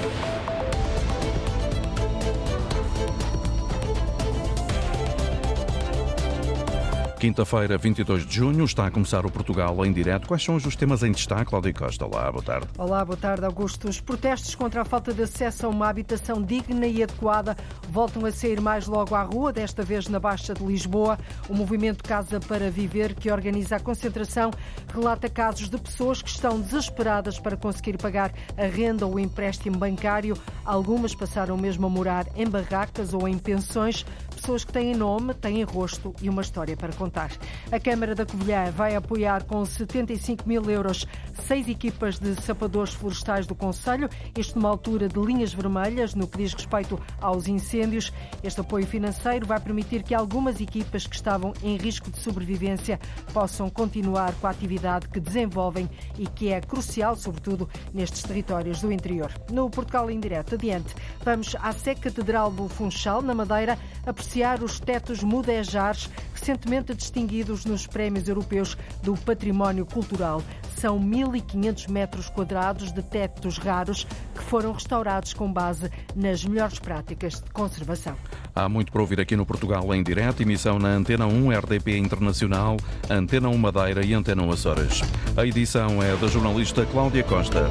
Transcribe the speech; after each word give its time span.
Thank 0.00 0.50
you. 0.52 0.57
Quinta-feira, 7.18 7.76
22 7.76 8.24
de 8.24 8.36
junho, 8.36 8.64
está 8.64 8.86
a 8.86 8.92
começar 8.92 9.26
o 9.26 9.30
Portugal 9.30 9.84
em 9.84 9.92
direto. 9.92 10.28
Quais 10.28 10.40
são 10.40 10.54
os 10.54 10.76
temas 10.76 11.02
em 11.02 11.10
destaque, 11.10 11.46
Cláudia 11.46 11.72
Costa? 11.74 12.06
Olá, 12.06 12.30
boa 12.30 12.44
tarde. 12.44 12.68
Olá, 12.78 13.04
boa 13.04 13.16
tarde, 13.16 13.44
Augusto. 13.44 13.88
Os 13.88 14.00
protestos 14.00 14.54
contra 14.54 14.82
a 14.82 14.84
falta 14.84 15.12
de 15.12 15.22
acesso 15.22 15.66
a 15.66 15.68
uma 15.68 15.88
habitação 15.88 16.40
digna 16.40 16.86
e 16.86 17.02
adequada 17.02 17.56
voltam 17.90 18.24
a 18.24 18.30
sair 18.30 18.60
mais 18.60 18.86
logo 18.86 19.16
à 19.16 19.22
rua, 19.22 19.52
desta 19.52 19.82
vez 19.82 20.06
na 20.06 20.20
Baixa 20.20 20.54
de 20.54 20.64
Lisboa. 20.64 21.18
O 21.48 21.54
movimento 21.54 22.04
Casa 22.04 22.38
para 22.38 22.70
Viver, 22.70 23.12
que 23.14 23.32
organiza 23.32 23.74
a 23.74 23.80
concentração, 23.80 24.52
relata 24.94 25.28
casos 25.28 25.68
de 25.68 25.76
pessoas 25.76 26.22
que 26.22 26.30
estão 26.30 26.60
desesperadas 26.60 27.40
para 27.40 27.56
conseguir 27.56 27.98
pagar 27.98 28.32
a 28.56 28.66
renda 28.66 29.04
ou 29.04 29.16
o 29.16 29.18
empréstimo 29.18 29.76
bancário. 29.76 30.38
Algumas 30.64 31.16
passaram 31.16 31.56
mesmo 31.56 31.84
a 31.84 31.90
morar 31.90 32.28
em 32.36 32.48
barracas 32.48 33.12
ou 33.12 33.26
em 33.26 33.36
pensões 33.36 34.06
pessoas 34.40 34.64
que 34.64 34.72
têm 34.72 34.94
nome, 34.94 35.34
têm 35.34 35.62
rosto 35.62 36.14
e 36.22 36.28
uma 36.28 36.42
história 36.42 36.76
para 36.76 36.92
contar. 36.92 37.30
A 37.70 37.78
Câmara 37.78 38.14
da 38.14 38.24
Covilhã 38.24 38.70
vai 38.70 38.94
apoiar 38.94 39.44
com 39.44 39.64
75 39.64 40.48
mil 40.48 40.68
euros 40.70 41.06
seis 41.46 41.68
equipas 41.68 42.18
de 42.18 42.34
sapadores 42.42 42.94
florestais 42.94 43.46
do 43.46 43.54
Conselho, 43.54 44.08
isto 44.36 44.56
numa 44.56 44.68
altura 44.68 45.08
de 45.08 45.18
linhas 45.18 45.52
vermelhas 45.52 46.14
no 46.14 46.26
que 46.26 46.38
diz 46.38 46.52
respeito 46.54 47.00
aos 47.20 47.48
incêndios. 47.48 48.12
Este 48.42 48.60
apoio 48.60 48.86
financeiro 48.86 49.46
vai 49.46 49.60
permitir 49.60 50.02
que 50.02 50.14
algumas 50.14 50.60
equipas 50.60 51.06
que 51.06 51.16
estavam 51.16 51.52
em 51.62 51.76
risco 51.76 52.10
de 52.10 52.18
sobrevivência 52.18 52.98
possam 53.32 53.68
continuar 53.68 54.32
com 54.34 54.46
a 54.46 54.50
atividade 54.50 55.08
que 55.08 55.20
desenvolvem 55.20 55.88
e 56.18 56.26
que 56.26 56.52
é 56.52 56.60
crucial, 56.60 57.16
sobretudo, 57.16 57.68
nestes 57.92 58.22
territórios 58.22 58.80
do 58.80 58.92
interior. 58.92 59.32
No 59.50 59.68
Portugal 59.70 60.10
em 60.10 60.20
direto, 60.20 60.54
adiante, 60.54 60.94
vamos 61.24 61.56
à 61.60 61.72
Sé 61.72 61.94
Catedral 61.94 62.50
do 62.50 62.68
Funchal, 62.68 63.22
na 63.22 63.34
Madeira, 63.34 63.78
apreciar 64.28 64.62
os 64.62 64.78
tetos 64.78 65.22
mudejares 65.22 66.10
recentemente 66.34 66.94
distinguidos 66.94 67.64
nos 67.64 67.86
prémios 67.86 68.28
europeus 68.28 68.76
do 69.02 69.16
património 69.16 69.86
cultural. 69.86 70.42
São 70.76 71.00
1.500 71.00 71.88
metros 71.88 72.28
quadrados 72.28 72.92
de 72.92 73.02
tetos 73.02 73.56
raros 73.56 74.06
que 74.34 74.42
foram 74.44 74.72
restaurados 74.72 75.32
com 75.32 75.50
base 75.50 75.90
nas 76.14 76.44
melhores 76.44 76.78
práticas 76.78 77.40
de 77.40 77.50
conservação. 77.52 78.14
Há 78.54 78.68
muito 78.68 78.92
para 78.92 79.00
ouvir 79.00 79.18
aqui 79.18 79.34
no 79.34 79.46
Portugal 79.46 79.94
em 79.94 80.02
direto, 80.02 80.42
emissão 80.42 80.78
na 80.78 80.88
Antena 80.88 81.26
1 81.26 81.50
RDP 81.50 81.96
Internacional, 81.96 82.76
Antena 83.08 83.48
1 83.48 83.56
Madeira 83.56 84.04
e 84.04 84.12
Antena 84.12 84.42
1 84.42 84.50
Açores. 84.52 85.00
A 85.38 85.46
edição 85.46 86.02
é 86.02 86.14
da 86.16 86.26
jornalista 86.26 86.84
Cláudia 86.84 87.24
Costa. 87.24 87.66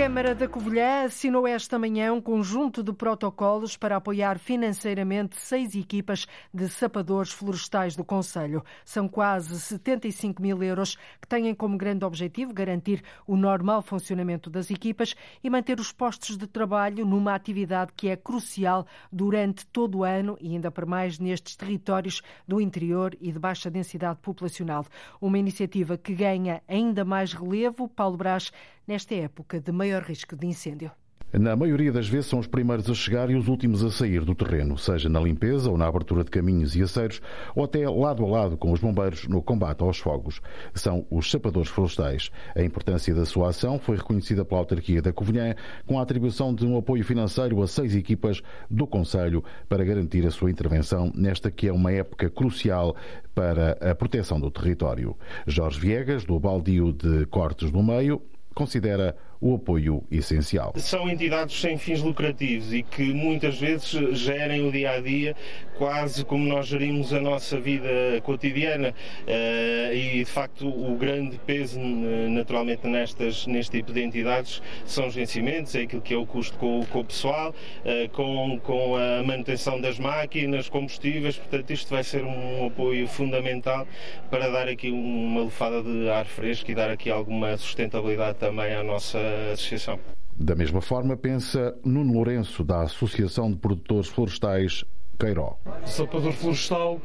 A 0.00 0.04
Câmara 0.04 0.34
da 0.34 0.48
Covilhã 0.48 1.04
assinou 1.04 1.46
esta 1.46 1.78
manhã 1.78 2.10
um 2.14 2.22
conjunto 2.22 2.82
de 2.82 2.90
protocolos 2.90 3.76
para 3.76 3.96
apoiar 3.96 4.38
financeiramente 4.38 5.36
seis 5.36 5.74
equipas 5.74 6.26
de 6.54 6.70
sapadores 6.70 7.30
florestais 7.30 7.94
do 7.94 8.02
Conselho. 8.02 8.64
São 8.82 9.06
quase 9.06 9.60
75 9.60 10.40
mil 10.40 10.62
euros 10.62 10.96
que 11.20 11.28
têm 11.28 11.54
como 11.54 11.76
grande 11.76 12.02
objetivo 12.02 12.54
garantir 12.54 13.04
o 13.26 13.36
normal 13.36 13.82
funcionamento 13.82 14.48
das 14.48 14.70
equipas 14.70 15.14
e 15.44 15.50
manter 15.50 15.78
os 15.78 15.92
postos 15.92 16.38
de 16.38 16.46
trabalho 16.46 17.04
numa 17.04 17.34
atividade 17.34 17.92
que 17.94 18.08
é 18.08 18.16
crucial 18.16 18.86
durante 19.12 19.66
todo 19.66 19.98
o 19.98 20.04
ano 20.04 20.34
e 20.40 20.54
ainda 20.54 20.70
para 20.70 20.86
mais 20.86 21.18
nestes 21.18 21.56
territórios 21.56 22.22
do 22.48 22.58
interior 22.58 23.14
e 23.20 23.30
de 23.30 23.38
baixa 23.38 23.70
densidade 23.70 24.18
populacional. 24.22 24.86
Uma 25.20 25.38
iniciativa 25.38 25.98
que 25.98 26.14
ganha 26.14 26.62
ainda 26.66 27.04
mais 27.04 27.34
relevo. 27.34 27.86
Paulo 27.86 28.16
Brás 28.16 28.50
nesta 28.86 29.14
época 29.14 29.60
de 29.60 29.72
maior 29.72 30.02
risco 30.02 30.36
de 30.36 30.46
incêndio. 30.46 30.90
Na 31.32 31.54
maioria 31.54 31.92
das 31.92 32.08
vezes 32.08 32.26
são 32.26 32.40
os 32.40 32.48
primeiros 32.48 32.90
a 32.90 32.94
chegar 32.94 33.30
e 33.30 33.36
os 33.36 33.46
últimos 33.46 33.84
a 33.84 33.90
sair 33.92 34.24
do 34.24 34.34
terreno, 34.34 34.76
seja 34.76 35.08
na 35.08 35.20
limpeza 35.20 35.70
ou 35.70 35.78
na 35.78 35.86
abertura 35.86 36.24
de 36.24 36.30
caminhos 36.30 36.74
e 36.74 36.82
aceiros, 36.82 37.22
ou 37.54 37.62
até 37.62 37.88
lado 37.88 38.24
a 38.24 38.28
lado 38.28 38.56
com 38.56 38.72
os 38.72 38.80
bombeiros 38.80 39.28
no 39.28 39.40
combate 39.40 39.80
aos 39.80 39.98
fogos. 39.98 40.40
São 40.74 41.06
os 41.08 41.30
sapadores 41.30 41.70
florestais. 41.70 42.32
A 42.56 42.62
importância 42.64 43.14
da 43.14 43.24
sua 43.24 43.50
ação 43.50 43.78
foi 43.78 43.96
reconhecida 43.96 44.44
pela 44.44 44.60
autarquia 44.60 45.00
da 45.00 45.12
Covilhã 45.12 45.54
com 45.86 46.00
a 46.00 46.02
atribuição 46.02 46.52
de 46.52 46.66
um 46.66 46.76
apoio 46.76 47.04
financeiro 47.04 47.62
a 47.62 47.68
seis 47.68 47.94
equipas 47.94 48.42
do 48.68 48.84
Conselho 48.84 49.44
para 49.68 49.84
garantir 49.84 50.26
a 50.26 50.32
sua 50.32 50.50
intervenção 50.50 51.12
nesta 51.14 51.48
que 51.48 51.68
é 51.68 51.72
uma 51.72 51.92
época 51.92 52.28
crucial 52.28 52.96
para 53.36 53.78
a 53.80 53.94
proteção 53.94 54.40
do 54.40 54.50
território. 54.50 55.16
Jorge 55.46 55.78
Viegas, 55.78 56.24
do 56.24 56.40
Baldio 56.40 56.92
de 56.92 57.24
Cortes 57.26 57.70
do 57.70 57.84
Meio, 57.84 58.20
considera 58.54 59.14
o 59.40 59.54
apoio 59.54 60.04
essencial. 60.10 60.72
São 60.76 61.08
entidades 61.08 61.58
sem 61.60 61.78
fins 61.78 62.02
lucrativos 62.02 62.72
e 62.72 62.82
que 62.82 63.12
muitas 63.14 63.58
vezes 63.58 63.88
gerem 64.18 64.66
o 64.66 64.70
dia 64.70 64.92
a 64.92 65.00
dia 65.00 65.34
quase 65.78 66.26
como 66.26 66.46
nós 66.46 66.66
gerimos 66.66 67.10
a 67.14 67.20
nossa 67.20 67.58
vida 67.58 67.88
cotidiana 68.22 68.94
eh, 69.26 69.92
e 69.94 70.18
de 70.18 70.30
facto 70.30 70.68
o 70.68 70.94
grande 70.94 71.38
peso 71.46 71.80
naturalmente 71.80 72.86
nestas, 72.86 73.46
neste 73.46 73.78
tipo 73.78 73.90
de 73.90 74.02
entidades 74.02 74.60
são 74.84 75.06
os 75.06 75.14
vencimentos, 75.14 75.74
é 75.74 75.82
aquilo 75.82 76.02
que 76.02 76.12
é 76.12 76.16
o 76.18 76.26
custo 76.26 76.58
com, 76.58 76.84
com 76.84 77.00
o 77.00 77.04
pessoal, 77.04 77.54
eh, 77.82 78.10
com, 78.12 78.60
com 78.62 78.94
a 78.96 79.22
manutenção 79.22 79.80
das 79.80 79.98
máquinas, 79.98 80.68
combustíveis, 80.68 81.38
portanto 81.38 81.70
isto 81.70 81.88
vai 81.88 82.04
ser 82.04 82.24
um 82.24 82.66
apoio 82.66 83.08
fundamental 83.08 83.86
para 84.30 84.50
dar 84.50 84.68
aqui 84.68 84.90
uma 84.90 85.40
lufada 85.40 85.82
de 85.82 86.10
ar 86.10 86.26
fresco 86.26 86.70
e 86.70 86.74
dar 86.74 86.90
aqui 86.90 87.10
alguma 87.10 87.56
sustentabilidade 87.56 88.36
também 88.36 88.74
à 88.74 88.82
nossa 88.82 89.29
associação. 89.52 89.98
Da 90.36 90.54
mesma 90.54 90.80
forma, 90.80 91.16
pensa 91.16 91.76
Nuno 91.84 92.14
Lourenço, 92.14 92.64
da 92.64 92.82
Associação 92.82 93.50
de 93.50 93.58
Produtores 93.58 94.08
Florestais 94.08 94.84
Queiró. 95.18 95.58
O 95.84 95.86
sapador 95.86 96.32
florestal 96.32 96.98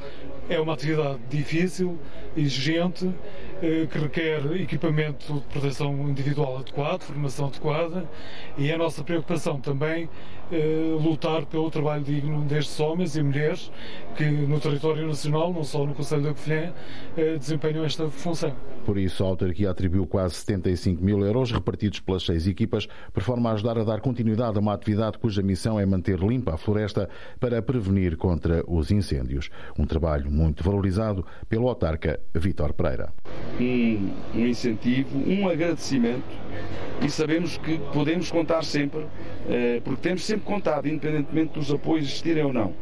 é 0.50 0.58
uma 0.58 0.74
atividade 0.74 1.20
difícil, 1.30 2.00
exigente, 2.38 3.14
eh, 3.62 3.88
que 3.92 3.98
requer 3.98 4.46
equipamento 4.56 5.34
de 5.34 5.42
proteção 5.48 5.94
individual 6.10 6.60
adequado, 6.60 7.02
formação 7.02 7.48
adequada 7.48 8.10
e 8.58 8.72
é 8.72 8.76
a 8.76 8.78
nossa 8.78 9.04
preocupação 9.04 9.60
também 9.60 10.10
eh, 10.52 10.98
lutar 11.02 11.46
pelo 11.46 11.70
trabalho 11.70 12.04
digno 12.04 12.42
destes 12.44 12.80
homens 12.80 13.16
e 13.16 13.24
mulheres 13.24 13.72
que 14.16 14.24
no 14.24 14.60
território 14.60 15.08
nacional, 15.08 15.54
não 15.54 15.64
só 15.64 15.86
no 15.86 15.94
Conselho 15.94 16.24
da 16.24 16.34
Covilhã, 16.34 16.74
eh, 17.18 17.38
desempenham 17.38 17.84
esta 17.84 18.10
função. 18.10 18.54
Por 18.86 18.98
isso, 18.98 19.24
a 19.24 19.28
autarquia 19.28 19.72
atribuiu 19.72 20.06
quase 20.06 20.36
75 20.36 21.04
mil 21.04 21.26
euros 21.26 21.52
repartidos 21.52 22.00
pelas 22.00 22.24
seis 22.24 22.48
equipas, 22.48 22.88
por 23.12 23.24
forma 23.24 23.50
a 23.50 23.54
ajudar 23.54 23.78
a 23.78 23.84
dar 23.84 24.00
continuidade 24.00 24.58
a 24.58 24.62
uma 24.62 24.74
atividade 24.74 25.18
cuja 25.18 25.42
missão 25.42 25.80
é 25.80 25.86
manter 25.86 26.20
limpa 26.20 26.54
a 26.54 26.58
floresta 26.58 27.10
para 27.40 27.62
prevenir 27.62 28.16
contra 28.16 28.64
os 28.68 28.92
incêndios. 28.92 29.50
Um 29.78 29.86
trabalho 29.86 30.30
muito 30.32 30.64
valorizado 30.64 31.26
pelo 31.50 31.68
autarca 31.68 32.20
Vítor 32.34 32.74
Pereira. 32.74 33.12
Um, 33.60 34.12
um 34.36 34.46
incentivo, 34.46 35.18
um 35.18 35.50
agradecimento 35.50 36.46
e 37.02 37.10
sabemos 37.10 37.58
que 37.58 37.78
podemos 37.94 38.32
contar 38.32 38.64
sempre, 38.64 39.06
eh, 39.50 39.82
porque 39.84 40.02
temos 40.02 40.24
sempre 40.24 40.35
contado, 40.44 40.88
independentemente 40.88 41.54
dos 41.54 41.72
apoios 41.72 42.06
existirem 42.06 42.44
ou 42.44 42.54
não. 42.54 42.74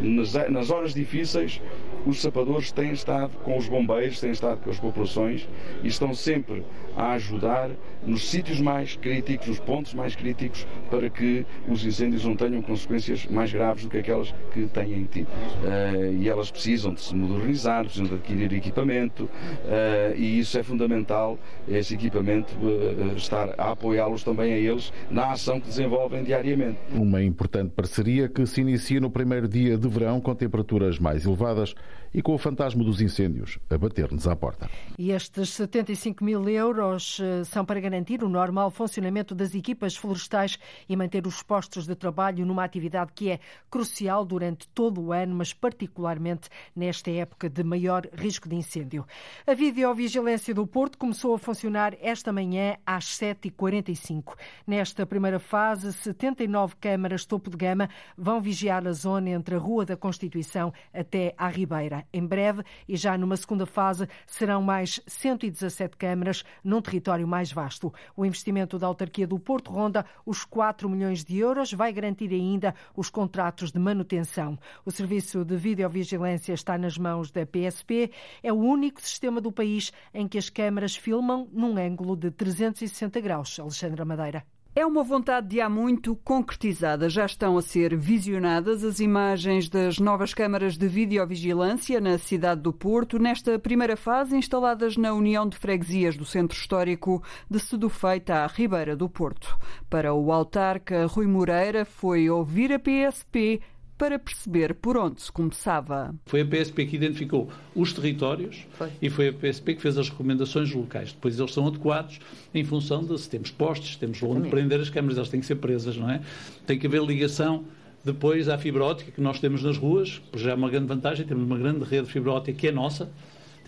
Nas 0.00 0.70
horas 0.70 0.94
difíceis, 0.94 1.60
os 2.06 2.20
sapadores 2.20 2.70
têm 2.70 2.92
estado 2.92 3.32
com 3.42 3.56
os 3.58 3.68
bombeiros, 3.68 4.20
têm 4.20 4.30
estado 4.30 4.60
com 4.62 4.70
as 4.70 4.78
populações 4.78 5.48
e 5.82 5.88
estão 5.88 6.14
sempre 6.14 6.64
a 6.96 7.12
ajudar 7.12 7.70
nos 8.06 8.28
sítios 8.28 8.60
mais 8.60 8.96
críticos, 8.96 9.48
nos 9.48 9.60
pontos 9.60 9.94
mais 9.94 10.14
críticos, 10.14 10.66
para 10.90 11.08
que 11.08 11.44
os 11.68 11.84
incêndios 11.84 12.24
não 12.24 12.36
tenham 12.36 12.62
consequências 12.62 13.26
mais 13.26 13.52
graves 13.52 13.84
do 13.84 13.90
que 13.90 13.98
aquelas 13.98 14.34
que 14.52 14.66
têm 14.66 15.04
tido. 15.04 15.28
Uh, 15.28 16.12
e 16.20 16.28
elas 16.28 16.50
precisam 16.50 16.94
de 16.94 17.00
se 17.00 17.14
modernizar, 17.14 17.84
precisam 17.84 18.06
de 18.06 18.14
adquirir 18.14 18.52
equipamento 18.52 19.24
uh, 19.24 20.16
e 20.16 20.38
isso 20.38 20.58
é 20.58 20.62
fundamental, 20.62 21.38
esse 21.68 21.94
equipamento, 21.94 22.54
uh, 22.58 23.16
estar 23.16 23.54
a 23.58 23.72
apoiá-los 23.72 24.24
também 24.24 24.52
a 24.52 24.56
eles 24.56 24.92
na 25.10 25.32
ação 25.32 25.60
que 25.60 25.68
desenvolvem 25.68 26.24
diariamente. 26.24 26.78
Uma 26.92 27.22
importante 27.22 27.70
parceria 27.70 28.28
que 28.28 28.44
se 28.46 28.60
inicia 28.60 29.00
no 29.00 29.10
primeiro 29.10 29.48
dia 29.48 29.78
de 29.78 29.88
verão 29.88 30.20
com 30.20 30.34
temperaturas 30.34 30.98
mais 30.98 31.24
elevadas 31.24 31.74
e 32.12 32.22
com 32.22 32.34
o 32.34 32.38
fantasma 32.38 32.82
dos 32.82 33.00
incêndios 33.00 33.58
a 33.70 33.76
bater-nos 33.76 34.26
à 34.26 34.34
porta. 34.34 34.68
E 34.98 35.10
estes 35.10 35.50
75 35.50 36.24
mil 36.24 36.48
euros 36.48 37.18
eh, 37.20 37.44
são 37.44 37.64
para 37.64 37.80
garantir 37.80 38.22
o 38.22 38.28
normal 38.28 38.70
funcionamento 38.70 39.34
das 39.34 39.54
equipas 39.54 39.96
florestais 39.96 40.58
e 40.88 40.96
manter 40.96 41.26
os 41.26 41.42
postos 41.42 41.86
de 41.86 41.94
trabalho 41.94 42.44
numa 42.46 42.64
atividade 42.64 43.12
que 43.14 43.30
é 43.30 43.40
crucial 43.70 44.24
durante 44.24 44.66
todo 44.68 45.00
o 45.00 45.12
ano, 45.12 45.34
mas 45.34 45.52
particularmente 45.52 46.48
nesta 46.74 47.10
época 47.10 47.48
de 47.48 47.62
maior 47.62 48.06
risco 48.12 48.48
de 48.48 48.56
incêndio. 48.56 49.06
A 49.46 49.54
videovigilância 49.54 50.54
do 50.54 50.66
Porto 50.66 50.98
começou 50.98 51.34
a 51.34 51.38
funcionar 51.38 51.96
esta 52.00 52.32
manhã 52.32 52.76
às 52.84 53.04
7h45. 53.04 54.34
Nesta 54.66 55.06
primeira 55.06 55.38
fase, 55.38 55.92
79 55.92 56.76
câmaras 56.80 57.24
topo 57.24 57.50
de 57.50 57.56
gama 57.56 57.88
vão 58.16 58.40
vigiar 58.40 58.86
a 58.86 58.92
zona 58.92 59.30
entre 59.30 59.54
a 59.54 59.58
Rua 59.58 59.84
da 59.84 59.96
Constituição 59.96 60.72
até 60.92 61.34
à 61.36 61.48
Ribeira. 61.48 61.97
Em 62.12 62.24
breve, 62.26 62.62
e 62.88 62.96
já 62.96 63.16
numa 63.16 63.36
segunda 63.36 63.66
fase, 63.66 64.08
serão 64.26 64.62
mais 64.62 65.00
117 65.06 65.96
câmaras 65.96 66.44
num 66.62 66.80
território 66.80 67.26
mais 67.26 67.52
vasto. 67.52 67.92
O 68.16 68.24
investimento 68.24 68.78
da 68.78 68.86
autarquia 68.86 69.26
do 69.26 69.38
Porto 69.38 69.70
ronda 69.70 70.04
os 70.24 70.44
4 70.44 70.88
milhões 70.88 71.24
de 71.24 71.38
euros, 71.38 71.72
vai 71.72 71.92
garantir 71.92 72.30
ainda 72.32 72.74
os 72.96 73.08
contratos 73.08 73.72
de 73.72 73.78
manutenção. 73.78 74.58
O 74.84 74.90
serviço 74.90 75.44
de 75.44 75.56
videovigilância 75.56 76.52
está 76.52 76.76
nas 76.76 76.98
mãos 76.98 77.30
da 77.30 77.46
PSP. 77.46 78.10
É 78.42 78.52
o 78.52 78.56
único 78.56 79.00
sistema 79.00 79.40
do 79.40 79.52
país 79.52 79.92
em 80.12 80.26
que 80.26 80.38
as 80.38 80.50
câmaras 80.50 80.96
filmam 80.96 81.48
num 81.52 81.76
ângulo 81.76 82.16
de 82.16 82.30
360 82.30 83.20
graus. 83.20 83.58
Alexandra 83.58 84.04
Madeira. 84.04 84.57
É 84.78 84.86
uma 84.86 85.02
vontade 85.02 85.48
de 85.48 85.60
há 85.60 85.68
muito 85.68 86.14
concretizada. 86.14 87.08
Já 87.08 87.26
estão 87.26 87.58
a 87.58 87.62
ser 87.62 87.96
visionadas 87.96 88.84
as 88.84 89.00
imagens 89.00 89.68
das 89.68 89.98
novas 89.98 90.32
câmaras 90.32 90.78
de 90.78 90.86
videovigilância 90.86 92.00
na 92.00 92.16
cidade 92.16 92.60
do 92.60 92.72
Porto, 92.72 93.18
nesta 93.18 93.58
primeira 93.58 93.96
fase 93.96 94.36
instaladas 94.36 94.96
na 94.96 95.12
União 95.12 95.48
de 95.48 95.58
Freguesias 95.58 96.16
do 96.16 96.24
Centro 96.24 96.56
Histórico 96.56 97.20
de 97.50 97.58
Sedufeita 97.58 98.44
à 98.44 98.46
Ribeira 98.46 98.94
do 98.94 99.08
Porto. 99.08 99.58
Para 99.90 100.14
o 100.14 100.30
autarca 100.30 101.06
Rui 101.06 101.26
Moreira 101.26 101.84
foi 101.84 102.30
ouvir 102.30 102.72
a 102.72 102.78
PSP 102.78 103.60
para 103.98 104.18
perceber 104.18 104.74
por 104.74 104.96
onde 104.96 105.20
se 105.20 105.30
começava. 105.30 106.14
Foi 106.26 106.42
a 106.42 106.46
PSP 106.46 106.86
que 106.86 106.96
identificou 106.96 107.50
os 107.74 107.92
territórios 107.92 108.64
foi. 108.70 108.90
e 109.02 109.10
foi 109.10 109.28
a 109.28 109.32
PSP 109.32 109.74
que 109.74 109.82
fez 109.82 109.98
as 109.98 110.08
recomendações 110.08 110.72
locais. 110.72 111.12
Depois 111.12 111.38
eles 111.38 111.52
são 111.52 111.66
adequados 111.66 112.20
em 112.54 112.64
função 112.64 113.04
de 113.04 113.18
se 113.18 113.28
temos 113.28 113.50
postes, 113.50 113.94
se 113.94 113.98
temos 113.98 114.22
onde 114.22 114.48
prender 114.48 114.80
as 114.80 114.88
câmaras, 114.88 115.18
elas 115.18 115.28
têm 115.28 115.40
que 115.40 115.46
ser 115.46 115.56
presas, 115.56 115.96
não 115.96 116.08
é? 116.08 116.22
Tem 116.64 116.78
que 116.78 116.86
haver 116.86 117.02
ligação 117.02 117.64
depois 118.04 118.48
à 118.48 118.56
fibra 118.56 118.84
óptica 118.84 119.10
que 119.10 119.20
nós 119.20 119.40
temos 119.40 119.62
nas 119.62 119.76
ruas, 119.76 120.22
já 120.34 120.52
é 120.52 120.54
uma 120.54 120.70
grande 120.70 120.86
vantagem, 120.86 121.26
temos 121.26 121.44
uma 121.44 121.58
grande 121.58 121.84
rede 121.84 122.06
de 122.06 122.12
fibra 122.12 122.32
óptica 122.32 122.56
que 122.56 122.68
é 122.68 122.72
nossa, 122.72 123.10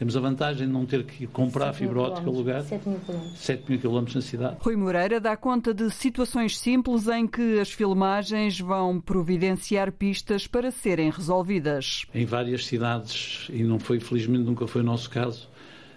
temos 0.00 0.16
a 0.16 0.20
vantagem 0.20 0.66
de 0.66 0.72
não 0.72 0.86
ter 0.86 1.04
que 1.04 1.26
comprar 1.26 1.74
fibra 1.74 2.00
óptica 2.00 2.30
lugar. 2.30 2.62
7 2.62 2.88
mil 2.88 2.98
quilómetros. 3.00 3.38
7 3.38 3.64
mil 3.68 3.78
quilómetros 3.78 4.14
na 4.14 4.22
cidade. 4.22 4.56
Rui 4.58 4.74
Moreira 4.74 5.20
dá 5.20 5.36
conta 5.36 5.74
de 5.74 5.90
situações 5.90 6.58
simples 6.58 7.06
em 7.06 7.26
que 7.26 7.60
as 7.60 7.70
filmagens 7.70 8.58
vão 8.58 8.98
providenciar 8.98 9.92
pistas 9.92 10.46
para 10.46 10.70
serem 10.70 11.10
resolvidas. 11.10 12.06
Em 12.14 12.24
várias 12.24 12.64
cidades, 12.64 13.46
e 13.50 13.62
não 13.62 13.78
foi, 13.78 14.00
felizmente 14.00 14.42
nunca 14.42 14.66
foi 14.66 14.80
o 14.80 14.84
nosso 14.84 15.10
caso, 15.10 15.46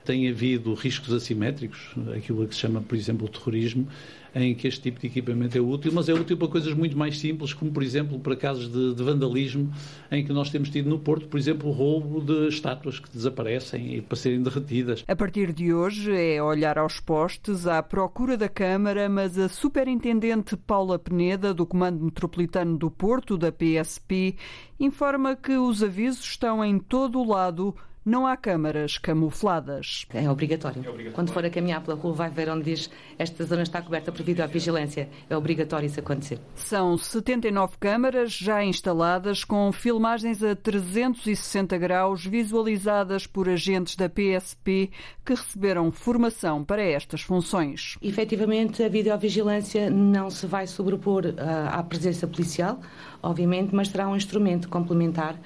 tem 0.03 0.29
havido 0.29 0.73
riscos 0.73 1.13
assimétricos, 1.13 1.91
aquilo 2.13 2.45
que 2.45 2.55
se 2.55 2.59
chama, 2.59 2.81
por 2.81 2.97
exemplo, 2.97 3.25
o 3.25 3.29
terrorismo, 3.29 3.87
em 4.35 4.55
que 4.55 4.67
este 4.67 4.81
tipo 4.81 4.99
de 4.99 5.07
equipamento 5.07 5.57
é 5.57 5.61
útil, 5.61 5.91
mas 5.93 6.09
é 6.09 6.13
útil 6.13 6.37
para 6.37 6.47
coisas 6.47 6.73
muito 6.73 6.97
mais 6.97 7.19
simples, 7.19 7.53
como, 7.53 7.71
por 7.71 7.83
exemplo, 7.83 8.19
para 8.19 8.35
casos 8.35 8.71
de, 8.71 8.93
de 8.95 9.03
vandalismo, 9.03 9.71
em 10.11 10.23
que 10.23 10.33
nós 10.33 10.49
temos 10.49 10.69
tido 10.69 10.89
no 10.89 10.99
Porto, 10.99 11.27
por 11.27 11.39
exemplo, 11.39 11.69
o 11.69 11.71
roubo 11.71 12.21
de 12.21 12.47
estátuas 12.47 12.99
que 12.99 13.09
desaparecem 13.11 13.95
e 13.95 14.01
para 14.01 14.15
serem 14.15 14.41
derretidas. 14.41 15.03
A 15.07 15.15
partir 15.15 15.53
de 15.53 15.73
hoje 15.73 16.11
é 16.11 16.41
olhar 16.41 16.77
aos 16.77 16.99
postes 16.99 17.67
à 17.67 17.81
procura 17.83 18.35
da 18.37 18.49
Câmara, 18.49 19.07
mas 19.07 19.37
a 19.37 19.47
Superintendente 19.47 20.57
Paula 20.57 20.97
Peneda, 20.97 21.53
do 21.53 21.65
Comando 21.65 22.03
Metropolitano 22.03 22.77
do 22.77 22.89
Porto, 22.89 23.37
da 23.37 23.51
PSP, 23.51 24.35
informa 24.79 25.35
que 25.35 25.57
os 25.57 25.83
avisos 25.83 26.23
estão 26.25 26.63
em 26.63 26.79
todo 26.79 27.19
o 27.19 27.27
lado 27.27 27.75
não 28.05 28.27
há 28.27 28.35
câmaras 28.35 28.97
camufladas. 28.97 30.05
É 30.13 30.29
obrigatório. 30.29 30.77
é 30.77 30.89
obrigatório. 30.89 31.11
Quando 31.13 31.31
for 31.31 31.45
a 31.45 31.49
caminhar 31.49 31.81
pela 31.81 31.95
rua, 31.95 32.13
vai 32.13 32.29
ver 32.29 32.49
onde 32.49 32.63
diz 32.63 32.89
esta 33.17 33.43
zona 33.45 33.63
está 33.63 33.81
coberta 33.81 34.11
por 34.11 34.23
videovigilância. 34.23 35.09
É 35.29 35.37
obrigatório 35.37 35.85
isso 35.85 35.99
acontecer. 35.99 36.39
São 36.55 36.97
79 36.97 37.77
câmaras 37.79 38.33
já 38.33 38.63
instaladas 38.63 39.43
com 39.43 39.71
filmagens 39.71 40.43
a 40.43 40.55
360 40.55 41.77
graus 41.77 42.25
visualizadas 42.25 43.25
por 43.25 43.47
agentes 43.47 43.95
da 43.95 44.09
PSP 44.09 44.89
que 45.25 45.33
receberam 45.33 45.91
formação 45.91 46.63
para 46.63 46.81
estas 46.81 47.21
funções. 47.21 47.97
Efetivamente, 48.01 48.83
a 48.83 48.89
videovigilância 48.89 49.89
não 49.89 50.29
se 50.29 50.45
vai 50.45 50.67
sobrepor 50.67 51.23
ah, 51.37 51.79
à 51.79 51.83
presença 51.83 52.27
policial, 52.27 52.79
obviamente, 53.21 53.73
mas 53.73 53.87
será 53.87 54.07
um 54.07 54.15
instrumento 54.15 54.67
complementar 54.67 55.39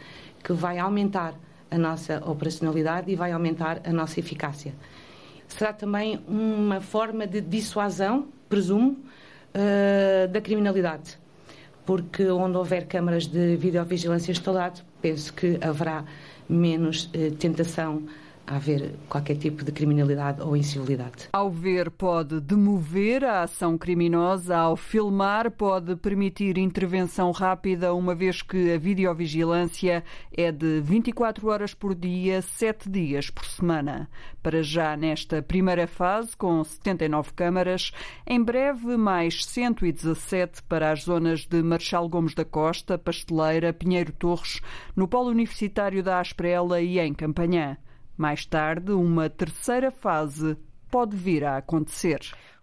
que 0.44 0.54
vai 0.54 0.80
aumentar 0.80 1.36
a 1.70 1.78
nossa 1.78 2.22
operacionalidade 2.26 3.12
e 3.12 3.16
vai 3.16 3.32
aumentar 3.32 3.82
a 3.84 3.92
nossa 3.92 4.20
eficácia. 4.20 4.74
Será 5.48 5.72
também 5.74 6.20
uma 6.28 6.82
forma 6.82 7.26
de 7.26 7.42
dissuasão, 7.42 8.28
presumo, 8.50 8.98
uh, 9.54 10.28
da 10.28 10.42
criminalidade, 10.42 11.18
porque 11.86 12.30
onde 12.30 12.58
houver 12.58 12.86
câmaras 12.86 13.28
de 13.28 13.56
videovigilância 13.56 14.32
instalado, 14.32 14.82
penso 15.02 15.34
que 15.34 15.58
haverá 15.62 16.04
menos 16.50 17.06
uh, 17.06 17.36
tentação 17.36 18.04
haver 18.48 18.96
qualquer 19.10 19.36
tipo 19.36 19.64
de 19.64 19.72
criminalidade 19.74 20.42
ou 20.42 20.56
incivilidade. 20.56 21.28
Ao 21.34 21.52
ver, 21.52 21.92
pode 21.92 22.40
demover 22.40 23.26
a 23.26 23.44
ação 23.44 23.78
criminosa, 23.78 24.56
ao 24.56 24.78
filmar, 24.78 25.52
pode 25.52 25.98
permitir 25.98 26.58
intervenção 26.58 27.32
rápida, 27.32 27.94
uma 27.94 28.16
vez 28.16 28.42
que 28.42 28.72
a 28.72 28.78
videovigilância 28.78 30.04
é 30.32 30.52
de 30.52 30.80
24 30.80 31.48
horas 31.50 31.74
por 31.74 31.94
dia, 31.94 32.42
7 32.42 32.90
dias 32.90 33.30
por 33.30 33.46
semana. 33.46 34.10
Para 34.42 34.64
já 34.64 34.96
nesta 34.96 35.42
primeira 35.42 35.86
fase, 35.86 36.36
com 36.38 36.64
79 36.64 37.34
câmaras, 37.34 37.92
em 38.26 38.42
breve 38.42 38.96
mais 38.96 39.46
117 39.46 40.64
para 40.64 40.92
as 40.92 41.04
zonas 41.04 41.46
de 41.46 41.62
Marchal 41.62 42.08
Gomes 42.08 42.34
da 42.34 42.46
Costa, 42.46 42.98
Pasteleira, 42.98 43.74
Pinheiro 43.74 44.14
Torres, 44.14 44.62
no 44.96 45.08
Polo 45.08 45.30
Universitário 45.30 46.02
da 46.02 46.22
Asprela 46.22 46.80
e 46.80 46.98
em 46.98 47.14
Campanhã. 47.14 47.78
Mais 48.18 48.46
tarde, 48.46 48.92
uma 48.92 49.30
terceira 49.30 49.92
fase 49.92 50.58
pode 50.90 51.16
vir 51.16 51.44
a 51.46 51.58
acontecer. 51.58 52.20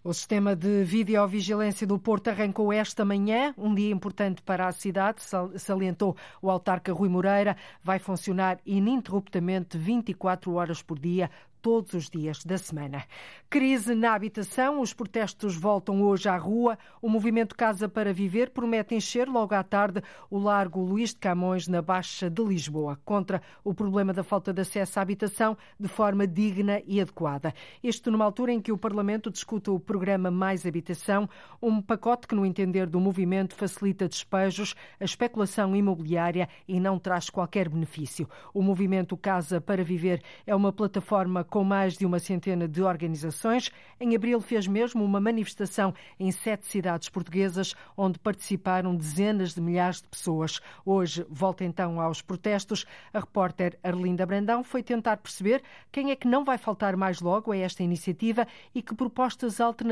O 0.07 0.13
sistema 0.13 0.55
de 0.55 0.85
videovigilância 0.85 1.87
do 1.87 1.99
Porto 1.99 2.29
arrancou 2.29 2.71
esta 2.71 3.07
manhã, 3.07 3.55
um 3.57 3.75
dia 3.75 3.91
importante 3.91 4.43
para 4.43 4.69
a 4.69 4.73
cidade, 4.73 5.23
salientou 5.57 6.15
o 6.43 6.51
autarca 6.51 6.93
Rui 6.93 7.09
Moreira. 7.09 7.57
Vai 7.83 7.99
funcionar 7.99 8.59
ininterruptamente 8.67 9.79
24 9.79 10.53
horas 10.53 10.83
por 10.83 10.99
dia, 10.99 11.31
todos 11.65 11.95
os 11.95 12.11
dias 12.11 12.45
da 12.45 12.59
semana. 12.59 13.05
Crise 13.49 13.95
na 13.95 14.13
habitação, 14.13 14.83
os 14.83 14.93
protestos 14.93 15.57
voltam 15.57 16.03
hoje 16.03 16.29
à 16.29 16.37
rua. 16.37 16.79
O 17.01 17.09
movimento 17.09 17.57
Casa 17.57 17.89
para 17.89 18.13
Viver 18.13 18.51
promete 18.51 18.95
encher 18.95 19.27
logo 19.31 19.55
à 19.55 19.63
tarde 19.63 20.03
o 20.29 20.39
Largo 20.39 20.83
Luís 20.83 21.15
de 21.15 21.21
Camões, 21.21 21.67
na 21.67 21.81
Baixa 21.81 22.29
de 22.29 22.45
Lisboa, 22.45 23.01
contra 23.03 23.41
o 23.65 23.73
problema 23.73 24.13
da 24.13 24.23
falta 24.23 24.53
de 24.53 24.61
acesso 24.61 24.99
à 24.99 25.03
habitação 25.03 25.57
de 25.81 25.89
forma 25.89 26.27
digna 26.27 26.83
e 26.87 27.01
adequada. 27.01 27.55
Isto 27.83 28.11
numa 28.11 28.27
altura 28.27 28.53
em 28.53 28.61
que 28.61 28.71
o 28.71 28.77
Parlamento 28.77 29.31
discute 29.31 29.71
o 29.71 29.81
programa 29.95 30.29
Mais 30.29 30.67
Habitação, 30.67 31.31
um 31.63 31.81
pacote 31.81 32.27
que, 32.27 32.35
no 32.35 32.45
entender 32.45 32.85
do 32.89 32.99
movimento, 32.99 33.55
facilita 33.55 34.09
despejos, 34.09 34.75
a 34.99 35.05
especulação 35.05 35.77
imobiliária 35.77 36.49
e 36.67 36.81
não 36.81 36.99
traz 36.99 37.31
qualquer 37.31 37.69
benefício. 37.69 38.29
O 38.53 38.61
movimento 38.61 39.17
Casa 39.17 39.61
para 39.61 39.85
Viver 39.85 40.21
é 40.45 40.53
uma 40.53 40.73
plataforma 40.73 41.45
com 41.45 41.63
mais 41.63 41.97
de 41.97 42.05
uma 42.05 42.19
centena 42.19 42.67
de 42.67 42.83
organizações. 42.83 43.71
Em 44.01 44.17
abril 44.17 44.41
fez 44.41 44.67
mesmo 44.67 45.05
uma 45.05 45.21
manifestação 45.21 45.95
em 46.19 46.33
sete 46.33 46.67
cidades 46.67 47.09
portuguesas, 47.09 47.77
onde 47.97 48.19
participaram 48.19 48.97
dezenas 48.97 49.55
de 49.55 49.61
milhares 49.61 50.03
de 50.03 50.09
pessoas. 50.09 50.61
Hoje 50.85 51.25
volta 51.31 51.63
então 51.63 52.01
aos 52.01 52.21
protestos. 52.21 52.85
A 53.13 53.21
repórter 53.21 53.79
Arlinda 53.81 54.27
Brandão 54.27 54.65
foi 54.65 54.83
tentar 54.83 55.19
perceber 55.19 55.63
quem 55.93 56.11
é 56.11 56.17
que 56.17 56.27
não 56.27 56.45
vai 56.45 56.59
faltar 56.59 56.97
mais 56.97 57.21
logo 57.21 57.53
a 57.53 57.57
esta 57.57 57.85
iniciativa 57.85 58.45
e 58.75 58.83
que 58.83 58.93
propostas 58.93 59.61
alternativas 59.61 59.84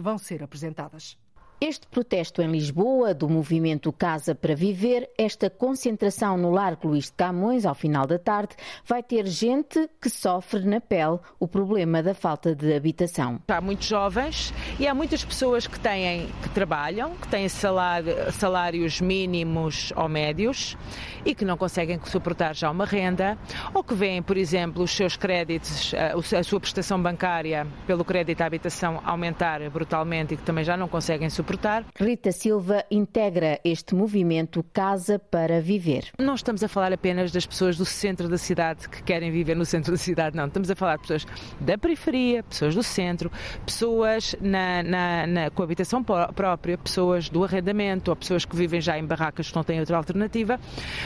vão 0.00 0.18
ser 0.18 0.42
apresentadas. 0.42 1.16
Este 1.64 1.86
protesto 1.86 2.42
em 2.42 2.50
Lisboa, 2.50 3.14
do 3.14 3.28
movimento 3.28 3.92
Casa 3.92 4.34
para 4.34 4.52
Viver, 4.52 5.08
esta 5.16 5.48
concentração 5.48 6.36
no 6.36 6.50
Largo 6.50 6.88
Luís 6.88 7.04
de 7.04 7.12
Camões 7.12 7.64
ao 7.64 7.72
final 7.72 8.04
da 8.04 8.18
tarde, 8.18 8.56
vai 8.84 9.00
ter 9.00 9.28
gente 9.28 9.88
que 10.00 10.10
sofre 10.10 10.64
na 10.64 10.80
pele 10.80 11.20
o 11.38 11.46
problema 11.46 12.02
da 12.02 12.14
falta 12.14 12.52
de 12.52 12.74
habitação. 12.74 13.40
Há 13.46 13.60
muitos 13.60 13.86
jovens 13.86 14.52
e 14.80 14.88
há 14.88 14.92
muitas 14.92 15.24
pessoas 15.24 15.68
que 15.68 15.78
têm, 15.78 16.26
que 16.42 16.48
trabalham, 16.48 17.14
que 17.14 17.28
têm 17.28 17.48
salário, 17.48 18.12
salários 18.32 19.00
mínimos 19.00 19.92
ou 19.94 20.08
médios 20.08 20.76
e 21.24 21.34
que 21.34 21.44
não 21.44 21.56
conseguem 21.56 22.00
suportar 22.04 22.54
já 22.54 22.70
uma 22.70 22.84
renda, 22.84 23.36
ou 23.74 23.84
que 23.84 23.94
veem, 23.94 24.22
por 24.22 24.36
exemplo, 24.36 24.82
os 24.82 24.90
seus 24.90 25.16
créditos, 25.16 25.92
eh, 25.94 26.14
a 26.38 26.42
sua 26.42 26.60
prestação 26.60 27.00
bancária 27.00 27.66
pelo 27.86 28.04
crédito 28.04 28.40
à 28.40 28.46
habitação 28.46 29.00
aumentar 29.04 29.60
brutalmente 29.70 30.34
e 30.34 30.36
que 30.36 30.42
também 30.42 30.64
já 30.64 30.76
não 30.76 30.88
conseguem 30.88 31.28
suportar. 31.30 31.84
Rita 31.96 32.32
Silva 32.32 32.84
integra 32.90 33.60
este 33.64 33.94
movimento 33.94 34.64
Casa 34.72 35.18
para 35.18 35.60
Viver. 35.60 36.10
Não 36.18 36.34
estamos 36.34 36.62
a 36.62 36.68
falar 36.68 36.92
apenas 36.92 37.30
das 37.30 37.46
pessoas 37.46 37.76
do 37.76 37.84
centro 37.84 38.28
da 38.28 38.38
cidade 38.38 38.88
que 38.88 39.02
querem 39.02 39.30
viver 39.30 39.54
no 39.54 39.64
centro 39.64 39.92
da 39.92 39.98
cidade, 39.98 40.36
não. 40.36 40.46
Estamos 40.46 40.70
a 40.70 40.74
falar 40.74 40.96
de 40.96 41.02
pessoas 41.02 41.26
da 41.60 41.76
periferia, 41.76 42.42
pessoas 42.42 42.74
do 42.74 42.82
centro, 42.82 43.30
pessoas 43.64 44.34
na 44.40 44.62
na, 44.62 44.82
na, 44.82 45.26
na 45.26 45.50
coabitação 45.50 46.02
própria, 46.02 46.78
pessoas 46.78 47.28
do 47.28 47.44
arrendamento, 47.44 48.10
ou 48.10 48.16
pessoas 48.16 48.44
que 48.44 48.54
vivem 48.54 48.80
já 48.80 48.98
em 48.98 49.04
barracas 49.04 49.50
que 49.50 49.56
não 49.56 49.64
têm 49.64 49.80
outra 49.80 49.96
alternativa, 49.96 50.60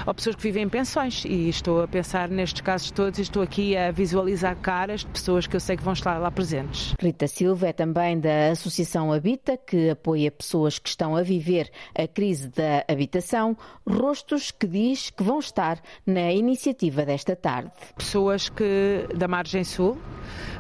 ou 0.07 0.15
pessoas 0.15 0.37
que 0.37 0.43
vivem 0.43 0.63
em 0.63 0.69
pensões. 0.69 1.25
E 1.25 1.49
estou 1.49 1.83
a 1.83 1.89
pensar 1.89 2.29
nestes 2.29 2.61
casos 2.61 2.91
todos 2.91 3.19
e 3.19 3.23
estou 3.23 3.43
aqui 3.43 3.77
a 3.77 3.91
visualizar 3.91 4.57
caras 4.57 5.01
de 5.01 5.07
pessoas 5.07 5.47
que 5.47 5.57
eu 5.57 5.61
sei 5.61 5.77
que 5.77 5.83
vão 5.83 5.93
estar 5.93 6.19
lá 6.19 6.31
presentes. 6.31 6.95
Rita 7.01 7.27
Silva 7.27 7.69
é 7.69 7.73
também 7.73 8.19
da 8.19 8.51
Associação 8.53 9.13
Habita, 9.13 9.57
que 9.57 9.91
apoia 9.91 10.31
pessoas 10.31 10.79
que 10.79 10.89
estão 10.89 11.17
a 11.17 11.23
viver 11.23 11.71
a 11.95 12.07
crise 12.07 12.49
da 12.49 12.85
habitação, 12.89 13.57
rostos 13.87 14.51
que 14.51 14.67
diz 14.67 15.11
que 15.11 15.23
vão 15.23 15.41
estar 15.41 15.81
na 16.07 16.33
iniciativa 16.33 17.05
desta 17.05 17.35
tarde. 17.35 17.73
Pessoas 17.97 18.49
que 18.49 19.07
da 19.15 19.27
margem 19.27 19.65
sul 19.65 19.99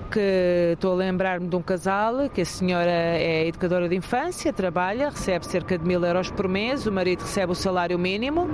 que 0.06 0.72
estou 0.72 0.92
a 0.92 0.96
lembrar-me 0.96 1.48
de 1.48 1.56
um 1.56 1.62
casal, 1.62 2.30
que 2.30 2.40
a 2.40 2.44
senhora 2.44 2.90
é 2.90 3.48
educadora 3.48 3.88
de 3.88 3.96
infância, 3.96 4.52
trabalha, 4.52 5.10
recebe 5.10 5.44
cerca 5.46 5.76
de 5.76 5.84
mil 5.84 6.04
euros 6.04 6.30
por 6.30 6.48
mês, 6.48 6.86
o 6.86 6.92
marido 6.92 7.22
recebe 7.22 7.52
o 7.52 7.54
salário 7.54 7.98
mínimo 7.98 8.48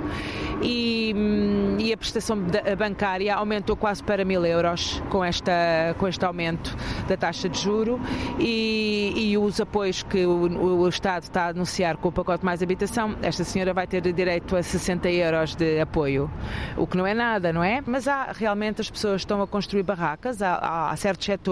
e, 0.61 1.13
hum, 1.15 1.77
e 1.79 1.93
a 1.93 1.97
prestação 1.97 2.37
bancária 2.77 3.35
aumentou 3.35 3.75
quase 3.75 4.03
para 4.03 4.25
mil 4.25 4.43
euros 4.45 5.01
com, 5.09 5.23
esta, 5.23 5.93
com 5.97 6.07
este 6.07 6.25
aumento 6.25 6.75
da 7.07 7.15
taxa 7.15 7.47
de 7.47 7.59
juro 7.59 7.99
e, 8.39 9.13
e 9.15 9.37
os 9.37 9.61
apoios 9.61 10.01
que 10.03 10.25
o, 10.25 10.81
o, 10.81 10.89
Estado 10.89 11.23
está 11.23 11.45
a 11.45 11.47
anunciar 11.49 11.97
com 11.97 12.09
o 12.09 12.11
pacote 12.11 12.43
mais 12.43 12.61
habitação, 12.61 13.15
esta 13.21 13.43
senhora 13.43 13.73
vai 13.73 13.87
ter 13.87 14.01
direito 14.11 14.55
a 14.55 14.63
60 14.63 15.09
euros 15.09 15.55
de 15.55 15.79
apoio, 15.79 16.29
o 16.77 16.87
que 16.87 16.97
não 16.97 17.05
é 17.05 17.13
nada, 17.13 17.53
não 17.53 17.63
é? 17.63 17.81
Mas 17.85 18.07
há 18.07 18.31
realmente 18.33 18.81
as 18.81 18.89
pessoas 18.89 19.21
estão 19.21 19.41
a 19.41 19.47
construir 19.47 19.83
barracas, 19.83 20.41
há, 20.41 20.89
há 20.89 20.95
certos 20.97 21.25
setores 21.25 21.42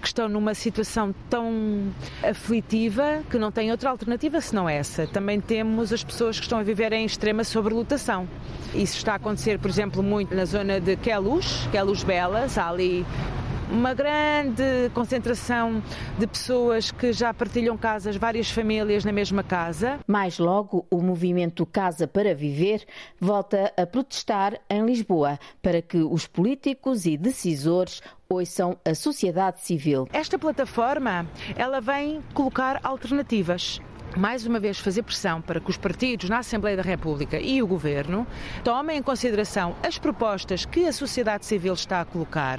que 0.00 0.06
estão 0.06 0.28
numa 0.28 0.54
situação 0.54 1.14
tão 1.28 1.92
aflitiva 2.22 3.22
que 3.30 3.38
não 3.38 3.50
têm 3.50 3.70
outra 3.70 3.90
alternativa 3.90 4.40
senão 4.40 4.68
essa. 4.68 5.06
Também 5.06 5.40
temos 5.40 5.92
as 5.92 6.04
pessoas 6.04 6.38
que 6.38 6.44
estão 6.44 6.58
a 6.58 6.62
viver 6.62 6.92
em 6.92 7.04
extrema 7.04 7.44
sobrelotação. 7.44 8.28
Isso 8.74 8.96
está 8.96 9.12
a 9.12 9.16
acontecer, 9.16 9.58
por 9.58 9.70
exemplo, 9.70 10.02
muito 10.02 10.34
na 10.34 10.44
zona 10.44 10.80
de 10.80 10.96
Queluz, 10.96 11.68
Queluz 11.70 12.04
Belas, 12.04 12.58
há 12.58 12.68
ali 12.68 13.06
uma 13.70 13.94
grande 13.94 14.90
concentração 14.94 15.82
de 16.18 16.26
pessoas 16.26 16.90
que 16.90 17.12
já 17.12 17.32
partilham 17.34 17.76
casas, 17.76 18.16
várias 18.16 18.50
famílias 18.50 19.04
na 19.04 19.12
mesma 19.12 19.42
casa. 19.42 19.98
Mais 20.06 20.38
logo, 20.38 20.86
o 20.90 21.00
movimento 21.00 21.66
Casa 21.66 22.06
para 22.06 22.34
Viver 22.34 22.84
volta 23.20 23.72
a 23.76 23.86
protestar 23.86 24.58
em 24.70 24.84
Lisboa 24.84 25.38
para 25.62 25.82
que 25.82 25.98
os 25.98 26.26
políticos 26.26 27.06
e 27.06 27.16
decisores 27.16 28.00
ouçam 28.28 28.76
a 28.84 28.94
sociedade 28.94 29.60
civil. 29.60 30.08
Esta 30.12 30.38
plataforma, 30.38 31.26
ela 31.56 31.80
vem 31.80 32.20
colocar 32.34 32.80
alternativas 32.82 33.80
mais 34.16 34.46
uma 34.46 34.58
vez 34.58 34.78
fazer 34.78 35.02
pressão 35.02 35.42
para 35.42 35.60
que 35.60 35.70
os 35.70 35.76
partidos 35.76 36.28
na 36.30 36.38
Assembleia 36.38 36.76
da 36.76 36.82
República 36.82 37.38
e 37.38 37.62
o 37.62 37.66
Governo 37.66 38.26
tomem 38.64 38.98
em 38.98 39.02
consideração 39.02 39.76
as 39.82 39.98
propostas 39.98 40.64
que 40.64 40.86
a 40.86 40.92
sociedade 40.92 41.44
civil 41.44 41.74
está 41.74 42.00
a 42.00 42.04
colocar, 42.04 42.58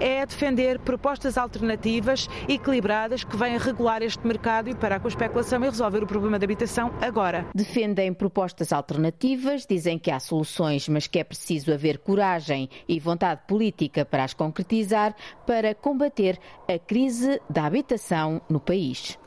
é 0.00 0.26
defender 0.26 0.78
propostas 0.80 1.38
alternativas 1.38 2.28
equilibradas 2.48 3.22
que 3.22 3.36
venham 3.36 3.58
regular 3.58 4.02
este 4.02 4.26
mercado 4.26 4.68
e 4.68 4.74
parar 4.74 5.00
com 5.00 5.06
a 5.06 5.10
especulação 5.10 5.62
e 5.64 5.68
resolver 5.68 6.02
o 6.02 6.06
problema 6.06 6.38
da 6.38 6.44
habitação 6.44 6.92
agora. 7.00 7.46
Defendem 7.54 8.12
propostas 8.12 8.72
alternativas, 8.72 9.66
dizem 9.66 9.98
que 9.98 10.10
há 10.10 10.18
soluções, 10.18 10.88
mas 10.88 11.06
que 11.06 11.18
é 11.18 11.24
preciso 11.24 11.72
haver 11.72 11.98
coragem 11.98 12.68
e 12.88 12.98
vontade 12.98 13.42
política 13.46 14.04
para 14.04 14.24
as 14.24 14.34
concretizar 14.34 15.14
para 15.46 15.74
combater 15.74 16.38
a 16.68 16.78
crise 16.78 17.40
da 17.48 17.66
habitação 17.66 18.40
no 18.48 18.58
país. 18.58 19.18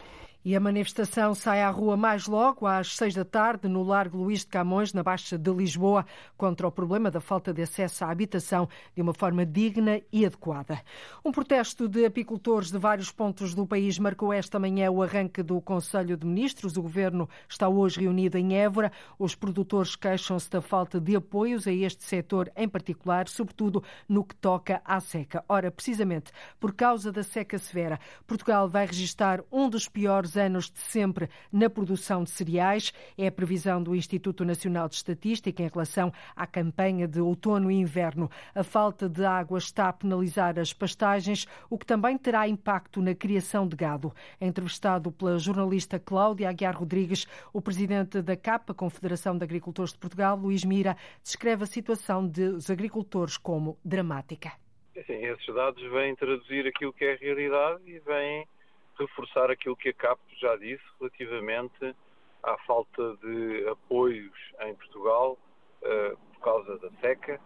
E 0.45 0.57
a 0.57 0.59
manifestação 0.59 1.33
sai 1.33 1.61
à 1.61 1.69
rua 1.69 1.95
mais 1.95 2.27
logo, 2.27 2.67
às 2.67 2.97
seis 2.97 3.13
da 3.15 3.23
tarde, 3.23 3.69
no 3.69 3.81
Largo 3.81 4.17
Luís 4.17 4.41
de 4.41 4.47
Camões, 4.47 4.91
na 4.91 5.01
Baixa 5.01 5.37
de 5.37 5.49
Lisboa, 5.49 6.05
contra 6.35 6.67
o 6.67 6.71
problema 6.71 7.09
da 7.09 7.21
falta 7.21 7.53
de 7.53 7.61
acesso 7.61 8.03
à 8.03 8.11
habitação 8.11 8.67
de 8.93 9.01
uma 9.01 9.13
forma 9.13 9.45
digna 9.45 10.01
e 10.11 10.25
adequada. 10.25 10.81
Um 11.23 11.31
protesto 11.31 11.87
de 11.87 12.05
apicultores 12.05 12.69
de 12.69 12.77
vários 12.77 13.09
pontos 13.09 13.55
do 13.55 13.65
país 13.65 13.97
marcou 13.97 14.33
esta 14.33 14.59
manhã 14.59 14.91
o 14.91 15.01
arranque 15.01 15.41
do 15.41 15.61
Conselho 15.61 16.17
de 16.17 16.25
Ministros. 16.25 16.75
O 16.75 16.81
governo 16.81 17.29
está 17.47 17.69
hoje 17.69 18.01
reunido 18.01 18.37
em 18.37 18.57
Évora. 18.57 18.91
Os 19.17 19.35
produtores 19.35 19.95
queixam-se 19.95 20.51
da 20.51 20.59
falta 20.61 20.99
de 20.99 21.15
apoios 21.15 21.65
a 21.67 21.71
este 21.71 22.03
setor 22.03 22.51
em 22.57 22.67
particular, 22.67 23.29
sobretudo 23.29 23.81
no 24.09 24.25
que 24.25 24.35
toca 24.35 24.81
à 24.83 24.99
seca. 24.99 25.41
Ora, 25.47 25.71
precisamente 25.71 26.33
por 26.59 26.73
causa 26.73 27.13
da 27.13 27.23
seca 27.23 27.57
severa, 27.57 27.97
Portugal 28.27 28.67
vai 28.67 28.85
registrar 28.85 29.41
um 29.49 29.69
dos 29.69 29.87
piores 29.87 30.32
anos 30.37 30.69
de 30.69 30.79
sempre 30.79 31.29
na 31.51 31.69
produção 31.69 32.23
de 32.23 32.29
cereais. 32.29 32.93
É 33.17 33.27
a 33.27 33.31
previsão 33.31 33.81
do 33.81 33.95
Instituto 33.95 34.43
Nacional 34.45 34.87
de 34.89 34.95
Estatística 34.95 35.61
em 35.61 35.67
relação 35.67 36.11
à 36.35 36.45
campanha 36.45 37.07
de 37.07 37.19
outono 37.19 37.71
e 37.71 37.75
inverno. 37.75 38.29
A 38.53 38.63
falta 38.63 39.07
de 39.09 39.25
água 39.25 39.57
está 39.57 39.89
a 39.89 39.93
penalizar 39.93 40.57
as 40.59 40.73
pastagens, 40.73 41.47
o 41.69 41.77
que 41.77 41.85
também 41.85 42.17
terá 42.17 42.47
impacto 42.47 43.01
na 43.01 43.15
criação 43.15 43.67
de 43.67 43.75
gado. 43.75 44.13
Entrevistado 44.39 45.11
pela 45.11 45.37
jornalista 45.37 45.99
Cláudia 45.99 46.49
Aguiar 46.49 46.77
Rodrigues, 46.77 47.27
o 47.51 47.61
presidente 47.61 48.21
da 48.21 48.35
CAPA, 48.35 48.73
Confederação 48.73 49.37
de 49.37 49.43
Agricultores 49.43 49.93
de 49.93 49.99
Portugal, 49.99 50.37
Luís 50.37 50.63
Mira, 50.63 50.97
descreve 51.23 51.63
a 51.63 51.67
situação 51.67 52.27
dos 52.27 52.69
agricultores 52.69 53.37
como 53.37 53.77
dramática. 53.83 54.51
Sim, 55.05 55.25
esses 55.25 55.53
dados 55.53 55.81
vêm 55.91 56.15
traduzir 56.15 56.67
aquilo 56.67 56.93
que 56.93 57.03
é 57.03 57.13
a 57.13 57.17
realidade 57.17 57.81
e 57.87 57.99
vêm 57.99 58.47
reforçar 58.97 59.49
aquilo 59.49 59.75
que 59.75 59.89
a 59.89 59.93
CAP 59.93 60.19
já 60.39 60.55
disse 60.57 60.83
relativamente 60.99 61.95
à 62.43 62.57
falta 62.59 63.15
de 63.17 63.67
apoios 63.69 64.37
em 64.61 64.75
Portugal 64.75 65.37
uh, 65.81 66.17
por 66.33 66.39
causa 66.41 66.77
da 66.77 66.91
seca, 66.99 67.39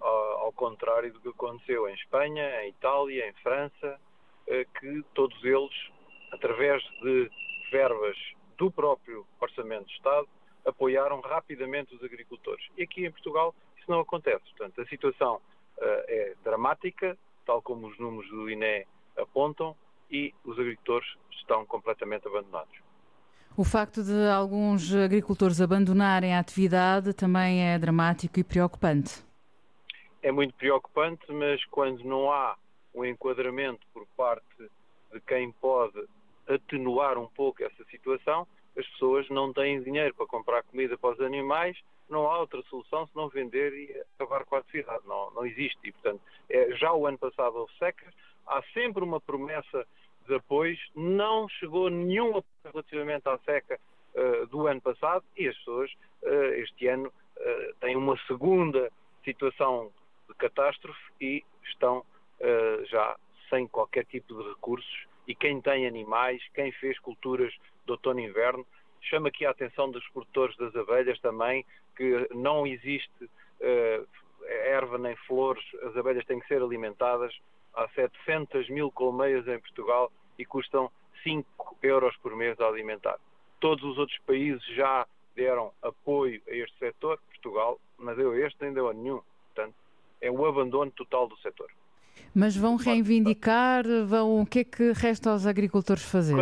uh, 0.00 0.04
ao 0.04 0.52
contrário 0.52 1.12
do 1.12 1.20
que 1.20 1.28
aconteceu 1.28 1.88
em 1.88 1.94
Espanha, 1.94 2.62
em 2.62 2.68
Itália, 2.68 3.28
em 3.28 3.32
França, 3.34 4.00
uh, 4.46 4.80
que 4.80 5.02
todos 5.14 5.42
eles, 5.42 5.74
através 6.30 6.82
de 7.00 7.30
verbas 7.70 8.16
do 8.58 8.70
próprio 8.70 9.26
Orçamento 9.40 9.86
de 9.86 9.94
Estado, 9.94 10.28
apoiaram 10.64 11.20
rapidamente 11.20 11.94
os 11.94 12.04
agricultores. 12.04 12.64
E 12.76 12.82
aqui 12.82 13.06
em 13.06 13.10
Portugal 13.10 13.54
isso 13.78 13.90
não 13.90 14.00
acontece. 14.00 14.44
Portanto, 14.50 14.80
a 14.80 14.86
situação 14.86 15.40
é 15.80 16.36
dramática, 16.44 17.18
tal 17.44 17.60
como 17.60 17.88
os 17.88 17.98
números 17.98 18.30
do 18.30 18.48
INE 18.48 18.86
apontam, 19.16 19.76
e 20.12 20.34
os 20.44 20.58
agricultores 20.58 21.08
estão 21.30 21.64
completamente 21.66 22.28
abandonados. 22.28 22.78
O 23.56 23.64
facto 23.64 24.02
de 24.02 24.28
alguns 24.28 24.94
agricultores 24.94 25.60
abandonarem 25.60 26.34
a 26.34 26.38
atividade 26.38 27.12
também 27.12 27.66
é 27.66 27.78
dramático 27.78 28.38
e 28.38 28.44
preocupante. 28.44 29.24
É 30.22 30.30
muito 30.30 30.54
preocupante, 30.54 31.30
mas 31.30 31.62
quando 31.66 32.02
não 32.04 32.30
há 32.30 32.56
um 32.94 33.04
enquadramento 33.04 33.80
por 33.92 34.06
parte 34.16 34.70
de 35.12 35.20
quem 35.20 35.50
pode 35.52 36.02
atenuar 36.48 37.18
um 37.18 37.26
pouco 37.28 37.62
essa 37.62 37.84
situação, 37.90 38.46
as 38.76 38.86
pessoas 38.88 39.28
não 39.28 39.52
têm 39.52 39.82
dinheiro 39.82 40.14
para 40.14 40.26
comprar 40.26 40.62
comida 40.62 40.96
para 40.96 41.14
os 41.14 41.20
animais, 41.20 41.76
não 42.08 42.26
há 42.30 42.38
outra 42.38 42.62
solução 42.70 43.06
senão 43.08 43.28
vender 43.28 43.72
e 43.72 44.02
acabar 44.14 44.44
com 44.44 44.56
a 44.56 44.58
atividade. 44.58 45.02
Não, 45.06 45.30
não 45.32 45.46
existe. 45.46 45.78
E, 45.84 45.92
portanto, 45.92 46.20
é, 46.48 46.74
já 46.76 46.92
o 46.92 47.06
ano 47.06 47.18
passado 47.18 47.56
houve 47.56 47.72
secas, 47.78 48.14
há 48.46 48.62
sempre 48.74 49.02
uma 49.02 49.20
promessa 49.20 49.86
de 50.26 50.34
apoios, 50.34 50.78
não 50.94 51.48
chegou 51.48 51.90
nenhum 51.90 52.28
apoio 52.28 52.44
relativamente 52.64 53.28
à 53.28 53.38
seca 53.38 53.78
uh, 54.14 54.46
do 54.46 54.66
ano 54.66 54.80
passado. 54.80 55.24
E 55.36 55.48
as 55.48 55.56
pessoas 55.58 55.90
uh, 56.22 56.54
este 56.54 56.86
ano 56.86 57.08
uh, 57.08 57.74
têm 57.80 57.96
uma 57.96 58.16
segunda 58.26 58.90
situação 59.24 59.90
de 60.28 60.34
catástrofe 60.34 61.00
e 61.20 61.44
estão 61.64 62.04
já 62.90 63.16
sem 63.48 63.68
qualquer 63.68 64.04
tipo 64.06 64.34
de 64.34 64.48
recursos. 64.48 65.06
E 65.28 65.34
quem 65.34 65.60
tem 65.60 65.86
animais, 65.86 66.42
quem 66.54 66.72
fez 66.72 66.98
culturas 66.98 67.52
de 67.86 67.92
outono 67.92 68.18
e 68.18 68.24
inverno, 68.24 68.66
chama 69.00 69.28
aqui 69.28 69.46
a 69.46 69.50
atenção 69.50 69.88
dos 69.88 70.04
produtores 70.08 70.56
das 70.56 70.74
abelhas 70.74 71.20
também, 71.20 71.64
que 71.96 72.28
não 72.34 72.66
existe 72.66 73.30
erva 74.64 74.98
nem 74.98 75.14
flores, 75.14 75.62
as 75.84 75.96
abelhas 75.96 76.24
têm 76.24 76.40
que 76.40 76.48
ser 76.48 76.60
alimentadas 76.60 77.32
há 77.74 77.88
700 77.88 78.68
mil 78.68 78.90
colmeias 78.90 79.46
em 79.48 79.58
Portugal 79.58 80.10
e 80.38 80.44
custam 80.44 80.90
5 81.22 81.76
euros 81.82 82.16
por 82.18 82.34
mês 82.34 82.58
a 82.60 82.66
alimentar. 82.66 83.18
Todos 83.60 83.84
os 83.84 83.98
outros 83.98 84.18
países 84.26 84.64
já 84.74 85.06
deram 85.34 85.72
apoio 85.82 86.42
a 86.48 86.54
este 86.54 86.78
setor, 86.78 87.18
Portugal 87.28 87.80
não 87.98 88.14
deu 88.14 88.34
este 88.46 88.60
nem 88.60 88.72
deu 88.72 88.88
a 88.88 88.92
nenhum. 88.92 89.20
Portanto, 89.54 89.74
é 90.20 90.30
o 90.30 90.44
abandono 90.46 90.90
total 90.90 91.28
do 91.28 91.36
setor. 91.38 91.70
Mas 92.34 92.56
vão 92.56 92.76
reivindicar, 92.76 93.84
vão, 94.06 94.40
o 94.40 94.46
que 94.46 94.60
é 94.60 94.64
que 94.64 94.92
resta 94.92 95.30
aos 95.30 95.46
agricultores 95.46 96.02
fazer? 96.02 96.34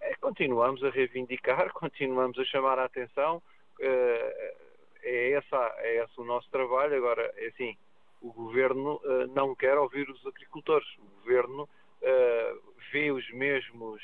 É, 0.00 0.14
continuamos 0.20 0.82
a 0.84 0.90
reivindicar, 0.90 1.72
continuamos 1.74 2.38
a 2.38 2.44
chamar 2.44 2.78
a 2.78 2.84
atenção, 2.84 3.42
eh, 3.80 4.54
é, 5.02 5.32
essa, 5.32 5.74
é 5.78 6.04
esse 6.04 6.20
o 6.20 6.24
nosso 6.24 6.48
trabalho. 6.50 6.96
Agora, 6.96 7.32
é 7.36 7.48
assim, 7.48 7.76
o 8.24 8.32
governo 8.32 8.96
uh, 9.04 9.26
não 9.34 9.54
quer 9.54 9.76
ouvir 9.76 10.08
os 10.08 10.26
agricultores. 10.26 10.88
O 10.98 11.20
governo 11.20 11.64
uh, 11.64 12.74
vê 12.90 13.12
os 13.12 13.28
mesmos 13.32 14.02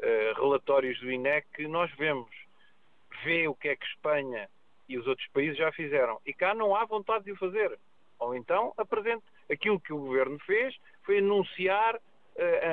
uh, 0.00 0.40
relatórios 0.40 1.00
do 1.00 1.10
INEC 1.10 1.46
que 1.54 1.66
nós 1.66 1.90
vemos. 1.92 2.30
Vê 3.24 3.48
o 3.48 3.54
que 3.54 3.68
é 3.68 3.76
que 3.76 3.86
Espanha 3.86 4.50
e 4.86 4.98
os 4.98 5.06
outros 5.06 5.26
países 5.28 5.56
já 5.56 5.72
fizeram. 5.72 6.20
E 6.26 6.34
cá 6.34 6.54
não 6.54 6.76
há 6.76 6.84
vontade 6.84 7.24
de 7.24 7.32
o 7.32 7.36
fazer. 7.36 7.78
Ou 8.18 8.34
então 8.34 8.74
apresente 8.76 9.24
aquilo 9.50 9.80
que 9.80 9.94
o 9.94 9.98
governo 9.98 10.38
fez, 10.40 10.76
foi 11.02 11.18
anunciar 11.18 11.98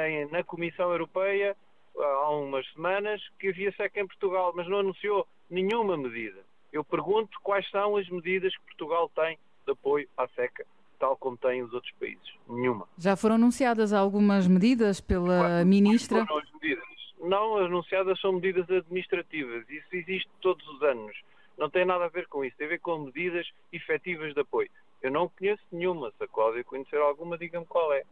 em, 0.08 0.26
na 0.30 0.44
Comissão 0.44 0.92
Europeia 0.92 1.56
há 1.98 2.30
umas 2.32 2.70
semanas 2.74 3.22
que 3.40 3.50
havia 3.50 3.72
seca 3.74 4.00
em 4.00 4.08
Portugal, 4.08 4.52
mas 4.56 4.68
não 4.68 4.80
anunciou 4.80 5.28
nenhuma 5.50 5.96
medida. 5.96 6.44
Eu 6.72 6.84
pergunto 6.84 7.40
quais 7.44 7.70
são 7.70 7.96
as 7.96 8.10
medidas 8.10 8.56
que 8.56 8.66
Portugal 8.66 9.10
tem 9.10 9.38
de 9.66 9.72
apoio 9.72 10.08
à 10.18 10.28
seca, 10.30 10.66
tal 11.02 11.18
como 11.18 11.36
têm 11.36 11.64
os 11.64 11.74
outros 11.74 11.92
países. 12.00 12.32
Nenhuma. 12.48 12.88
Já 12.96 13.16
foram 13.16 13.36
anunciadas 13.36 13.92
algumas 13.92 14.48
medidas 14.48 15.02
pela 15.02 15.66
ministra? 15.66 16.24
Foram 16.28 16.44
as 16.44 16.54
medidas? 16.54 16.84
Não 17.20 17.58
anunciadas 17.58 18.22
são 18.22 18.34
medidas 18.34 18.70
administrativas. 18.70 19.68
Isso 19.68 19.88
existe 19.94 20.30
todos 20.40 20.66
os 20.68 20.82
anos. 20.84 21.18
Não 21.58 21.72
tem 21.72 21.86
nada 21.86 22.06
a 22.06 22.08
ver 22.08 22.28
com 22.28 22.46
isso. 22.46 22.56
Tem 22.56 22.68
a 22.68 22.70
ver 22.70 22.80
com 22.80 23.00
medidas 23.00 23.48
efetivas 23.74 24.34
de 24.36 24.42
apoio. 24.42 24.70
Eu 25.02 25.12
não 25.12 25.28
conheço 25.28 25.64
nenhuma. 25.72 26.12
Se 26.18 26.24
a 26.24 26.28
Cláudia 26.28 26.64
conhecer 26.64 26.98
alguma, 26.98 27.36
diga-me 27.36 27.66
qual 27.66 27.92
é. 27.94 28.04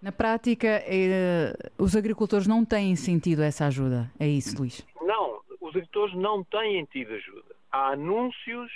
Na 0.00 0.10
prática, 0.10 0.82
eh, 0.84 1.52
os 1.78 1.94
agricultores 1.94 2.48
não 2.48 2.64
têm 2.64 2.96
sentido 2.96 3.42
essa 3.42 3.66
ajuda. 3.66 4.10
É 4.18 4.26
isso, 4.26 4.58
Luís? 4.58 4.84
Não, 5.00 5.40
os 5.60 5.70
agricultores 5.70 6.14
não 6.16 6.42
têm 6.42 6.84
tido 6.86 7.14
ajuda. 7.14 7.54
Há 7.70 7.90
anúncios, 7.92 8.70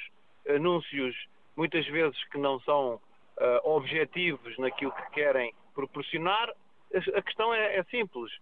anúncios 0.48 1.16
muitas 1.56 1.84
vezes 1.88 2.16
que 2.30 2.38
não 2.38 2.60
são 2.60 3.00
uh, 3.38 3.68
objetivos 3.70 4.56
naquilo 4.58 4.92
que 4.92 5.10
querem 5.10 5.52
proporcionar. 5.74 6.52
A 7.14 7.22
questão 7.22 7.52
é, 7.52 7.76
é 7.76 7.84
simples. 7.84 8.32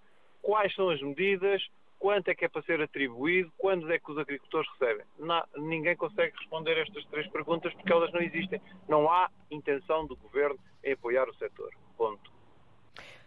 Quais 0.42 0.74
são 0.74 0.90
as 0.90 1.00
medidas? 1.00 1.66
Quanto 1.98 2.28
é 2.28 2.34
que 2.34 2.44
é 2.44 2.48
para 2.48 2.62
ser 2.62 2.82
atribuído? 2.82 3.50
Quando 3.56 3.90
é 3.90 3.98
que 3.98 4.10
os 4.10 4.18
agricultores 4.18 4.68
recebem? 4.72 5.06
Não, 5.18 5.42
ninguém 5.56 5.96
consegue 5.96 6.36
responder 6.36 6.76
estas 6.76 7.04
três 7.06 7.26
perguntas 7.28 7.72
porque 7.72 7.92
elas 7.92 8.12
não 8.12 8.20
existem. 8.20 8.60
Não 8.88 9.10
há 9.10 9.30
intenção 9.50 10.06
do 10.06 10.16
governo 10.16 10.58
em 10.82 10.92
apoiar 10.92 11.28
o 11.28 11.34
setor. 11.34 11.70
Ponto. 11.96 12.33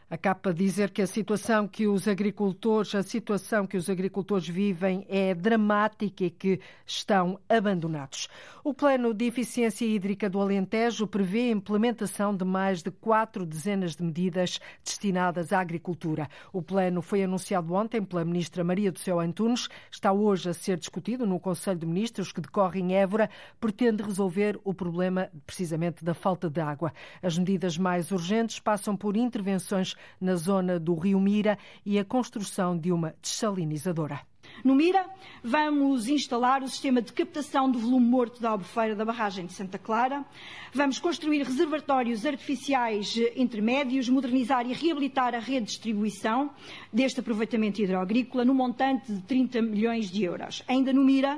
A 0.09 0.15
capa 0.17 0.53
dizer 0.53 0.91
que 0.91 1.01
a 1.01 1.07
situação 1.07 1.67
que 1.67 1.85
os 1.85 2.07
agricultores, 2.07 2.95
a 2.95 3.03
situação 3.03 3.67
que 3.67 3.75
os 3.75 3.89
agricultores 3.89 4.47
vivem 4.47 5.05
é 5.09 5.35
dramática 5.35 6.23
e 6.23 6.29
que 6.29 6.61
estão 6.85 7.37
abandonados. 7.49 8.29
O 8.63 8.73
Plano 8.73 9.13
de 9.13 9.25
Eficiência 9.25 9.85
Hídrica 9.85 10.29
do 10.29 10.39
Alentejo 10.39 11.05
prevê 11.07 11.49
a 11.49 11.51
implementação 11.51 12.33
de 12.33 12.45
mais 12.45 12.81
de 12.81 12.89
quatro 12.89 13.45
dezenas 13.45 13.97
de 13.97 14.03
medidas 14.03 14.61
destinadas 14.81 15.51
à 15.51 15.59
agricultura. 15.59 16.29
O 16.53 16.61
plano 16.61 17.01
foi 17.01 17.23
anunciado 17.23 17.73
ontem 17.73 18.01
pela 18.01 18.23
ministra 18.23 18.63
Maria 18.63 18.93
do 18.93 18.99
Céu 18.99 19.19
Antunes, 19.19 19.67
está 19.91 20.13
hoje 20.13 20.49
a 20.49 20.53
ser 20.53 20.77
discutido 20.77 21.25
no 21.25 21.37
Conselho 21.37 21.79
de 21.79 21.85
Ministros 21.85 22.31
que 22.31 22.39
decorre 22.39 22.79
em 22.79 22.95
Évora, 22.95 23.29
pretende 23.59 24.03
resolver 24.03 24.57
o 24.63 24.73
problema 24.73 25.29
precisamente 25.45 26.05
da 26.05 26.13
falta 26.13 26.49
de 26.49 26.61
água. 26.61 26.93
As 27.21 27.37
medidas 27.37 27.77
mais 27.77 28.09
urgentes 28.09 28.57
passam 28.57 28.95
por 28.95 29.17
intervenções 29.17 29.96
na 30.19 30.35
zona 30.35 30.79
do 30.79 30.95
Rio 30.95 31.19
Mira 31.19 31.57
e 31.85 31.97
a 31.99 32.05
construção 32.05 32.77
de 32.77 32.91
uma 32.91 33.13
dessalinizadora. 33.21 34.21
No 34.63 34.73
Mira, 34.73 35.05
vamos 35.43 36.07
instalar 36.07 36.63
o 36.63 36.67
sistema 36.67 37.01
de 37.01 37.13
captação 37.13 37.69
do 37.69 37.77
volume 37.77 38.05
morto 38.05 38.41
da 38.41 38.49
albufeira 38.49 38.95
da 38.95 39.05
barragem 39.05 39.45
de 39.45 39.53
Santa 39.53 39.77
Clara. 39.77 40.25
Vamos 40.73 40.99
construir 40.99 41.43
reservatórios 41.43 42.25
artificiais 42.25 43.15
intermédios, 43.35 44.09
modernizar 44.09 44.65
e 44.65 44.73
reabilitar 44.73 45.35
a 45.35 45.39
rede 45.39 45.67
de 45.67 45.71
distribuição 45.73 46.49
deste 46.91 47.19
aproveitamento 47.19 47.81
hidroagrícola 47.81 48.43
no 48.43 48.53
montante 48.53 49.11
de 49.11 49.21
30 49.21 49.61
milhões 49.61 50.09
de 50.09 50.23
euros. 50.23 50.63
Ainda 50.67 50.91
no 50.91 51.03
Mira, 51.03 51.37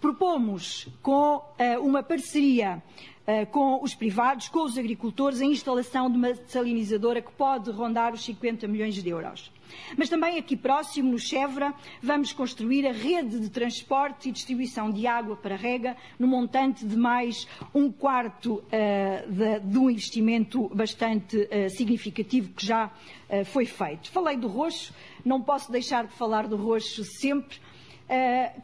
propomos 0.00 0.88
com 1.02 1.36
uh, 1.36 1.80
uma 1.80 2.02
parceria 2.02 2.82
eh, 2.82 3.15
com 3.50 3.82
os 3.82 3.94
privados, 3.94 4.48
com 4.48 4.64
os 4.64 4.78
agricultores, 4.78 5.40
a 5.40 5.44
instalação 5.44 6.10
de 6.10 6.16
uma 6.16 6.32
desalinizadora 6.32 7.20
que 7.20 7.32
pode 7.32 7.70
rondar 7.70 8.14
os 8.14 8.24
50 8.24 8.68
milhões 8.68 8.94
de 8.94 9.08
euros. 9.08 9.50
Mas 9.96 10.08
também 10.08 10.38
aqui 10.38 10.56
próximo, 10.56 11.12
no 11.12 11.18
Chevra, 11.18 11.74
vamos 12.02 12.32
construir 12.32 12.86
a 12.86 12.92
rede 12.92 13.40
de 13.40 13.50
transporte 13.50 14.28
e 14.28 14.32
distribuição 14.32 14.90
de 14.90 15.06
água 15.06 15.36
para 15.36 15.56
rega 15.56 15.96
no 16.18 16.26
montante 16.26 16.86
de 16.86 16.96
mais 16.96 17.46
um 17.74 17.90
quarto 17.90 18.54
uh, 18.54 19.32
de, 19.32 19.60
de, 19.60 19.78
um 19.78 19.90
investimento 19.90 20.68
bastante 20.74 21.36
uh, 21.36 21.70
significativo 21.70 22.52
que 22.52 22.64
já 22.64 22.86
uh, 22.86 23.44
foi 23.44 23.66
feito. 23.66 24.10
Falei 24.10 24.36
do 24.36 24.48
roxo, 24.48 24.94
não 25.24 25.40
posso 25.40 25.70
deixar 25.70 26.06
de 26.06 26.12
falar 26.12 26.46
do 26.46 26.56
roxo 26.56 27.04
sempre, 27.04 27.56
eh, 27.56 27.60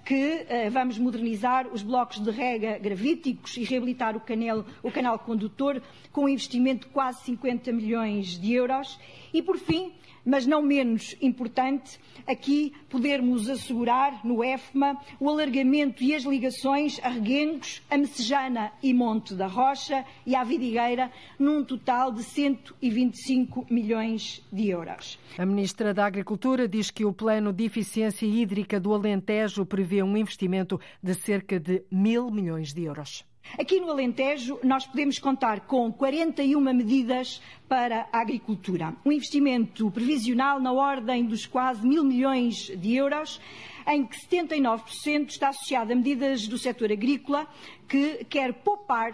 que 0.04 0.46
eh, 0.48 0.70
vamos 0.70 0.98
modernizar 0.98 1.66
os 1.72 1.82
blocos 1.82 2.20
de 2.20 2.30
rega 2.30 2.78
gravíticos 2.78 3.56
e 3.56 3.64
reabilitar 3.64 4.16
o 4.16 4.20
canal, 4.20 4.64
o 4.82 4.90
canal 4.90 5.18
condutor 5.18 5.82
com 6.12 6.24
um 6.24 6.28
investimento 6.28 6.86
de 6.86 6.92
quase 6.92 7.24
50 7.24 7.72
milhões 7.72 8.38
de 8.38 8.52
euros. 8.52 8.98
E, 9.32 9.42
por 9.42 9.58
fim, 9.58 9.92
mas 10.24 10.46
não 10.46 10.62
menos 10.62 11.16
importante, 11.20 11.98
aqui 12.26 12.72
podermos 12.88 13.48
assegurar 13.48 14.24
no 14.24 14.42
EFMA 14.42 14.96
o 15.18 15.28
alargamento 15.28 16.02
e 16.02 16.14
as 16.14 16.22
ligações 16.24 17.00
a 17.02 17.08
Reguengos, 17.08 17.82
a 17.90 17.98
Messejana 17.98 18.72
e 18.82 18.94
Monte 18.94 19.34
da 19.34 19.46
Rocha 19.46 20.04
e 20.26 20.34
à 20.34 20.44
Vidigueira, 20.44 21.10
num 21.38 21.64
total 21.64 22.12
de 22.12 22.22
125 22.22 23.66
milhões 23.70 24.44
de 24.52 24.68
euros. 24.68 25.18
A 25.36 25.46
Ministra 25.46 25.92
da 25.92 26.06
Agricultura 26.06 26.68
diz 26.68 26.90
que 26.90 27.04
o 27.04 27.12
Plano 27.12 27.52
de 27.52 27.64
Eficiência 27.64 28.26
Hídrica 28.26 28.78
do 28.78 28.94
Alentejo 28.94 29.66
prevê 29.66 30.02
um 30.02 30.16
investimento 30.16 30.80
de 31.02 31.14
cerca 31.14 31.58
de 31.58 31.82
mil 31.90 32.30
milhões 32.30 32.72
de 32.72 32.84
euros. 32.84 33.24
Aqui 33.58 33.80
no 33.80 33.90
Alentejo, 33.90 34.58
nós 34.62 34.86
podemos 34.86 35.18
contar 35.18 35.60
com 35.60 35.92
41 35.92 36.58
medidas 36.72 37.40
para 37.68 38.08
a 38.12 38.20
agricultura. 38.20 38.94
Um 39.04 39.12
investimento 39.12 39.90
previsional 39.90 40.58
na 40.58 40.72
ordem 40.72 41.24
dos 41.24 41.44
quase 41.44 41.86
mil 41.86 42.02
milhões 42.02 42.72
de 42.78 42.94
euros, 42.94 43.40
em 43.86 44.06
que 44.06 44.16
79% 44.26 45.28
está 45.28 45.48
associado 45.48 45.92
a 45.92 45.96
medidas 45.96 46.48
do 46.48 46.56
setor 46.56 46.90
agrícola, 46.90 47.46
que 47.88 48.24
quer 48.24 48.54
poupar 48.54 49.12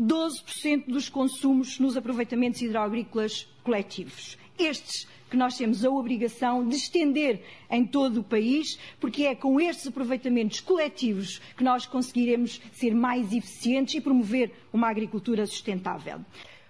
12% 0.00 0.86
dos 0.86 1.08
consumos 1.08 1.78
nos 1.78 1.96
aproveitamentos 1.96 2.62
hidroagrícolas 2.62 3.46
coletivos. 3.62 4.38
Estes 4.58 5.06
que 5.34 5.38
nós 5.38 5.56
temos 5.56 5.84
a 5.84 5.90
obrigação 5.90 6.66
de 6.66 6.76
estender 6.76 7.42
em 7.68 7.84
todo 7.84 8.20
o 8.20 8.22
país, 8.22 8.78
porque 9.00 9.24
é 9.24 9.34
com 9.34 9.60
estes 9.60 9.88
aproveitamentos 9.88 10.60
coletivos 10.60 11.40
que 11.56 11.64
nós 11.64 11.86
conseguiremos 11.86 12.60
ser 12.72 12.94
mais 12.94 13.32
eficientes 13.32 13.96
e 13.96 14.00
promover 14.00 14.52
uma 14.72 14.88
agricultura 14.88 15.44
sustentável. 15.44 16.20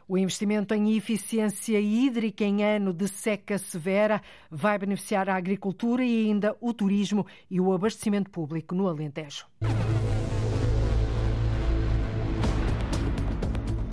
O 0.09 0.17
investimento 0.17 0.73
em 0.73 0.97
eficiência 0.97 1.79
hídrica 1.79 2.43
em 2.43 2.65
ano 2.65 2.95
de 2.95 3.07
seca 3.07 3.59
severa 3.59 4.23
vai 4.51 4.79
beneficiar 4.79 5.29
a 5.29 5.37
agricultura 5.37 6.03
e 6.03 6.27
ainda 6.27 6.57
o 6.59 6.73
turismo 6.73 7.27
e 7.51 7.61
o 7.61 7.71
abastecimento 7.71 8.31
público 8.31 8.75
no 8.75 8.89
Alentejo. 8.89 9.45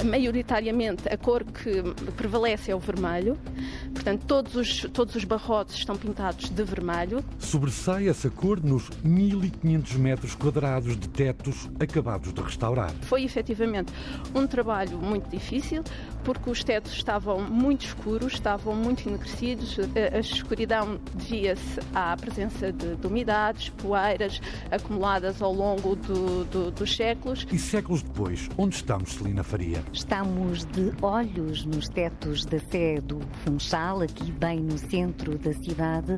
Maioritariamente 0.04 1.08
a 1.08 1.18
cor 1.18 1.44
que 1.44 1.84
prevalece 2.16 2.72
é 2.72 2.76
o 2.76 2.80
vermelho, 2.80 3.38
portanto 3.94 4.26
todos 4.26 4.56
os, 4.56 4.82
todos 4.94 5.16
os 5.16 5.24
barrotes 5.24 5.76
estão 5.76 5.96
pintados 5.96 6.50
de 6.50 6.64
vermelho. 6.64 7.24
Sobressai 7.40 8.08
essa 8.08 8.30
cor 8.30 8.64
nos 8.64 8.90
1500 9.04 9.94
metros 9.96 10.36
quadrados 10.36 10.98
de 10.98 11.08
tetos 11.10 11.70
acabados 11.80 12.34
de 12.34 12.42
restaurar. 12.42 12.92
Foi 13.02 13.24
efetivamente 13.24 13.92
um 14.34 14.48
trabalho 14.48 14.98
muito 14.98 15.30
difícil, 15.30 15.84
porque 16.24 16.50
os 16.50 16.64
tetos 16.64 16.94
estavam 16.94 17.42
muito 17.42 17.86
escuros, 17.86 18.34
estavam 18.34 18.76
muito 18.76 19.08
enegrecidos, 19.08 19.78
a 20.14 20.20
escuridão 20.20 21.00
devia-se 21.16 21.80
à 21.94 22.16
presença 22.16 22.72
de, 22.72 22.96
de, 22.96 23.08
umidades, 23.08 23.70
poeiras 23.70 24.42
acumuladas 24.70 25.42
ao 25.42 25.54
longo 25.54 25.96
do, 25.96 26.46
do, 26.46 26.72
dos 26.72 26.96
séculos. 26.96 27.46
E 27.52 27.58
séculos 27.58 28.02
depois, 28.02 28.50
onde 28.58 28.76
estamos, 28.76 29.14
Celina 29.14 29.44
Faria? 29.44 29.84
Estamos 29.94 30.64
de 30.66 30.94
olhos 31.02 31.66
nos 31.66 31.90
tetos 31.90 32.46
da 32.46 32.60
Sé 32.60 33.02
do 33.02 33.20
Funchal, 33.44 34.02
aqui 34.02 34.32
bem 34.32 34.62
no 34.62 34.78
centro 34.78 35.38
da 35.38 35.54
cidade. 35.54 36.16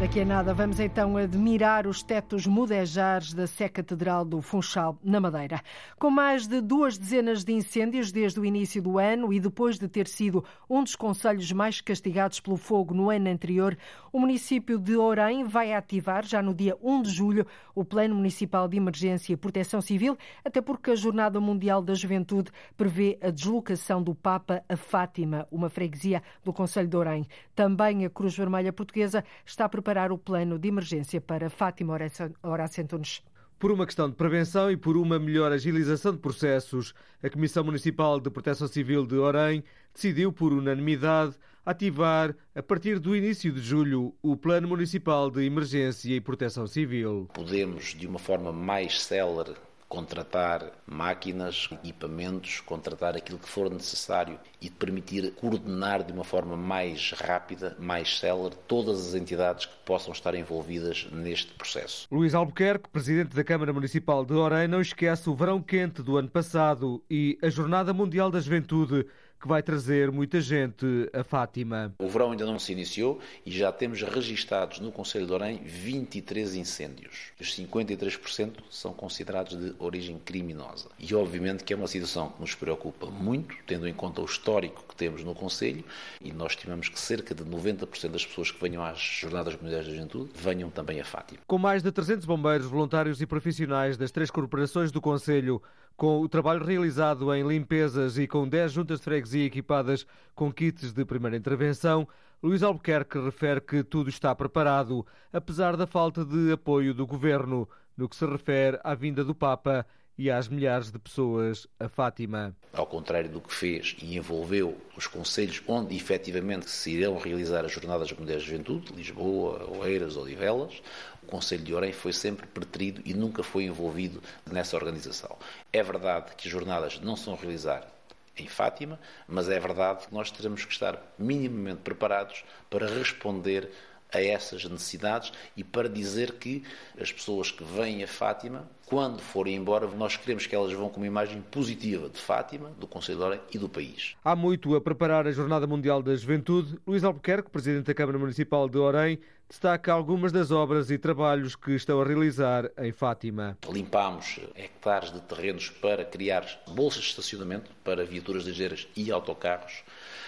Daqui 0.00 0.20
a 0.20 0.24
nada 0.24 0.54
vamos 0.54 0.80
então 0.80 1.18
admirar 1.18 1.86
os 1.86 2.02
tetos 2.02 2.46
mudejares 2.46 3.34
da 3.34 3.46
Sé 3.46 3.68
Catedral 3.68 4.24
do 4.24 4.40
Funchal, 4.40 4.98
na 5.04 5.20
Madeira. 5.20 5.60
Com 5.98 6.08
mais 6.08 6.46
de 6.46 6.62
duas 6.62 6.96
dezenas 6.96 7.44
de 7.44 7.52
incêndios 7.52 8.10
desde 8.10 8.40
o 8.40 8.44
início 8.46 8.80
do 8.80 8.98
ano 8.98 9.30
e 9.30 9.38
depois 9.38 9.78
de 9.78 9.86
ter 9.88 10.08
sido 10.08 10.42
um 10.70 10.82
dos 10.82 10.96
conselhos 10.96 11.52
mais 11.52 11.82
castigados 11.82 12.40
pelo 12.40 12.56
fogo 12.56 12.94
no 12.94 13.10
ano 13.10 13.28
anterior, 13.28 13.76
o 14.10 14.18
município 14.18 14.78
de 14.78 14.96
Orem 14.96 15.44
vai 15.44 15.74
ativar, 15.74 16.24
já 16.24 16.40
no 16.40 16.54
dia 16.54 16.74
1 16.82 17.02
de 17.02 17.10
julho, 17.10 17.46
o 17.74 17.84
Plano 17.84 18.14
Municipal 18.14 18.66
de 18.66 18.78
Emergência 18.78 19.34
e 19.34 19.36
Proteção 19.36 19.82
Civil, 19.82 20.16
até 20.42 20.62
porque 20.62 20.92
a 20.92 20.96
Jornada 20.96 21.38
Mundial 21.40 21.82
da 21.82 21.92
Juventude 21.92 22.50
prevê 22.74 23.18
a 23.22 23.28
deslocação 23.28 24.02
do 24.02 24.14
Papa 24.14 24.64
a 24.66 24.76
Fátima, 24.76 25.46
uma 25.50 25.68
freguesia 25.68 26.22
do 26.42 26.54
Conselho 26.54 26.88
de 26.88 26.96
Orem. 26.96 27.28
Também 27.54 28.06
a 28.06 28.08
Cruz 28.08 28.34
Vermelha 28.34 28.72
Portuguesa 28.72 29.22
está 29.44 29.68
preparada 29.68 29.89
preparar 29.90 30.12
o 30.12 30.18
plano 30.18 30.56
de 30.56 30.68
emergência 30.68 31.20
para 31.20 31.50
Fátima 31.50 31.98
Horácio 32.44 32.84
Antunes. 32.84 33.22
Por 33.58 33.72
uma 33.72 33.84
questão 33.84 34.08
de 34.08 34.14
prevenção 34.14 34.70
e 34.70 34.76
por 34.76 34.96
uma 34.96 35.18
melhor 35.18 35.50
agilização 35.50 36.12
de 36.12 36.18
processos, 36.18 36.94
a 37.20 37.28
Comissão 37.28 37.64
Municipal 37.64 38.20
de 38.20 38.30
Proteção 38.30 38.68
Civil 38.68 39.04
de 39.04 39.16
Orem 39.16 39.64
decidiu, 39.92 40.32
por 40.32 40.52
unanimidade, 40.52 41.34
ativar, 41.66 42.36
a 42.54 42.62
partir 42.62 43.00
do 43.00 43.16
início 43.16 43.50
de 43.50 43.60
julho, 43.60 44.14
o 44.22 44.36
Plano 44.36 44.68
Municipal 44.68 45.28
de 45.28 45.44
Emergência 45.44 46.14
e 46.14 46.20
Proteção 46.20 46.68
Civil. 46.68 47.28
Podemos, 47.34 47.86
de 47.86 48.06
uma 48.06 48.20
forma 48.20 48.52
mais 48.52 49.02
célere, 49.02 49.54
contratar 49.90 50.70
máquinas, 50.86 51.68
equipamentos, 51.72 52.60
contratar 52.60 53.16
aquilo 53.16 53.40
que 53.40 53.48
for 53.48 53.68
necessário 53.68 54.38
e 54.62 54.70
permitir 54.70 55.32
coordenar 55.32 56.04
de 56.04 56.12
uma 56.12 56.22
forma 56.22 56.56
mais 56.56 57.10
rápida, 57.10 57.76
mais 57.76 58.20
célere, 58.20 58.54
todas 58.68 59.08
as 59.08 59.14
entidades 59.16 59.66
que 59.66 59.76
possam 59.84 60.12
estar 60.12 60.32
envolvidas 60.36 61.08
neste 61.10 61.52
processo. 61.54 62.06
Luís 62.08 62.36
Albuquerque, 62.36 62.88
presidente 62.88 63.34
da 63.34 63.42
Câmara 63.42 63.72
Municipal 63.72 64.24
de 64.24 64.32
Orem, 64.32 64.68
não 64.68 64.80
esquece 64.80 65.28
o 65.28 65.34
verão 65.34 65.60
quente 65.60 66.02
do 66.02 66.16
ano 66.16 66.30
passado 66.30 67.02
e 67.10 67.36
a 67.42 67.50
Jornada 67.50 67.92
Mundial 67.92 68.30
da 68.30 68.38
Juventude 68.38 69.04
que 69.40 69.48
vai 69.48 69.62
trazer 69.62 70.12
muita 70.12 70.40
gente 70.40 70.86
a 71.12 71.24
Fátima. 71.24 71.94
O 71.98 72.08
verão 72.08 72.32
ainda 72.32 72.44
não 72.44 72.58
se 72.58 72.72
iniciou 72.72 73.18
e 73.44 73.50
já 73.50 73.72
temos 73.72 74.02
registados 74.02 74.80
no 74.80 74.92
Conselho 74.92 75.26
de 75.26 75.32
Orem 75.32 75.60
23 75.64 76.56
incêndios. 76.56 77.32
Os 77.40 77.56
53% 77.56 78.56
são 78.70 78.92
considerados 78.92 79.58
de 79.58 79.74
origem 79.78 80.18
criminosa. 80.18 80.90
E 80.98 81.14
obviamente 81.14 81.64
que 81.64 81.72
é 81.72 81.76
uma 81.76 81.86
situação 81.86 82.28
que 82.30 82.40
nos 82.40 82.54
preocupa 82.54 83.06
muito, 83.06 83.54
tendo 83.66 83.88
em 83.88 83.94
conta 83.94 84.20
o 84.20 84.24
histórico 84.26 84.84
que 84.86 84.94
temos 84.94 85.24
no 85.24 85.34
Conselho, 85.34 85.84
e 86.20 86.32
nós 86.32 86.52
estimamos 86.52 86.90
que 86.90 87.00
cerca 87.00 87.34
de 87.34 87.42
90% 87.42 88.08
das 88.10 88.26
pessoas 88.26 88.50
que 88.50 88.60
venham 88.60 88.84
às 88.84 89.00
Jornadas 89.00 89.56
Mundiais 89.60 89.86
da 89.86 89.92
Juventude 89.92 90.30
venham 90.34 90.68
também 90.68 91.00
a 91.00 91.04
Fátima. 91.04 91.40
Com 91.46 91.58
mais 91.58 91.82
de 91.82 91.90
300 91.90 92.26
bombeiros, 92.26 92.66
voluntários 92.66 93.22
e 93.22 93.26
profissionais 93.26 93.96
das 93.96 94.10
três 94.10 94.30
corporações 94.30 94.92
do 94.92 95.00
Conselho, 95.00 95.62
com 96.00 96.22
o 96.22 96.28
trabalho 96.30 96.64
realizado 96.64 97.34
em 97.34 97.46
limpezas 97.46 98.16
e 98.16 98.26
com 98.26 98.48
10 98.48 98.72
juntas 98.72 99.00
de 99.00 99.04
freguesia 99.04 99.44
equipadas 99.44 100.06
com 100.34 100.50
kits 100.50 100.94
de 100.94 101.04
primeira 101.04 101.36
intervenção, 101.36 102.08
Luís 102.42 102.62
Albuquerque 102.62 103.20
refere 103.20 103.60
que 103.60 103.84
tudo 103.84 104.08
está 104.08 104.34
preparado, 104.34 105.06
apesar 105.30 105.76
da 105.76 105.86
falta 105.86 106.24
de 106.24 106.52
apoio 106.52 106.94
do 106.94 107.06
governo, 107.06 107.68
no 107.94 108.08
que 108.08 108.16
se 108.16 108.24
refere 108.24 108.80
à 108.82 108.94
vinda 108.94 109.22
do 109.22 109.34
Papa 109.34 109.84
e 110.16 110.30
às 110.30 110.48
milhares 110.48 110.90
de 110.90 110.98
pessoas 110.98 111.66
a 111.78 111.86
Fátima. 111.86 112.56
Ao 112.72 112.86
contrário 112.86 113.30
do 113.30 113.40
que 113.40 113.52
fez 113.52 113.96
e 114.02 114.16
envolveu 114.16 114.76
os 114.96 115.06
conselhos 115.06 115.62
onde 115.66 115.94
efetivamente 115.94 116.68
se 116.70 116.92
irão 116.92 117.18
realizar 117.18 117.64
as 117.64 117.72
Jornadas 117.72 118.10
Mundiais 118.12 118.42
de 118.42 118.48
Juventude, 118.48 118.92
Lisboa, 118.94 119.66
Oeiras, 119.78 120.16
Odivelas, 120.16 120.82
Conselho 121.30 121.62
de 121.62 121.74
Orem 121.74 121.92
foi 121.92 122.12
sempre 122.12 122.46
preterido 122.46 123.00
e 123.04 123.14
nunca 123.14 123.42
foi 123.42 123.64
envolvido 123.64 124.22
nessa 124.50 124.76
organização. 124.76 125.36
É 125.72 125.82
verdade 125.82 126.34
que 126.36 126.48
as 126.48 126.52
jornadas 126.52 127.00
não 127.00 127.16
são 127.16 127.34
realizadas 127.34 127.88
em 128.36 128.46
Fátima, 128.46 128.98
mas 129.28 129.48
é 129.48 129.58
verdade 129.58 130.06
que 130.06 130.14
nós 130.14 130.30
teremos 130.30 130.64
que 130.64 130.72
estar 130.72 131.00
minimamente 131.18 131.80
preparados 131.82 132.44
para 132.68 132.86
responder 132.86 133.70
a 134.12 134.20
essas 134.20 134.64
necessidades 134.64 135.32
e 135.56 135.62
para 135.62 135.88
dizer 135.88 136.32
que 136.32 136.64
as 137.00 137.12
pessoas 137.12 137.50
que 137.50 137.62
vêm 137.62 138.02
a 138.02 138.08
Fátima, 138.08 138.68
quando 138.86 139.20
forem 139.20 139.54
embora, 139.54 139.86
nós 139.86 140.16
queremos 140.16 140.46
que 140.46 140.54
elas 140.54 140.72
vão 140.72 140.88
com 140.88 140.96
uma 140.96 141.06
imagem 141.06 141.40
positiva 141.42 142.08
de 142.08 142.18
Fátima, 142.18 142.70
do 142.70 142.86
Conselho 142.86 143.18
de 143.18 143.24
Orem 143.24 143.40
e 143.52 143.58
do 143.58 143.68
país. 143.68 144.16
Há 144.24 144.34
muito 144.34 144.74
a 144.74 144.80
preparar 144.80 145.26
a 145.26 145.32
Jornada 145.32 145.66
Mundial 145.66 146.02
da 146.02 146.14
Juventude. 146.16 146.78
Luís 146.86 147.04
Albuquerque, 147.04 147.50
Presidente 147.50 147.86
da 147.86 147.94
Câmara 147.94 148.18
Municipal 148.18 148.68
de 148.68 148.78
Orem, 148.78 149.20
destaca 149.50 149.92
algumas 149.92 150.30
das 150.30 150.52
obras 150.52 150.92
e 150.92 150.96
trabalhos 150.96 151.56
que 151.56 151.72
estão 151.72 152.00
a 152.00 152.04
realizar 152.04 152.70
em 152.78 152.92
Fátima. 152.92 153.58
Limpámos 153.68 154.38
hectares 154.54 155.12
de 155.12 155.20
terrenos 155.22 155.68
para 155.68 156.04
criar 156.04 156.46
bolsas 156.68 157.02
de 157.02 157.08
estacionamento 157.08 157.68
para 157.82 158.04
viaturas 158.04 158.44
ligeiras 158.44 158.86
e 158.94 159.10
autocarros, 159.10 159.82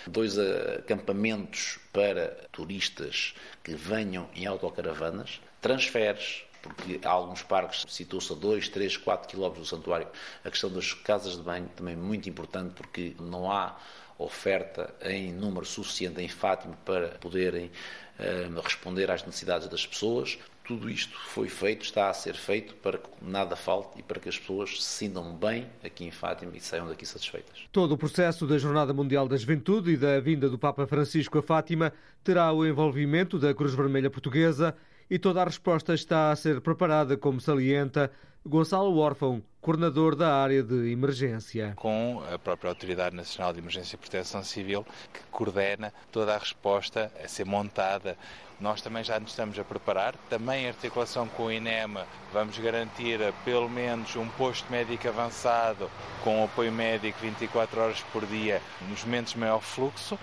dois 0.09 0.37
acampamentos 0.37 1.79
para 1.93 2.37
turistas 2.51 3.33
que 3.63 3.77
venham 3.77 4.29
em 4.35 4.45
autocaravanas, 4.45 5.41
transferes 5.61 6.45
porque 6.61 7.01
há 7.05 7.11
alguns 7.11 7.43
parques 7.43 7.85
situam-se 7.89 8.33
a 8.33 8.37
2, 8.37 8.69
3, 8.69 8.97
4 8.97 9.29
quilómetros 9.29 9.69
do 9.69 9.77
santuário. 9.77 10.07
A 10.45 10.51
questão 10.51 10.71
das 10.71 10.95
casas 10.95 11.37
de 11.37 11.43
banho 11.43 11.69
também 11.75 11.97
muito 11.97 12.29
importante 12.29 12.75
porque 12.75 13.17
não 13.19 13.51
há 13.51 13.77
oferta 14.23 14.95
em 15.03 15.33
número 15.33 15.65
suficiente 15.67 16.21
em 16.21 16.29
Fátima 16.29 16.77
para 16.85 17.09
poderem 17.21 17.67
uh, 18.19 18.61
responder 18.61 19.11
às 19.11 19.25
necessidades 19.25 19.69
das 19.69 19.87
pessoas. 19.87 20.39
Tudo 20.65 20.89
isto 20.89 21.19
foi 21.19 21.49
feito, 21.49 21.85
está 21.85 22.09
a 22.09 22.15
ser 22.15 22.35
feito 22.35 22.75
para 22.77 22.97
que 22.97 23.09
nada 23.21 23.57
falte 23.57 23.99
e 23.99 24.03
para 24.03 24.21
que 24.21 24.29
as 24.29 24.39
pessoas 24.39 24.83
se 24.83 24.91
sintam 24.99 25.35
bem 25.35 25.67
aqui 25.85 26.05
em 26.05 26.11
Fátima 26.11 26.53
e 26.55 26.61
saiam 26.61 26.87
daqui 26.87 27.05
satisfeitas. 27.05 27.67
Todo 27.73 27.93
o 27.93 27.99
processo 27.99 28.47
da 28.47 28.57
Jornada 28.57 28.95
Mundial 28.95 29.27
da 29.27 29.37
Juventude 29.37 29.91
e 29.91 29.97
da 29.97 30.21
vinda 30.21 30.49
do 30.49 30.57
Papa 30.57 30.87
Francisco 30.87 31.39
a 31.39 31.43
Fátima 31.43 31.93
terá 32.23 32.53
o 32.53 32.65
envolvimento 32.65 33.39
da 33.39 33.53
Cruz 33.53 33.75
Vermelha 33.75 34.09
Portuguesa 34.09 34.77
e 35.13 35.19
toda 35.19 35.43
a 35.43 35.45
resposta 35.45 35.93
está 35.93 36.31
a 36.31 36.37
ser 36.37 36.63
preparada, 36.63 37.19
como 37.19 37.39
salienta 37.39 38.11
Gonçalo 38.47 38.97
Órfão, 38.97 39.43
coordenador 39.61 40.17
da 40.17 40.35
área 40.35 40.63
de 40.63 40.91
emergência. 40.91 41.75
Com 41.77 42.23
a 42.33 42.39
própria 42.39 42.71
Autoridade 42.71 43.15
Nacional 43.15 43.53
de 43.53 43.59
Emergência 43.59 43.95
e 43.95 43.99
Proteção 43.99 44.43
Civil, 44.43 44.87
que 45.13 45.21
coordena 45.31 45.93
toda 46.11 46.35
a 46.35 46.39
resposta 46.39 47.13
a 47.23 47.29
ser 47.29 47.45
montada. 47.45 48.17
Nós 48.59 48.81
também 48.81 49.05
já 49.05 49.21
nos 49.21 49.33
estamos 49.33 49.59
a 49.59 49.65
preparar, 49.65 50.15
também 50.31 50.65
em 50.65 50.69
articulação 50.69 51.29
com 51.29 51.43
o 51.43 51.53
INEMA, 51.53 52.07
vamos 52.33 52.57
garantir 52.59 53.19
pelo 53.45 53.69
menos 53.69 54.17
um 54.17 54.27
posto 54.31 54.73
médico 54.73 55.09
avançado 55.09 55.91
com 56.25 56.43
apoio 56.43 56.73
médico 56.73 57.19
24 57.21 57.79
horas 57.83 58.01
por 58.15 58.25
dia 58.25 58.63
nos 58.89 59.05
momentos 59.05 59.35
de 59.35 59.39
maior 59.39 59.61
fluxo 59.61 60.19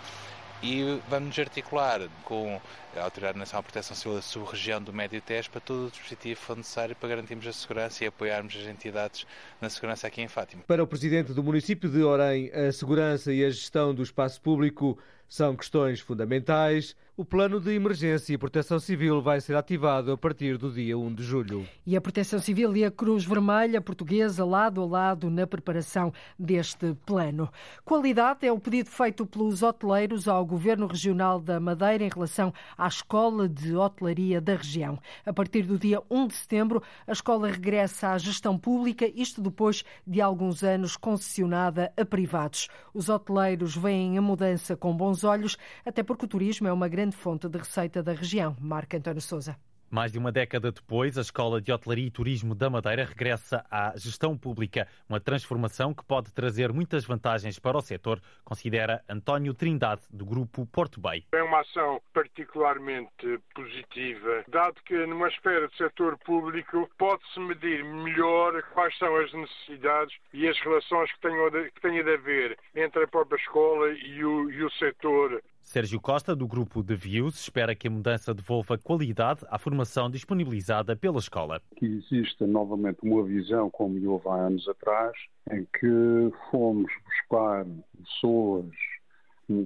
e 0.61 0.99
vamos 1.07 1.37
articular 1.39 2.01
com 2.25 2.59
a 2.95 3.03
Autoridade 3.03 3.37
Nacional 3.37 3.61
de 3.61 3.67
Proteção 3.67 3.95
Civil 3.95 4.15
da 4.15 4.21
sub-região 4.21 4.81
do 4.81 4.91
Médio 4.91 5.21
Tejo 5.21 5.49
para 5.51 5.61
todo 5.61 5.87
o 5.87 5.91
dispositivo 5.91 6.39
for 6.39 6.57
necessário 6.57 6.95
para 6.95 7.09
garantirmos 7.09 7.45
a 7.45 7.53
segurança 7.53 8.03
e 8.03 8.07
apoiarmos 8.07 8.55
as 8.55 8.67
entidades 8.67 9.27
na 9.61 9.69
segurança 9.69 10.07
aqui 10.07 10.21
em 10.21 10.27
Fátima. 10.27 10.63
Para 10.65 10.83
o 10.83 10.87
Presidente 10.87 11.33
do 11.33 11.43
município 11.43 11.89
de 11.89 12.01
Orem, 12.01 12.51
a 12.51 12.71
segurança 12.71 13.31
e 13.31 13.43
a 13.43 13.49
gestão 13.49 13.93
do 13.93 14.01
espaço 14.01 14.41
público 14.41 14.97
são 15.29 15.55
questões 15.55 15.99
fundamentais. 15.99 16.95
O 17.15 17.23
plano 17.23 17.59
de 17.59 17.75
emergência 17.75 18.33
e 18.33 18.37
proteção 18.37 18.79
civil 18.79 19.21
vai 19.21 19.41
ser 19.41 19.55
ativado 19.55 20.11
a 20.11 20.17
partir 20.17 20.57
do 20.57 20.71
dia 20.71 20.97
1 20.97 21.13
de 21.13 21.21
julho. 21.21 21.67
E 21.85 21.95
a 21.95 22.01
Proteção 22.01 22.39
Civil 22.39 22.75
e 22.77 22.85
a 22.85 22.89
Cruz 22.89 23.25
Vermelha 23.25 23.81
Portuguesa 23.81 24.45
lado 24.45 24.81
a 24.81 24.85
lado 24.85 25.29
na 25.29 25.45
preparação 25.45 26.13
deste 26.37 26.95
plano. 27.05 27.49
Qualidade 27.83 28.47
é 28.47 28.51
o 28.51 28.57
pedido 28.57 28.89
feito 28.89 29.25
pelos 29.25 29.61
hoteleiros 29.61 30.29
ao 30.29 30.45
Governo 30.45 30.87
Regional 30.87 31.41
da 31.41 31.59
Madeira 31.59 32.05
em 32.05 32.09
relação 32.09 32.53
à 32.79 32.87
Escola 32.87 33.47
de 33.47 33.75
Hotelaria 33.75 34.39
da 34.39 34.55
região. 34.55 34.97
A 35.25 35.33
partir 35.33 35.63
do 35.63 35.77
dia 35.77 36.01
1 36.09 36.27
de 36.27 36.33
setembro, 36.35 36.81
a 37.05 37.11
escola 37.11 37.49
regressa 37.49 38.09
à 38.09 38.17
gestão 38.17 38.57
pública, 38.57 39.11
isto 39.13 39.41
depois 39.41 39.83
de 40.07 40.21
alguns 40.21 40.63
anos 40.63 40.95
concessionada 40.95 41.91
a 41.97 42.05
privados. 42.05 42.69
Os 42.93 43.09
hoteleiros 43.09 43.75
veem 43.75 44.17
a 44.17 44.21
mudança 44.21 44.77
com 44.77 44.95
bons 44.95 45.25
olhos, 45.25 45.57
até 45.85 46.01
porque 46.01 46.25
o 46.25 46.29
turismo 46.29 46.67
é 46.67 46.73
uma 46.73 46.87
grande 46.87 47.15
fonte 47.15 47.49
de 47.49 47.57
receita 47.57 48.01
da 48.01 48.13
região. 48.13 48.55
Marco 48.59 48.95
António 48.95 49.21
Souza. 49.21 49.68
Mais 49.89 50.11
de 50.11 50.19
uma 50.19 50.31
década 50.31 50.71
depois, 50.71 51.17
a 51.17 51.21
Escola 51.21 51.61
de 51.61 51.71
Hotelaria 51.71 52.07
e 52.07 52.11
Turismo 52.11 52.53
da 52.53 52.69
Madeira 52.69 53.05
regressa 53.05 53.65
à 53.71 53.93
gestão 53.95 54.37
pública, 54.37 54.87
uma 55.07 55.19
transformação 55.19 55.93
que 55.93 56.03
pode 56.03 56.33
trazer 56.33 56.71
muitas 56.73 57.05
vantagens 57.05 57.57
para 57.57 57.77
o 57.77 57.81
setor, 57.81 58.21
considera 58.43 59.03
António 59.09 59.53
Trindade, 59.53 60.01
do 60.11 60.25
Grupo 60.25 60.65
Porto 60.65 60.99
Bay. 60.99 61.23
É 61.31 61.41
uma 61.41 61.61
ação 61.61 62.01
particularmente 62.13 63.39
positiva, 63.55 64.43
dado 64.47 64.75
que 64.85 64.95
numa 65.05 65.27
esfera 65.27 65.67
de 65.67 65.77
setor 65.77 66.17
público 66.19 66.89
pode-se 66.97 67.39
medir 67.39 67.83
melhor 67.83 68.61
quais 68.73 68.95
são 68.97 69.15
as 69.15 69.31
necessidades 69.33 70.15
e 70.33 70.47
as 70.47 70.59
relações 70.59 71.11
que 71.13 71.19
que 71.73 71.81
tenham 71.81 72.03
de 72.03 72.13
haver 72.13 72.57
entre 72.75 73.03
a 73.03 73.07
própria 73.07 73.37
escola 73.37 73.91
e 73.91 74.23
o, 74.23 74.49
e 74.51 74.63
o 74.63 74.71
setor 74.71 75.41
Sérgio 75.69 76.01
Costa, 76.01 76.35
do 76.35 76.47
grupo 76.47 76.81
de 76.81 76.95
Views, 76.95 77.39
espera 77.39 77.75
que 77.75 77.87
a 77.87 77.91
mudança 77.91 78.33
devolva 78.33 78.75
qualidade 78.75 79.41
à 79.51 79.59
formação 79.59 80.09
disponibilizada 80.09 80.95
pela 80.95 81.19
escola. 81.19 81.61
Que 81.75 81.85
exista 81.85 82.47
novamente 82.47 82.97
uma 83.03 83.23
visão, 83.23 83.69
como 83.69 84.03
houve 84.09 84.27
há 84.29 84.47
anos 84.47 84.67
atrás, 84.67 85.15
em 85.51 85.63
que 85.65 86.31
fomos 86.49 86.91
buscar 87.05 87.67
pessoas 87.95 88.65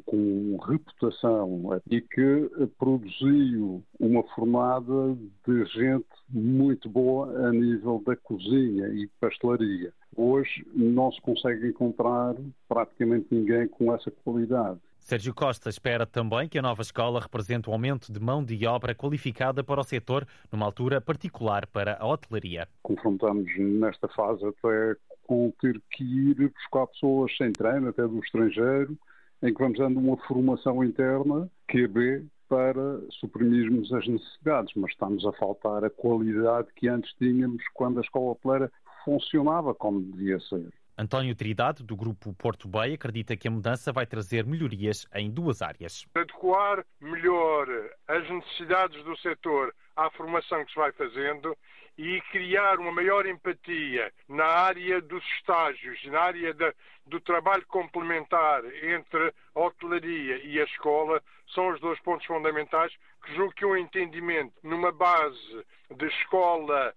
com 0.05 0.57
reputação 0.67 1.81
e 1.89 2.01
que 2.01 2.49
produziu 2.77 3.81
uma 3.97 4.23
formada 4.35 5.15
de 5.47 5.65
gente 5.67 6.05
muito 6.29 6.89
boa 6.89 7.47
a 7.47 7.51
nível 7.53 8.03
da 8.05 8.17
cozinha 8.17 8.89
e 8.89 9.09
pastelaria. 9.21 9.93
Hoje 10.13 10.67
não 10.75 11.13
se 11.13 11.21
consegue 11.21 11.69
encontrar 11.69 12.35
praticamente 12.67 13.27
ninguém 13.31 13.69
com 13.69 13.95
essa 13.95 14.11
qualidade. 14.11 14.81
Sérgio 15.03 15.33
Costa 15.33 15.69
espera 15.69 16.05
também 16.05 16.47
que 16.47 16.57
a 16.57 16.61
nova 16.61 16.81
escola 16.81 17.19
represente 17.19 17.69
um 17.69 17.73
aumento 17.73 18.11
de 18.11 18.21
mão 18.21 18.41
de 18.41 18.65
obra 18.65 18.95
qualificada 18.95 19.61
para 19.61 19.81
o 19.81 19.83
setor, 19.83 20.25
numa 20.49 20.65
altura 20.65 21.01
particular 21.01 21.67
para 21.67 21.97
a 21.99 22.07
hotelaria. 22.07 22.69
Confrontamos 22.81 23.51
nesta 23.57 24.07
fase 24.07 24.45
até 24.45 24.95
com 25.23 25.51
ter 25.59 25.81
que 25.91 26.03
ir 26.05 26.49
buscar 26.49 26.87
pessoas 26.87 27.35
sem 27.35 27.51
treino, 27.51 27.89
até 27.89 28.07
do 28.07 28.17
estrangeiro, 28.19 28.97
em 29.41 29.53
que 29.53 29.61
vamos 29.61 29.77
dando 29.77 29.99
uma 29.99 30.15
formação 30.25 30.81
interna, 30.81 31.49
QB, 31.67 32.25
para 32.47 33.01
suprimirmos 33.19 33.91
as 33.91 34.07
necessidades, 34.07 34.73
mas 34.75 34.91
estamos 34.91 35.25
a 35.25 35.33
faltar 35.33 35.83
a 35.83 35.89
qualidade 35.89 36.69
que 36.77 36.87
antes 36.87 37.11
tínhamos 37.15 37.61
quando 37.73 37.97
a 37.97 38.01
escola 38.01 38.31
hoteleira 38.31 38.71
funcionava 39.03 39.75
como 39.75 40.01
devia 40.01 40.39
ser. 40.39 40.71
António 40.95 41.35
Trindade, 41.35 41.83
do 41.83 41.95
grupo 41.95 42.33
Porto 42.33 42.67
Bay, 42.67 42.93
acredita 42.93 43.35
que 43.35 43.47
a 43.47 43.51
mudança 43.51 43.91
vai 43.91 44.05
trazer 44.05 44.45
melhorias 44.45 45.07
em 45.15 45.31
duas 45.31 45.61
áreas. 45.61 46.05
Adequar 46.13 46.85
melhor 47.01 47.67
as 48.07 48.29
necessidades 48.29 49.03
do 49.03 49.17
setor 49.17 49.73
à 49.95 50.11
formação 50.11 50.63
que 50.63 50.71
se 50.71 50.77
vai 50.77 50.91
fazendo 50.91 51.57
e 51.97 52.21
criar 52.31 52.79
uma 52.79 52.91
maior 52.91 53.25
empatia 53.25 54.11
na 54.27 54.45
área 54.45 55.01
dos 55.01 55.23
estágios, 55.37 55.99
na 56.05 56.21
área 56.21 56.53
da, 56.53 56.73
do 57.07 57.19
trabalho 57.19 57.65
complementar 57.67 58.63
entre 58.83 59.33
a 59.55 59.59
hotelaria 59.59 60.43
e 60.43 60.59
a 60.59 60.63
escola, 60.63 61.21
são 61.53 61.69
os 61.69 61.79
dois 61.79 61.99
pontos 62.01 62.25
fundamentais 62.25 62.93
que 63.23 63.35
julgo 63.35 63.53
que 63.53 63.65
um 63.65 63.77
entendimento 63.77 64.53
numa 64.63 64.91
base 64.91 65.65
de 65.95 66.05
escola 66.07 66.93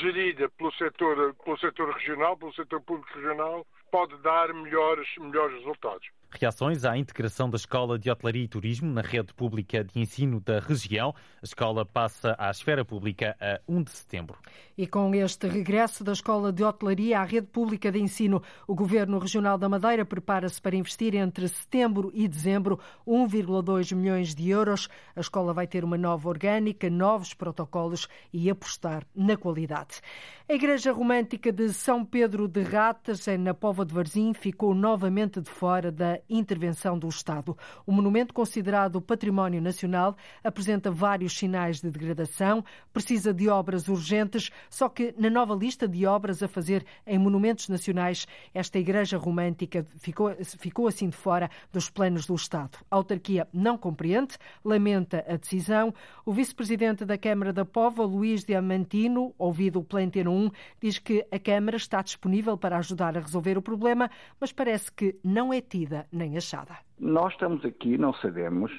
gerida 0.00 0.48
pelo 0.50 0.72
setor, 0.72 1.34
pelo 1.44 1.58
setor 1.58 1.94
regional, 1.94 2.36
pelo 2.36 2.52
setor 2.54 2.80
público 2.82 3.12
regional, 3.14 3.66
pode 3.90 4.16
dar 4.18 4.52
melhores, 4.52 5.08
melhores 5.18 5.56
resultados. 5.58 6.08
Reações 6.30 6.84
à 6.84 6.96
integração 6.96 7.48
da 7.48 7.56
Escola 7.56 7.98
de 7.98 8.10
Hotelaria 8.10 8.44
e 8.44 8.48
Turismo 8.48 8.92
na 8.92 9.00
rede 9.00 9.32
pública 9.32 9.82
de 9.82 9.98
ensino 9.98 10.40
da 10.40 10.60
região. 10.60 11.14
A 11.40 11.44
escola 11.44 11.86
passa 11.86 12.36
à 12.38 12.50
esfera 12.50 12.84
pública 12.84 13.34
a 13.40 13.58
1 13.66 13.82
de 13.82 13.90
setembro. 13.90 14.38
E 14.76 14.86
com 14.86 15.14
este 15.14 15.48
regresso 15.48 16.04
da 16.04 16.12
Escola 16.12 16.52
de 16.52 16.62
Hotelaria 16.62 17.20
à 17.20 17.24
rede 17.24 17.46
pública 17.46 17.90
de 17.90 17.98
ensino, 17.98 18.42
o 18.66 18.74
Governo 18.74 19.18
Regional 19.18 19.56
da 19.56 19.70
Madeira 19.70 20.04
prepara-se 20.04 20.60
para 20.60 20.76
investir 20.76 21.14
entre 21.14 21.48
setembro 21.48 22.12
e 22.14 22.28
dezembro 22.28 22.78
1,2 23.06 23.96
milhões 23.96 24.34
de 24.34 24.50
euros. 24.50 24.86
A 25.16 25.20
escola 25.20 25.54
vai 25.54 25.66
ter 25.66 25.82
uma 25.82 25.96
nova 25.96 26.28
orgânica, 26.28 26.90
novos 26.90 27.32
protocolos 27.32 28.06
e 28.32 28.50
apostar 28.50 29.04
na 29.16 29.36
qualidade. 29.36 30.02
A 30.50 30.54
Igreja 30.54 30.92
Romântica 30.92 31.52
de 31.52 31.74
São 31.74 32.02
Pedro 32.02 32.48
de 32.48 32.62
Ratas, 32.62 33.26
na 33.38 33.52
Pova 33.52 33.84
de 33.84 33.92
Varzim, 33.92 34.32
ficou 34.32 34.74
novamente 34.74 35.42
de 35.42 35.50
fora 35.50 35.92
da 35.92 36.18
intervenção 36.26 36.98
do 36.98 37.06
Estado. 37.06 37.54
O 37.84 37.92
monumento, 37.92 38.32
considerado 38.32 38.98
património 38.98 39.60
nacional, 39.60 40.16
apresenta 40.42 40.90
vários 40.90 41.36
sinais 41.36 41.82
de 41.82 41.90
degradação, 41.90 42.64
precisa 42.94 43.34
de 43.34 43.46
obras 43.46 43.88
urgentes, 43.88 44.50
só 44.70 44.88
que 44.88 45.14
na 45.18 45.28
nova 45.28 45.54
lista 45.54 45.86
de 45.86 46.06
obras 46.06 46.42
a 46.42 46.48
fazer 46.48 46.82
em 47.06 47.18
monumentos 47.18 47.68
nacionais, 47.68 48.26
esta 48.54 48.78
Igreja 48.78 49.18
Romântica 49.18 49.86
ficou, 49.98 50.34
ficou 50.58 50.88
assim 50.88 51.10
de 51.10 51.16
fora 51.16 51.50
dos 51.70 51.90
planos 51.90 52.24
do 52.24 52.34
Estado. 52.34 52.78
A 52.90 52.96
autarquia 52.96 53.46
não 53.52 53.76
compreende, 53.76 54.38
lamenta 54.64 55.22
a 55.28 55.36
decisão. 55.36 55.92
O 56.24 56.32
vice-presidente 56.32 57.04
da 57.04 57.18
Câmara 57.18 57.52
da 57.52 57.66
Pova, 57.66 58.02
Luís 58.02 58.44
Diamantino, 58.44 59.34
ouvido 59.36 59.80
o 59.80 59.84
Planteno 59.84 60.37
1, 60.46 60.50
diz 60.80 60.98
que 60.98 61.26
a 61.30 61.38
Câmara 61.38 61.76
está 61.76 62.02
disponível 62.02 62.56
para 62.56 62.78
ajudar 62.78 63.16
a 63.16 63.20
resolver 63.20 63.58
o 63.58 63.62
problema, 63.62 64.10
mas 64.40 64.52
parece 64.52 64.92
que 64.92 65.18
não 65.24 65.52
é 65.52 65.60
tida 65.60 66.06
nem 66.12 66.36
achada. 66.36 66.76
Nós 66.98 67.32
estamos 67.32 67.64
aqui, 67.64 67.98
não 67.98 68.14
sabemos 68.14 68.72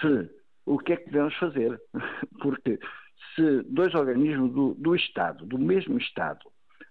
se 0.00 0.30
o 0.64 0.78
que 0.78 0.92
é 0.92 0.96
que 0.96 1.10
devemos 1.10 1.34
fazer, 1.36 1.80
porque 2.42 2.78
se 3.34 3.62
dois 3.62 3.94
organismos 3.94 4.52
do, 4.52 4.74
do 4.74 4.94
Estado, 4.94 5.46
do 5.46 5.58
mesmo 5.58 5.98
Estado, 5.98 6.40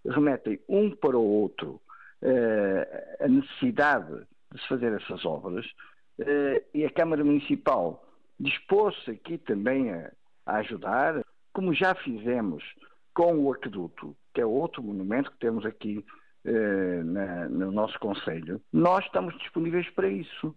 remetem 0.06 0.60
um 0.70 0.96
para 0.96 1.18
o 1.18 1.24
outro 1.24 1.82
eh, 2.22 3.18
a 3.20 3.28
necessidade 3.28 4.26
de 4.52 4.62
se 4.62 4.68
fazer 4.68 4.94
essas 4.94 5.26
obras, 5.26 5.66
eh, 6.20 6.64
e 6.74 6.86
a 6.86 6.90
Câmara 6.90 7.24
Municipal 7.24 8.04
dispôs-se 8.40 9.12
aqui 9.12 9.38
também 9.38 9.92
a, 9.92 10.12
a 10.46 10.58
ajudar, 10.58 11.24
como 11.54 11.74
já 11.74 11.96
fizemos 11.96 12.64
com 13.16 13.40
o 13.40 13.52
aqueduto, 13.52 14.16
que 14.34 14.42
é 14.42 14.46
outro 14.46 14.84
monumento 14.84 15.32
que 15.32 15.40
temos 15.40 15.66
aqui 15.66 16.06
eh, 16.44 17.02
na, 17.04 17.50
no 17.50 17.72
nosso 17.72 17.98
Conselho, 18.00 18.62
nós 18.72 19.04
estamos 19.06 19.36
disponíveis 19.40 19.90
para 19.92 20.08
isso. 20.08 20.56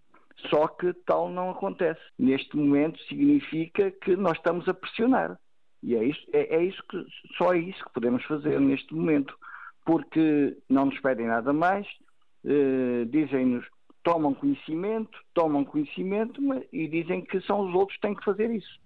Só 0.51 0.68
que 0.68 0.92
tal 1.07 1.31
não 1.31 1.51
acontece. 1.51 2.01
Neste 2.18 2.57
momento 2.57 3.01
significa 3.05 3.90
que 3.90 4.14
nós 4.14 4.37
estamos 4.37 4.68
a 4.68 4.75
pressionar. 4.75 5.38
E 5.83 5.94
é 5.97 6.05
isso, 6.05 6.21
é, 6.33 6.57
é 6.57 6.62
isso 6.62 6.83
que, 6.88 7.05
só 7.37 7.55
é 7.55 7.59
isso 7.59 7.83
que 7.85 7.92
podemos 7.92 8.23
fazer 8.25 8.61
neste 8.61 8.94
momento. 8.94 9.35
Porque 9.85 10.57
não 10.68 10.87
nos 10.87 11.01
pedem 11.01 11.27
nada 11.27 11.53
mais, 11.53 11.87
eh, 12.44 13.05
dizem-nos, 13.07 13.64
tomam 14.03 14.35
conhecimento, 14.35 15.18
tomam 15.33 15.64
conhecimento 15.64 16.40
e 16.73 16.87
dizem 16.88 17.25
que 17.25 17.40
são 17.42 17.66
os 17.66 17.75
outros 17.75 17.97
que 17.97 18.03
têm 18.03 18.14
que 18.14 18.25
fazer 18.25 18.51
isso. 18.51 18.79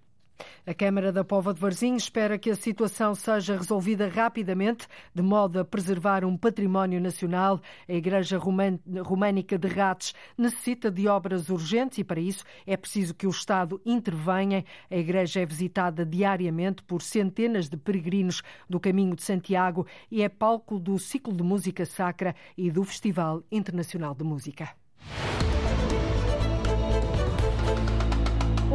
A 0.65 0.73
Câmara 0.73 1.11
da 1.11 1.23
Pova 1.23 1.53
de 1.53 1.59
Varzim 1.59 1.95
espera 1.95 2.37
que 2.37 2.49
a 2.49 2.55
situação 2.55 3.13
seja 3.13 3.57
resolvida 3.57 4.07
rapidamente, 4.07 4.87
de 5.13 5.21
modo 5.21 5.59
a 5.59 5.65
preservar 5.65 6.23
um 6.23 6.37
património 6.37 7.01
nacional. 7.01 7.59
A 7.87 7.93
Igreja 7.93 8.37
Românica 8.37 9.57
de 9.57 9.67
Rates 9.67 10.13
necessita 10.37 10.89
de 10.89 11.07
obras 11.07 11.49
urgentes 11.49 11.97
e, 11.97 12.03
para 12.03 12.19
isso, 12.19 12.45
é 12.65 12.77
preciso 12.77 13.13
que 13.13 13.27
o 13.27 13.29
Estado 13.29 13.81
intervenha. 13.85 14.63
A 14.89 14.95
igreja 14.95 15.41
é 15.41 15.45
visitada 15.45 16.05
diariamente 16.05 16.81
por 16.83 17.01
centenas 17.01 17.67
de 17.67 17.77
peregrinos 17.77 18.41
do 18.69 18.79
Caminho 18.79 19.15
de 19.15 19.23
Santiago 19.23 19.85
e 20.09 20.21
é 20.21 20.29
palco 20.29 20.79
do 20.79 20.97
ciclo 20.97 21.33
de 21.33 21.43
música 21.43 21.85
sacra 21.85 22.35
e 22.57 22.71
do 22.71 22.83
Festival 22.83 23.43
Internacional 23.51 24.15
de 24.15 24.23
Música. 24.23 24.69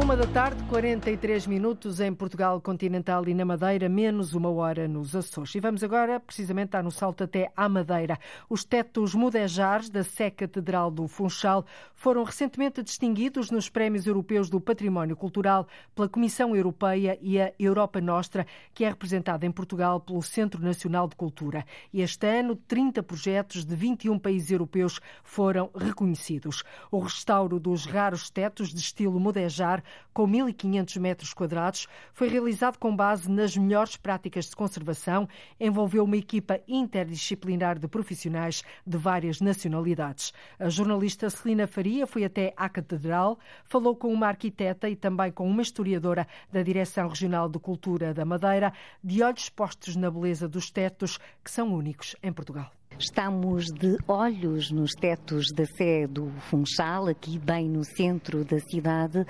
Uma 0.00 0.16
da 0.16 0.26
tarde, 0.28 0.62
43 0.64 1.48
minutos 1.48 1.98
em 1.98 2.14
Portugal 2.14 2.60
continental 2.60 3.28
e 3.28 3.34
na 3.34 3.44
Madeira, 3.44 3.88
menos 3.88 4.32
uma 4.32 4.48
hora 4.48 4.86
nos 4.86 5.14
Açores. 5.14 5.54
E 5.56 5.60
vamos 5.60 5.82
agora, 5.82 6.20
precisamente, 6.20 6.70
dar 6.70 6.84
no 6.84 6.90
salto 6.90 7.24
até 7.24 7.50
à 7.56 7.68
Madeira. 7.68 8.16
Os 8.48 8.64
tetos 8.64 9.12
mudejares 9.12 9.90
da 9.90 10.04
Sé 10.04 10.30
Catedral 10.30 10.90
do 10.92 11.08
Funchal 11.08 11.66
foram 11.94 12.22
recentemente 12.22 12.80
distinguidos 12.80 13.50
nos 13.50 13.68
Prémios 13.68 14.06
Europeus 14.06 14.48
do 14.48 14.60
Património 14.60 15.16
Cultural 15.16 15.66
pela 15.94 16.08
Comissão 16.08 16.54
Europeia 16.54 17.18
e 17.20 17.40
a 17.40 17.52
Europa 17.58 18.00
Nostra, 18.00 18.46
que 18.72 18.84
é 18.84 18.88
representada 18.88 19.44
em 19.44 19.50
Portugal 19.50 20.00
pelo 20.00 20.22
Centro 20.22 20.62
Nacional 20.62 21.08
de 21.08 21.16
Cultura. 21.16 21.66
E 21.92 22.00
este 22.00 22.24
ano, 22.24 22.54
30 22.54 23.02
projetos 23.02 23.64
de 23.64 23.74
21 23.74 24.16
países 24.16 24.52
europeus 24.52 25.00
foram 25.24 25.70
reconhecidos. 25.74 26.62
O 26.88 27.00
restauro 27.00 27.58
dos 27.58 27.84
raros 27.84 28.30
tetos 28.30 28.72
de 28.72 28.78
estilo 28.78 29.18
mudejar 29.18 29.82
com 30.12 30.26
1.500 30.26 30.98
metros 30.98 31.34
quadrados, 31.34 31.86
foi 32.12 32.28
realizado 32.28 32.78
com 32.78 32.94
base 32.94 33.30
nas 33.30 33.56
melhores 33.56 33.96
práticas 33.96 34.46
de 34.46 34.56
conservação, 34.56 35.28
envolveu 35.60 36.04
uma 36.04 36.16
equipa 36.16 36.60
interdisciplinar 36.66 37.78
de 37.78 37.88
profissionais 37.88 38.62
de 38.86 38.96
várias 38.96 39.40
nacionalidades. 39.40 40.32
A 40.58 40.68
jornalista 40.68 41.30
Celina 41.30 41.66
Faria 41.66 42.06
foi 42.06 42.24
até 42.24 42.52
à 42.56 42.68
Catedral, 42.68 43.38
falou 43.64 43.94
com 43.96 44.12
uma 44.12 44.28
arquiteta 44.28 44.88
e 44.88 44.96
também 44.96 45.30
com 45.32 45.48
uma 45.48 45.62
historiadora 45.62 46.26
da 46.52 46.62
Direção 46.62 47.08
Regional 47.08 47.48
de 47.48 47.58
Cultura 47.58 48.12
da 48.14 48.24
Madeira, 48.24 48.72
de 49.02 49.22
olhos 49.22 49.48
postos 49.48 49.96
na 49.96 50.10
beleza 50.10 50.48
dos 50.48 50.70
tetos, 50.70 51.18
que 51.44 51.50
são 51.50 51.72
únicos 51.72 52.16
em 52.22 52.32
Portugal. 52.32 52.77
Estamos 53.00 53.66
de 53.66 53.96
olhos 54.08 54.72
nos 54.72 54.90
tetos 54.90 55.52
da 55.54 55.64
Sé 55.64 56.08
do 56.08 56.32
Funchal, 56.50 57.06
aqui 57.06 57.38
bem 57.38 57.68
no 57.68 57.84
centro 57.84 58.44
da 58.44 58.58
cidade. 58.58 59.24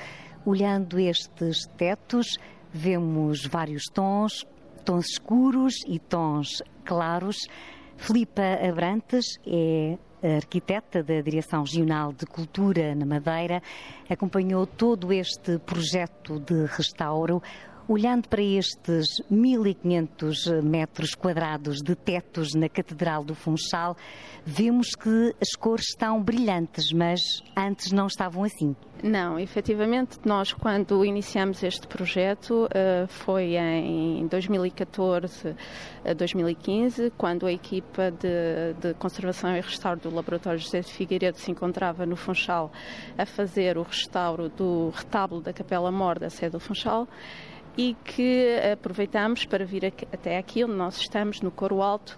Olhando 0.47 0.99
estes 0.99 1.67
tetos, 1.77 2.39
vemos 2.73 3.45
vários 3.45 3.85
tons, 3.93 4.47
tons 4.87 5.11
escuros 5.11 5.75
e 5.87 5.99
tons 5.99 6.63
claros. 6.83 7.37
Filipa 7.99 8.43
Abrantes 8.67 9.27
é 9.47 9.99
arquiteta 10.23 11.03
da 11.03 11.21
Direção 11.21 11.63
Regional 11.63 12.13
de 12.13 12.27
Cultura 12.27 12.95
na 12.95 13.07
Madeira, 13.07 13.63
acompanhou 14.09 14.67
todo 14.67 15.13
este 15.13 15.59
projeto 15.59 16.41
de 16.41 16.65
restauro. 16.67 17.43
Olhando 17.91 18.29
para 18.29 18.43
estes 18.43 19.23
1.500 19.33 20.61
metros 20.63 21.15
quadrados 21.15 21.79
de 21.79 21.95
tetos 21.95 22.53
na 22.53 22.69
Catedral 22.69 23.25
do 23.25 23.35
Funchal, 23.35 23.97
vemos 24.45 24.89
que 24.89 25.35
as 25.41 25.57
cores 25.59 25.87
estão 25.89 26.23
brilhantes, 26.23 26.93
mas 26.93 27.19
antes 27.57 27.91
não 27.91 28.07
estavam 28.07 28.45
assim. 28.45 28.77
Não, 29.03 29.39
efetivamente, 29.39 30.19
nós 30.23 30.53
quando 30.53 31.03
iniciamos 31.03 31.63
este 31.63 31.87
projeto 31.87 32.69
eh, 32.75 33.07
foi 33.09 33.57
em 33.57 34.27
2014 34.27 35.57
a 36.05 36.13
2015, 36.13 37.11
quando 37.17 37.47
a 37.47 37.53
equipa 37.53 38.11
de, 38.11 38.75
de, 38.83 38.93
conservação 38.99 39.57
e 39.57 39.61
restauro 39.63 39.99
do 39.99 40.15
Laboratório 40.15 40.59
José 40.59 40.81
de 40.81 40.93
Figueiredo 40.93 41.39
se 41.39 41.51
encontrava 41.51 42.05
no 42.05 42.17
Funchal 42.17 42.71
a 43.17 43.25
fazer 43.25 43.79
o 43.79 43.83
restauro 43.83 44.51
do 44.51 44.91
retábulo 44.91 45.41
da 45.41 45.55
Capela 45.55 45.91
Mor 45.91 46.19
da 46.19 46.29
sede 46.29 46.53
do 46.53 46.61
Funchal 46.61 47.09
e 47.79 47.95
que 48.05 48.59
aproveitamos 48.73 49.45
para 49.45 49.65
vir 49.65 49.87
aqui, 49.87 50.07
até 50.13 50.37
aqui 50.37 50.65
onde 50.65 50.75
nós 50.75 50.97
estamos, 50.97 51.41
no 51.41 51.53
Coro 51.53 51.81
Alto, 51.81 52.17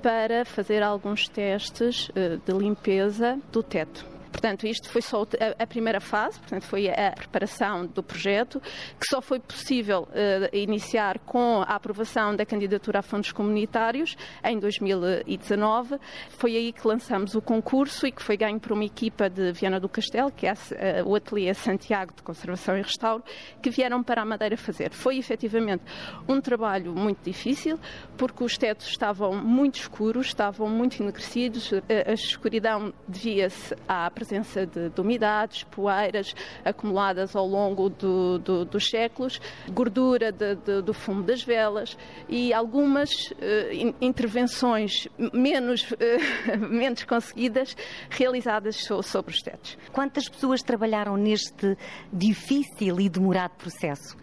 para 0.00 0.44
fazer 0.44 0.84
alguns 0.84 1.28
testes 1.28 2.08
eh, 2.14 2.38
de 2.46 2.52
limpeza 2.52 3.40
do 3.50 3.60
teto. 3.60 4.13
Portanto, 4.34 4.66
isto 4.66 4.90
foi 4.90 5.00
só 5.00 5.24
a, 5.58 5.66
primeira 5.66 6.00
fase, 6.00 6.40
portanto, 6.40 6.64
foi 6.64 6.90
a 6.90 7.12
preparação 7.12 7.86
do 7.86 8.02
projeto, 8.02 8.60
que 8.98 9.06
só 9.08 9.22
foi 9.22 9.38
possível 9.38 10.08
uh, 10.10 10.56
iniciar 10.56 11.20
com 11.20 11.62
a 11.62 11.76
aprovação 11.76 12.34
da 12.34 12.44
candidatura 12.44 12.98
a 12.98 13.02
fundos 13.02 13.30
comunitários 13.30 14.16
em 14.42 14.58
2019. 14.58 15.98
Foi 16.30 16.56
aí 16.56 16.72
que 16.72 16.86
lançamos 16.86 17.36
o 17.36 17.40
concurso 17.40 18.08
e 18.08 18.12
que 18.12 18.20
foi 18.20 18.36
ganho 18.36 18.58
por 18.58 18.72
uma 18.72 18.84
equipa 18.84 19.30
de 19.30 19.52
Viana 19.52 19.78
do 19.78 19.88
Castelo, 19.88 20.32
que 20.32 20.48
é 20.48 20.52
uh, 20.52 21.08
o 21.08 21.14
Ateliê 21.14 21.54
Santiago 21.54 22.12
de 22.12 22.22
Conservação 22.24 22.76
e 22.76 22.82
Restauro, 22.82 23.22
que 23.62 23.70
vieram 23.70 24.02
para 24.02 24.22
a 24.22 24.24
Madeira 24.24 24.56
fazer. 24.56 24.90
Foi 24.90 25.16
efetivamente 25.16 25.84
um 26.28 26.40
trabalho 26.40 26.92
muito 26.92 27.22
difícil, 27.22 27.78
porque 28.18 28.42
os 28.42 28.58
tetos 28.58 28.88
estavam 28.88 29.32
muito 29.36 29.76
escuros, 29.76 30.26
estavam 30.26 30.68
muito 30.68 31.00
enegrecidos, 31.00 31.70
a 32.04 32.12
escuridão 32.12 32.92
devia-se 33.06 33.76
à 33.86 34.10
presença 34.10 34.23
de, 34.28 34.88
de 34.90 35.00
umidades, 35.00 35.64
poeiras 35.64 36.34
acumuladas 36.64 37.34
ao 37.34 37.46
longo 37.46 37.88
do, 37.88 38.38
do, 38.38 38.64
dos 38.64 38.88
séculos, 38.88 39.40
gordura 39.70 40.32
de, 40.32 40.54
do 40.82 40.94
fumo 40.94 41.22
das 41.22 41.42
velas 41.42 41.96
e 42.28 42.52
algumas 42.52 43.10
uh, 43.10 43.94
intervenções 44.00 45.08
menos, 45.32 45.90
uh, 45.92 46.58
menos 46.68 47.04
conseguidas 47.04 47.76
realizadas 48.10 48.76
so, 48.76 49.02
sobre 49.02 49.32
os 49.32 49.40
tetos. 49.40 49.78
Quantas 49.92 50.28
pessoas 50.28 50.62
trabalharam 50.62 51.16
neste 51.16 51.76
difícil 52.12 53.00
e 53.00 53.08
demorado 53.08 53.52
processo? 53.56 54.16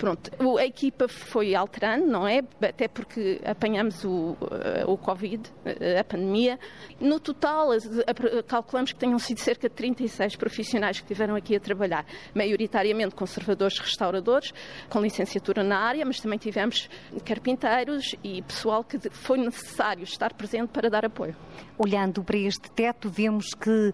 Pronto, 0.00 0.30
a 0.58 0.64
equipa 0.64 1.06
foi 1.08 1.54
alterando, 1.54 2.06
não 2.06 2.26
é? 2.26 2.38
Até 2.62 2.88
porque 2.88 3.38
apanhamos 3.44 4.02
o, 4.02 4.34
eh, 4.50 4.82
o 4.86 4.96
Covid, 4.96 5.42
eh, 5.66 5.98
a 6.00 6.02
pandemia. 6.02 6.58
No 6.98 7.20
total, 7.20 7.68
calculamos 8.46 8.92
que 8.92 8.98
tenham 8.98 9.18
sido 9.18 9.40
cerca 9.40 9.68
de 9.68 9.74
36 9.74 10.36
profissionais 10.36 10.98
que 10.98 11.04
estiveram 11.04 11.36
aqui 11.36 11.54
a 11.54 11.60
trabalhar, 11.60 12.06
maioritariamente 12.34 13.14
conservadores 13.14 13.78
restauradores, 13.78 14.54
com 14.88 15.02
licenciatura 15.02 15.62
na 15.62 15.78
área, 15.78 16.06
mas 16.06 16.18
também 16.18 16.38
tivemos 16.38 16.88
carpinteiros 17.22 18.16
e 18.24 18.40
pessoal 18.40 18.82
que 18.82 18.98
foi 19.10 19.36
necessário 19.36 20.04
estar 20.04 20.32
presente 20.32 20.68
para 20.68 20.88
dar 20.88 21.04
apoio. 21.04 21.36
Olhando 21.76 22.24
para 22.24 22.38
este 22.38 22.70
teto, 22.70 23.10
vemos 23.10 23.52
que 23.52 23.92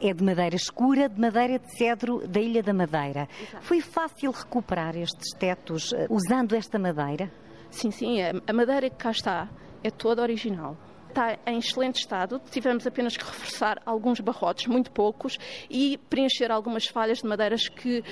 é 0.00 0.12
de 0.12 0.24
madeira 0.24 0.56
escura, 0.56 1.08
de 1.08 1.20
madeira 1.20 1.58
de 1.58 1.76
cedro 1.76 2.26
da 2.26 2.40
Ilha 2.40 2.62
da 2.62 2.72
Madeira. 2.72 3.28
Exato. 3.40 3.64
Foi 3.64 3.80
fácil 3.80 4.30
recuperar 4.30 4.96
estes 4.96 5.34
tetos 5.38 5.92
uh, 5.92 6.06
usando 6.08 6.54
esta 6.54 6.78
madeira? 6.78 7.30
Sim, 7.70 7.90
sim, 7.90 8.18
a 8.20 8.52
madeira 8.52 8.90
que 8.90 8.96
cá 8.96 9.10
está 9.10 9.48
é 9.82 9.90
toda 9.90 10.22
original 10.22 10.76
está 11.10 11.38
em 11.46 11.58
excelente 11.58 12.00
estado. 12.00 12.40
Tivemos 12.50 12.86
apenas 12.86 13.16
que 13.16 13.24
reforçar 13.24 13.80
alguns 13.84 14.20
barrotes, 14.20 14.66
muito 14.66 14.90
poucos, 14.90 15.38
e 15.68 15.98
preencher 16.08 16.50
algumas 16.50 16.86
falhas 16.86 17.18
de 17.18 17.28
madeiras 17.28 17.68
que 17.68 17.98
uh, 18.00 18.04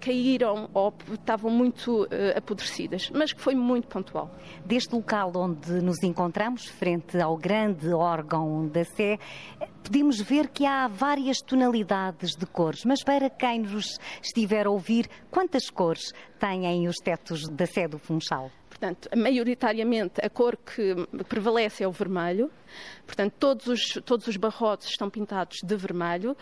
caíram 0.00 0.68
ou 0.74 0.92
estavam 1.12 1.50
muito 1.50 2.04
uh, 2.04 2.08
apodrecidas, 2.36 3.10
mas 3.10 3.32
que 3.32 3.40
foi 3.40 3.54
muito 3.54 3.88
pontual. 3.88 4.30
Deste 4.64 4.94
local 4.94 5.32
onde 5.34 5.72
nos 5.80 6.02
encontramos, 6.02 6.66
frente 6.66 7.18
ao 7.18 7.36
grande 7.36 7.92
órgão 7.92 8.68
da 8.68 8.84
Sé, 8.84 9.18
podemos 9.82 10.20
ver 10.20 10.48
que 10.48 10.66
há 10.66 10.88
várias 10.88 11.38
tonalidades 11.38 12.34
de 12.36 12.44
cores, 12.46 12.84
mas 12.84 13.02
para 13.02 13.30
quem 13.30 13.60
nos 13.60 13.98
estiver 14.22 14.66
a 14.66 14.70
ouvir, 14.70 15.08
quantas 15.30 15.70
cores 15.70 16.12
têm 16.38 16.88
os 16.88 16.96
tetos 16.96 17.48
da 17.48 17.66
Sé 17.66 17.86
do 17.86 17.98
Funchal? 17.98 18.50
Portanto, 18.80 19.10
maioritariamente 19.14 20.24
a 20.24 20.30
cor 20.30 20.56
que 20.56 20.94
prevalece 21.28 21.84
é 21.84 21.88
o 21.88 21.92
vermelho. 21.92 22.50
Portanto, 23.04 23.34
todos 23.38 23.66
os, 23.66 23.80
todos 24.06 24.26
os 24.26 24.38
barrotes 24.38 24.88
estão 24.88 25.10
pintados 25.10 25.58
de 25.62 25.76
vermelho. 25.76 26.34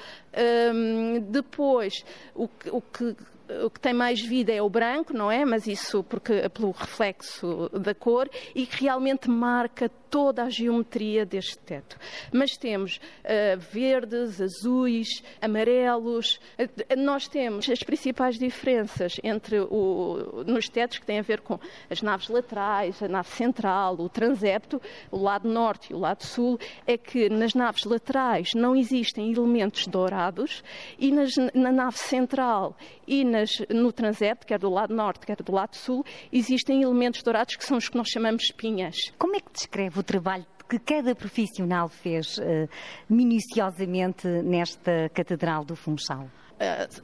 Um, 0.73 1.19
depois, 1.19 2.05
o 2.37 2.49
o 2.71 2.81
que 2.81 3.17
o 3.65 3.71
que 3.71 3.81
tem 3.81 3.95
mais 3.95 4.21
vida 4.21 4.53
é 4.53 4.61
o 4.61 4.69
branco, 4.69 5.15
não 5.15 5.31
é? 5.31 5.45
Mas 5.45 5.67
isso 5.67 6.05
porque 6.05 6.49
pelo 6.51 6.71
reflexo 6.71 7.71
da 7.71 7.95
cor 7.95 8.29
e 8.55 8.67
que 8.67 8.85
realmente 8.85 9.29
marca 9.29 9.91
toda 10.11 10.45
a 10.45 10.51
geometria 10.51 11.25
deste 11.25 11.59
teto. 11.59 11.97
Mas 12.33 12.57
temos 12.57 12.97
uh, 12.97 13.59
verdes, 13.71 14.41
azuis, 14.41 15.23
amarelos. 15.41 16.41
Uh, 16.59 16.97
nós 16.97 17.29
temos 17.29 17.69
as 17.69 17.83
principais 17.83 18.39
diferenças 18.39 19.17
entre 19.23 19.61
o, 19.61 20.45
nos 20.47 20.69
tetos 20.69 20.99
que 20.99 21.07
têm 21.07 21.19
a 21.19 21.23
ver 21.23 21.41
com 21.41 21.59
as 21.91 22.03
naves 22.03 22.29
laterais, 22.29 23.03
a 23.03 23.09
nave 23.09 23.29
central, 23.29 23.95
o 23.99 24.09
transepto, 24.09 24.81
o 25.11 25.19
lado 25.19 25.49
norte 25.49 25.93
e 25.93 25.95
o 25.95 25.99
lado 25.99 26.25
sul, 26.25 26.59
é 26.87 26.97
que 26.97 27.29
nas 27.29 27.55
naves 27.55 27.85
laterais 27.85 28.51
não 28.55 28.75
existem 28.75 29.33
elementos 29.33 29.87
dourados 29.87 30.63
e 30.99 31.11
nas, 31.13 31.35
na 31.55 31.73
nave 31.73 31.99
central 31.99 32.77
e 33.07 33.25
nas, 33.25 33.51
no 33.69 33.93
transepto, 33.93 34.47
quer 34.47 34.59
do 34.59 34.71
lado 34.71 34.95
norte, 34.95 35.27
quer 35.27 35.37
do 35.37 35.53
lado 35.53 35.77
sul, 35.77 36.05
existem 36.33 36.83
elementos 36.83 37.23
dourados 37.23 37.57
que 37.57 37.65
são 37.65 37.77
os 37.77 37.89
que 37.89 37.97
nós 37.97 38.09
chamamos 38.09 38.45
espinhas. 38.45 38.97
Como 39.19 39.37
é 39.37 39.41
que 39.41 39.53
descreve 39.53 39.98
o 39.99 40.03
trabalho 40.03 40.47
que 40.69 40.79
cada 40.79 41.15
profissional 41.15 41.89
fez 41.89 42.37
uh, 42.39 42.69
minuciosamente 43.09 44.29
nesta 44.43 45.09
Catedral 45.15 45.65
do 45.65 45.75
Funchal? 45.75 46.29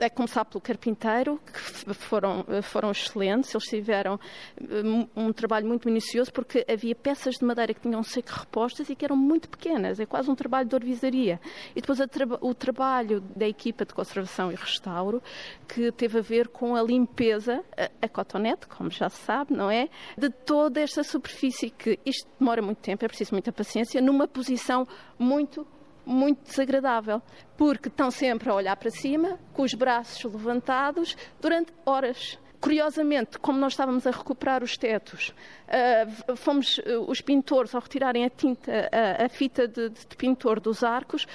A 0.01 0.11
começar 0.11 0.45
pelo 0.45 0.61
carpinteiro, 0.61 1.41
que 1.47 1.95
foram, 1.95 2.45
foram 2.63 2.91
excelentes. 2.91 3.55
Eles 3.55 3.65
tiveram 3.65 4.19
um, 4.61 5.09
um, 5.15 5.33
trabalho 5.33 5.67
muito 5.67 5.89
minucioso 5.89 6.33
porque 6.33 6.65
havia 6.69 6.95
peças 6.95 7.37
de 7.37 7.45
madeira 7.45 7.73
que 7.73 7.81
tinham 7.81 8.03
seco 8.03 8.31
repostas 8.33 8.91
e 8.91 8.97
que 8.97 9.05
eram 9.05 9.17
muito 9.17 9.49
pequenas. 9.49 10.01
É 10.01 10.07
quase 10.07 10.31
um 10.31 10.35
trabalho 10.35 10.69
de 10.69 10.75
orvisaria. 10.75 11.41
E 11.75 11.81
depois 11.81 11.99
o 12.41 12.55
trabalho 12.55 13.21
da 13.21 13.47
equipa 13.47 13.85
de 13.85 13.95
conservação 13.95 14.51
e 14.51 14.55
restauro, 14.55 15.23
que 15.69 15.93
teve 15.93 16.19
a 16.19 16.23
ver 16.23 16.49
com 16.49 16.75
a 16.75 16.83
limpeza, 16.83 17.65
a, 17.77 18.07
a 18.07 18.09
cotonete, 18.09 18.67
como 18.67 18.91
já 18.91 19.09
se 19.09 19.21
sabe, 19.23 19.55
não 19.55 19.71
é? 19.71 19.89
De 20.19 20.31
toda 20.31 20.81
esta 20.81 21.05
superfície 21.05 21.71
que 21.71 21.99
isto 22.05 22.29
demora 22.39 22.61
muito 22.61 22.79
tempo, 22.79 23.05
é 23.05 23.09
preciso 23.09 23.33
muita 23.33 23.53
paciência, 23.53 24.01
numa 24.01 24.27
posição 24.27 24.87
muito 25.19 25.67
muito 26.05 26.49
desagradável, 26.49 27.23
porque 27.57 27.89
estão 27.89 28.11
sempre 28.11 28.51
a 28.51 28.55
olhar 28.55 28.77
para 28.77 28.91
cima, 28.91 29.39
com 29.53 29.63
os 29.63 29.75
braços 29.75 30.25
levantados, 30.25 31.17
durante 31.41 31.73
horas. 31.85 32.39
Curiosamente, 32.65 33.39
como 33.39 33.59
nós 33.59 33.75
estávamos 33.75 34.07
a 34.07 34.11
recuperar 34.11 34.65
os 34.65 34.79
tetos, 34.79 35.35
uh, 35.69 36.35
fomos 36.35 36.79
uh, 36.79 37.05
os 37.07 37.21
pintores, 37.21 37.75
ao 37.75 37.81
retirarem 37.83 38.25
a 38.25 38.31
tinta, 38.31 38.73
uh, 38.73 39.25
a 39.27 39.29
fita 39.29 39.69
de, 39.69 39.91
de, 39.91 40.17
pintor 40.17 40.61
dos 40.61 40.83
arcos, 40.83 41.27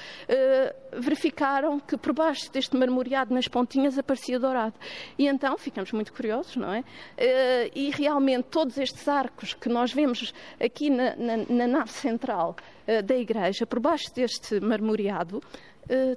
verificaram 0.92 1.80
que 1.80 1.96
por 1.98 2.14
baixo 2.14 2.52
deste 2.52 2.76
marmoreado 2.76 3.32
nas 3.32 3.48
pontinhas 3.48 3.96
aparecia 4.00 4.40
dourado. 4.40 4.74
E 5.20 5.28
então 5.28 5.56
ficamos 5.56 5.92
muito 5.92 6.12
curiosos, 6.12 6.56
não 6.56 6.74
é? 6.74 6.84
e 7.76 7.92
realmente 7.92 8.46
todos 8.46 8.80
estes 8.80 9.08
arcos 9.08 9.54
que 9.54 9.70
nós 9.70 9.94
vemos 9.94 10.34
aqui 10.60 10.90
na, 10.90 11.16
na, 11.16 11.38
na 11.48 11.68
nave 11.68 11.92
central 11.92 12.56
da 13.06 13.16
igreja, 13.16 13.68
por 13.68 13.80
baixo 13.80 14.12
deste 14.16 14.60
marmoreado, 14.60 15.44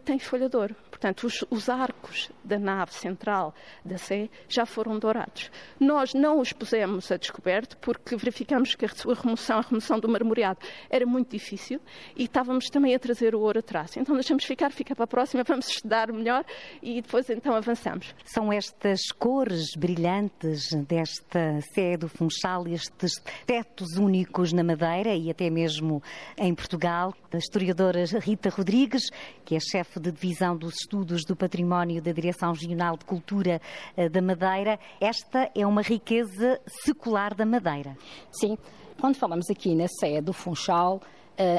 tem 0.05 0.19
folha 0.19 0.49
de 0.49 0.57
ouro 0.57 0.77
portanto, 1.03 1.27
os, 1.27 1.45
os 1.51 1.69
arcos 1.69 2.31
da 2.45 2.61
nave 2.61 2.95
central 2.95 3.53
da 3.85 3.99
Sé 3.99 4.29
já 4.49 4.65
foram 4.65 5.01
dourados. 5.01 5.51
Nós 5.81 6.15
não 6.15 6.39
os 6.39 6.53
pusemos 6.53 7.11
a 7.11 7.17
descoberto 7.17 7.77
porque 7.79 8.15
verificamos 8.15 8.77
que 8.77 8.85
a 8.85 8.89
sua 8.89 9.15
remoção, 9.15 9.59
a 9.59 9.63
remoção 9.63 9.99
do 9.99 10.09
marmoreado, 10.09 10.61
era 10.89 11.05
muito 11.05 11.31
difícil 11.31 11.81
e 12.17 12.25
estávamos 12.25 12.71
também 12.71 12.95
a 12.95 13.01
trazer 13.01 13.35
o 13.35 13.41
ouro 13.41 13.59
atrás. 13.59 13.97
Então 13.97 14.15
deixamos 14.15 14.45
ficar, 14.45 14.71
fica 14.71 14.95
para 14.95 15.03
a 15.05 15.09
próxima, 15.09 15.43
vamos 15.49 15.67
estudar 15.67 16.13
melhor 16.13 16.45
e 16.81 17.03
depois 17.03 17.29
então 17.29 17.53
avançamos. 17.53 18.15
São 18.25 18.53
estas 18.53 19.11
cores 19.11 19.75
brilhantes 19.77 20.69
desta 20.87 21.61
Sé 21.75 21.97
do 21.97 22.09
Funchal, 22.09 22.69
estes 22.69 23.21
tetos 23.45 23.97
únicos 23.97 24.53
na 24.53 24.63
Madeira 24.63 25.17
e 25.17 25.31
até 25.31 25.51
mesmo 25.51 26.01
em 26.39 26.55
Portugal. 26.55 27.13
A 27.33 27.39
historiadora 27.39 28.05
Rita 28.21 28.51
Rodrigues, 28.51 29.05
que 29.45 29.57
é 29.57 29.59
chefe 29.59 29.99
de 29.99 30.13
divisão 30.13 30.57
dos 30.57 30.75
estudos 30.75 30.92
do 31.27 31.35
património 31.35 32.03
da 32.03 32.13
Direção 32.13 32.53
Regional 32.53 32.99
de 32.99 33.05
Cultura 33.07 33.61
eh, 33.97 34.11
da 34.11 34.21
Madeira, 34.21 34.79
esta 35.01 35.51
é 35.55 35.67
uma 35.67 35.81
riqueza 35.81 36.61
secular 36.67 37.35
da 37.35 37.47
Madeira. 37.47 37.97
Sim, 38.31 38.59
quando 39.01 39.17
falamos 39.17 39.49
aqui 39.49 39.75
na 39.75 39.89
Sé 39.89 40.21
do 40.21 40.35
Funchal, 40.35 41.01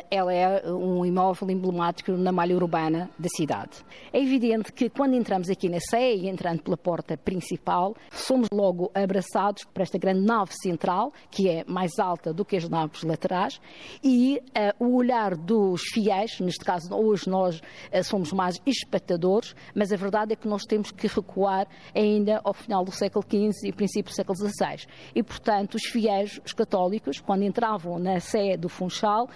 ela 0.10 0.34
é 0.34 0.72
um 0.72 1.06
imóvel 1.06 1.50
emblemático 1.50 2.12
na 2.12 2.32
malha 2.32 2.56
urbana 2.56 3.10
da 3.18 3.28
cidade. 3.36 3.84
É 4.12 4.22
evidente 4.22 4.72
que 4.72 4.90
quando 4.90 5.16
entramos 5.16 5.50
aqui 5.50 5.70
na 5.70 5.80
Sé 5.80 6.14
entrando 6.14 6.62
pela 6.62 6.78
porta 6.78 7.18
principal, 7.18 7.96
somos 8.12 8.48
logo 8.52 8.92
abraçados 8.94 9.64
por 9.66 9.82
esta 9.82 9.98
grande 9.98 10.22
nave 10.22 10.52
central, 10.54 11.12
que 11.32 11.50
é 11.50 11.64
mais 11.66 11.98
alta 12.00 12.34
do 12.34 12.46
que 12.46 12.56
as 12.56 12.68
naves 12.70 13.04
laterais, 13.04 13.60
e 14.04 14.40
uh, 14.80 14.86
o 14.86 14.96
olhar 14.96 15.36
dos 15.36 15.82
fiéis, 15.94 16.40
neste 16.40 16.64
caso 16.64 16.94
hoje 16.94 17.30
nós 17.30 17.60
uh, 17.60 18.04
somos 18.04 18.32
mais 18.32 18.60
espectadores, 18.66 19.56
mas 19.76 19.92
a 19.92 19.96
verdade 19.96 20.34
é 20.34 20.36
que 20.36 20.48
nós 20.48 20.64
temos 20.64 20.92
que 20.92 21.08
recuar 21.08 21.68
ainda 21.96 22.42
ao 22.44 22.54
final 22.54 22.84
do 22.84 22.92
século 22.92 23.24
XV 23.24 23.68
e 23.68 23.72
princípio 23.72 24.12
do 24.12 24.16
século 24.16 24.38
XVI. 24.38 24.88
E, 25.16 25.24
portanto, 25.24 25.76
os 25.76 25.84
fiéis, 25.84 26.40
os 26.46 26.54
católicos, 26.54 27.20
quando 27.20 27.44
entravam 27.44 28.00
na 28.00 28.20
Sé 28.20 28.58
do 28.58 28.70
Funchal, 28.70 29.28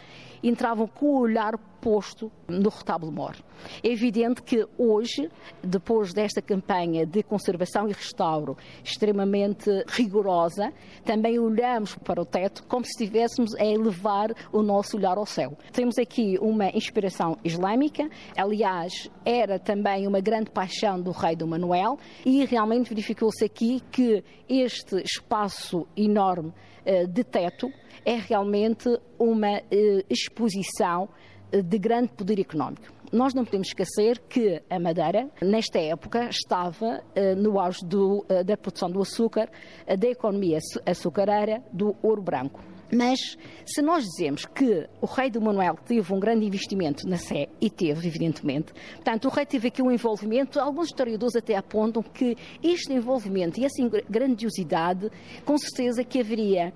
entravam 0.43 0.87
com 0.87 1.07
o 1.07 1.19
olhar 1.19 1.57
posto 1.81 2.31
no 2.47 2.69
retábulo 2.69 3.11
mor. 3.11 3.35
É 3.83 3.89
evidente 3.89 4.41
que 4.41 4.67
hoje, 4.77 5.29
depois 5.63 6.13
desta 6.13 6.41
campanha 6.41 7.05
de 7.05 7.23
conservação 7.23 7.87
e 7.87 7.93
restauro 7.93 8.57
extremamente 8.83 9.69
rigorosa, 9.87 10.73
também 11.05 11.39
olhamos 11.39 11.95
para 11.95 12.21
o 12.21 12.25
teto 12.25 12.63
como 12.67 12.83
se 12.85 12.91
estivéssemos 12.91 13.55
a 13.55 13.65
elevar 13.65 14.33
o 14.51 14.61
nosso 14.61 14.97
olhar 14.97 15.17
ao 15.17 15.25
céu. 15.25 15.57
Temos 15.71 15.97
aqui 15.97 16.37
uma 16.39 16.69
inspiração 16.69 17.37
islâmica, 17.43 18.09
aliás, 18.35 19.09
era 19.23 19.59
também 19.59 20.07
uma 20.07 20.19
grande 20.19 20.51
paixão 20.51 20.99
do 21.01 21.11
rei 21.11 21.35
do 21.35 21.47
Manuel 21.47 21.97
e 22.25 22.45
realmente 22.45 22.89
verificou-se 22.89 23.45
aqui 23.45 23.81
que 23.91 24.23
este 24.49 25.01
espaço 25.03 25.87
enorme 25.95 26.53
eh, 26.85 27.05
de 27.05 27.23
teto 27.23 27.69
é 28.07 28.15
realmente 28.15 28.89
uma 29.19 29.57
eh, 29.69 30.05
exposição 30.09 31.09
eh, 31.51 31.61
de 31.61 31.77
grande 31.77 32.07
poder 32.13 32.39
económico. 32.39 32.95
Nós 33.11 33.33
não 33.33 33.43
podemos 33.43 33.67
esquecer 33.67 34.19
que 34.29 34.63
a 34.69 34.79
Madeira, 34.79 35.29
nesta 35.41 35.77
época, 35.79 36.29
estava 36.29 37.01
uh, 37.15 37.35
no 37.41 37.57
auge 37.57 37.85
do, 37.85 38.25
da 38.45 38.57
produção 38.57 38.91
do 38.91 39.01
açúcar, 39.01 39.49
da 39.87 40.09
economia 40.09 40.59
açucareira, 40.85 41.63
do 41.71 41.95
ouro 42.03 42.21
branco. 42.21 42.59
Mas 42.93 43.37
se 43.65 43.81
nós 43.81 44.03
dizemos 44.03 44.45
que 44.45 44.87
o 45.01 45.05
rei 45.05 45.29
do 45.29 45.41
Manuel 45.41 45.75
teve 45.85 46.13
um 46.13 46.19
grande 46.19 46.45
investimento 46.45 47.07
na 47.07 47.17
Sé, 47.17 47.47
e 47.59 47.69
teve, 47.69 48.07
evidentemente, 48.07 48.73
portanto, 48.95 49.25
o 49.25 49.29
rei 49.29 49.45
teve 49.45 49.67
aqui 49.67 49.81
um 49.81 49.91
envolvimento, 49.91 50.59
alguns 50.59 50.87
historiadores 50.87 51.35
até 51.35 51.55
apontam 51.55 52.01
que 52.01 52.35
este 52.63 52.93
envolvimento 52.93 53.59
e 53.59 53.65
essa 53.65 53.81
grandiosidade, 54.09 55.09
com 55.45 55.57
certeza 55.57 56.03
que 56.03 56.19
haveria 56.19 56.73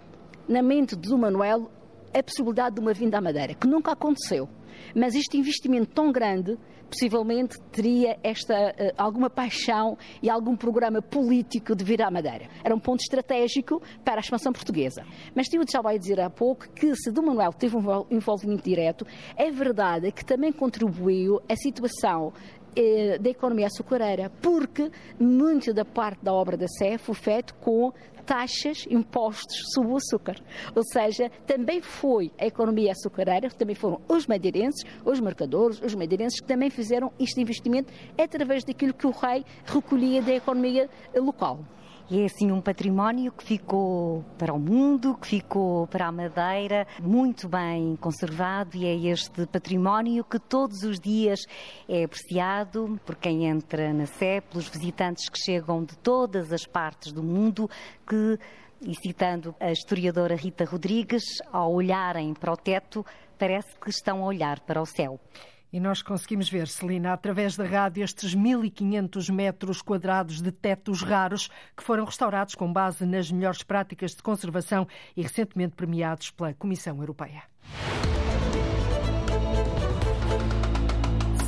na 0.47 0.61
mente 0.61 0.95
do 0.95 1.17
Manuel 1.17 1.69
a 2.13 2.21
possibilidade 2.23 2.75
de 2.75 2.81
uma 2.81 2.93
vinda 2.93 3.17
à 3.17 3.21
Madeira, 3.21 3.53
que 3.53 3.67
nunca 3.67 3.91
aconteceu. 3.91 4.47
Mas 4.95 5.15
este 5.15 5.37
investimento 5.37 5.91
tão 5.93 6.11
grande 6.11 6.57
possivelmente 6.91 7.57
teria 7.71 8.19
esta 8.21 8.53
uh, 8.53 8.93
alguma 8.97 9.29
paixão 9.29 9.97
e 10.21 10.29
algum 10.29 10.57
programa 10.57 11.01
político 11.01 11.73
de 11.73 11.85
vir 11.85 12.01
à 12.01 12.11
Madeira. 12.11 12.49
Era 12.63 12.75
um 12.75 12.79
ponto 12.79 12.99
estratégico 12.99 13.81
para 14.03 14.17
a 14.17 14.19
expansão 14.19 14.51
portuguesa. 14.51 15.05
Mas 15.33 15.47
tinha 15.47 15.61
já 15.71 15.81
vai 15.81 15.97
dizer 15.97 16.19
há 16.19 16.29
pouco 16.29 16.69
que 16.73 16.93
se 16.95 17.11
do 17.11 17.23
Manuel 17.23 17.53
teve 17.53 17.77
um 17.77 18.05
envolvimento 18.09 18.63
direto, 18.63 19.07
é 19.37 19.49
verdade 19.49 20.11
que 20.11 20.25
também 20.25 20.51
contribuiu 20.51 21.39
a 21.47 21.55
situação 21.55 22.33
eh, 22.75 23.17
da 23.17 23.29
economia 23.29 23.67
açucareira, 23.67 24.29
porque 24.41 24.91
muito 25.19 25.73
da 25.73 25.85
parte 25.85 26.23
da 26.23 26.33
obra 26.33 26.57
da 26.57 26.67
Sé 26.67 26.97
foi 26.97 27.15
feito 27.15 27.53
com 27.55 27.93
taxas, 28.31 28.87
impostos 28.89 29.57
sobre 29.73 29.91
o 29.91 29.97
açúcar. 29.97 30.37
Ou 30.73 30.83
seja, 30.83 31.29
também 31.45 31.81
foi 31.81 32.31
a 32.39 32.45
economia 32.45 32.93
açucareira, 32.93 33.49
também 33.49 33.75
foram 33.75 33.99
os 34.07 34.25
madeirenses, 34.25 34.85
os 35.03 35.19
mercadores, 35.19 35.81
os 35.81 35.93
madeirenses 35.93 36.39
que 36.39 36.47
também 36.47 36.69
fizeram 36.69 37.11
este 37.19 37.41
investimento 37.41 37.91
através 38.17 38.63
daquilo 38.63 38.93
que 38.93 39.05
o 39.05 39.11
rei 39.11 39.43
recolhia 39.65 40.21
da 40.21 40.31
economia 40.31 40.89
local. 41.13 41.59
É 42.13 42.25
assim 42.25 42.51
um 42.51 42.59
património 42.59 43.31
que 43.31 43.41
ficou 43.41 44.21
para 44.37 44.53
o 44.53 44.59
mundo, 44.59 45.15
que 45.15 45.25
ficou 45.25 45.87
para 45.87 46.07
a 46.07 46.11
Madeira, 46.11 46.85
muito 47.01 47.47
bem 47.47 47.95
conservado 47.95 48.75
e 48.75 48.85
é 48.85 49.13
este 49.13 49.45
património 49.45 50.25
que 50.25 50.37
todos 50.37 50.83
os 50.83 50.99
dias 50.99 51.39
é 51.87 52.03
apreciado 52.03 52.99
por 53.05 53.15
quem 53.15 53.45
entra 53.45 53.93
na 53.93 54.05
Sé, 54.05 54.41
pelos 54.41 54.67
visitantes 54.67 55.29
que 55.29 55.39
chegam 55.39 55.85
de 55.85 55.97
todas 55.99 56.51
as 56.51 56.65
partes 56.65 57.13
do 57.13 57.23
mundo, 57.23 57.69
que, 58.05 58.37
e 58.81 58.93
citando 58.93 59.55
a 59.57 59.71
historiadora 59.71 60.35
Rita 60.35 60.65
Rodrigues, 60.65 61.23
ao 61.49 61.73
olharem 61.73 62.33
para 62.33 62.51
o 62.51 62.57
teto, 62.57 63.05
parece 63.39 63.73
que 63.79 63.89
estão 63.89 64.21
a 64.21 64.25
olhar 64.25 64.59
para 64.59 64.81
o 64.81 64.85
céu. 64.85 65.17
E 65.73 65.79
nós 65.79 66.01
conseguimos 66.01 66.49
ver, 66.49 66.67
Celina, 66.67 67.13
através 67.13 67.55
da 67.55 67.63
rádio, 67.63 68.03
estes 68.03 68.35
1.500 68.35 69.31
metros 69.31 69.81
quadrados 69.81 70.41
de 70.41 70.51
tetos 70.51 71.01
raros 71.01 71.49
que 71.75 71.83
foram 71.83 72.03
restaurados 72.03 72.55
com 72.55 72.71
base 72.71 73.05
nas 73.05 73.31
melhores 73.31 73.63
práticas 73.63 74.11
de 74.11 74.21
conservação 74.21 74.85
e 75.15 75.21
recentemente 75.21 75.75
premiados 75.75 76.29
pela 76.29 76.53
Comissão 76.53 76.97
Europeia. 76.97 77.43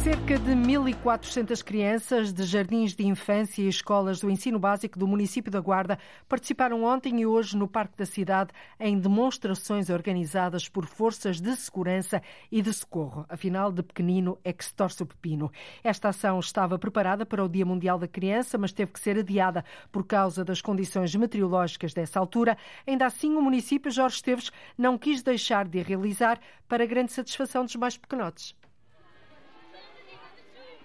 Cerca 0.04 0.38
de 0.38 0.52
1.400 0.52 1.64
crianças 1.64 2.34
de 2.34 2.44
jardins 2.44 2.94
de 2.94 3.08
infância 3.08 3.62
e 3.62 3.70
escolas 3.70 4.20
do 4.20 4.30
ensino 4.30 4.60
básico 4.60 5.00
do 5.00 5.08
município 5.08 5.50
da 5.50 5.62
Guarda 5.62 5.98
participaram 6.28 6.84
ontem 6.84 7.22
e 7.22 7.26
hoje 7.26 7.56
no 7.56 7.70
Parque 7.70 7.98
da 7.98 8.06
Cidade 8.06 8.52
em 8.78 9.00
demonstrações 9.00 9.90
organizadas 9.90 10.68
por 10.68 10.86
forças 10.86 11.40
de 11.40 11.56
segurança 11.56 12.22
e 12.52 12.62
de 12.62 12.74
socorro. 12.74 13.26
Afinal, 13.30 13.72
de 13.72 13.82
pequenino 13.82 14.38
é 14.44 14.52
que 14.52 14.66
se 14.66 14.74
torce 14.74 15.02
o 15.02 15.06
pepino. 15.06 15.50
Esta 15.82 16.10
ação 16.10 16.38
estava 16.38 16.78
preparada 16.78 17.26
para 17.26 17.42
o 17.42 17.48
Dia 17.48 17.66
Mundial 17.66 17.98
da 17.98 18.08
Criança, 18.08 18.58
mas 18.58 18.74
teve 18.74 18.92
que 18.92 19.00
ser 19.00 19.18
adiada 19.18 19.64
por 19.90 20.06
causa 20.06 20.44
das 20.44 20.62
condições 20.62 21.16
meteorológicas 21.16 21.94
dessa 21.94 22.20
altura. 22.20 22.58
Ainda 22.86 23.06
assim, 23.06 23.38
o 23.38 23.42
município 23.42 23.90
Jorge 23.90 24.18
Esteves 24.18 24.52
não 24.78 24.98
quis 24.98 25.24
deixar 25.24 25.66
de 25.66 25.80
a 25.80 25.84
realizar 25.84 26.42
para 26.68 26.86
grande 26.86 27.14
satisfação 27.14 27.64
dos 27.64 27.78
mais 27.78 27.96
pequenotes. 27.96 28.54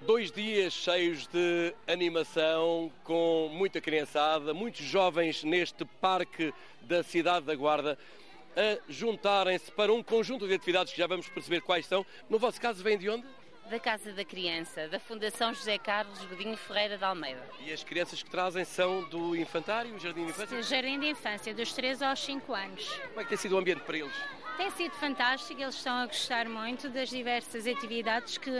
Dois 0.08 0.32
dias 0.32 0.72
cheios 0.72 1.26
de 1.26 1.74
animação, 1.86 2.90
com 3.04 3.50
muita 3.52 3.78
criançada, 3.78 4.54
muitos 4.54 4.80
jovens 4.80 5.44
neste 5.44 5.84
parque 5.84 6.50
da 6.80 7.02
cidade 7.02 7.44
da 7.44 7.54
Guarda 7.54 7.98
a 8.56 8.78
juntarem-se 8.88 9.70
para 9.70 9.92
um 9.92 10.02
conjunto 10.02 10.48
de 10.48 10.54
atividades 10.54 10.94
que 10.94 10.98
já 10.98 11.06
vamos 11.06 11.28
perceber 11.28 11.60
quais 11.60 11.84
são. 11.84 12.06
No 12.30 12.38
vosso 12.38 12.58
caso, 12.58 12.82
vem 12.82 12.96
de 12.96 13.10
onde? 13.10 13.26
Da 13.70 13.78
Casa 13.78 14.12
da 14.14 14.24
Criança, 14.24 14.88
da 14.88 14.98
Fundação 14.98 15.52
José 15.52 15.76
Carlos 15.76 16.24
Godinho 16.24 16.56
Ferreira 16.56 16.96
de 16.96 17.04
Almeida. 17.04 17.46
E 17.60 17.70
as 17.70 17.84
crianças 17.84 18.22
que 18.22 18.30
trazem 18.30 18.64
são 18.64 19.06
do 19.10 19.36
infantário, 19.36 19.98
Jardim 19.98 20.24
de 20.24 20.30
Infância? 20.30 20.62
Jardim 20.62 20.98
de 20.98 21.08
Infância, 21.08 21.52
dos 21.52 21.72
3 21.74 22.00
aos 22.00 22.18
5 22.18 22.54
anos. 22.54 22.88
Como 23.08 23.20
é 23.20 23.24
que 23.24 23.28
tem 23.28 23.36
sido 23.36 23.56
o 23.56 23.58
ambiente 23.58 23.82
para 23.82 23.98
eles? 23.98 24.16
Tem 24.56 24.70
sido 24.70 24.92
fantástico, 24.94 25.60
eles 25.60 25.74
estão 25.74 25.98
a 25.98 26.06
gostar 26.06 26.48
muito 26.48 26.88
das 26.88 27.10
diversas 27.10 27.66
atividades 27.66 28.38
que 28.38 28.50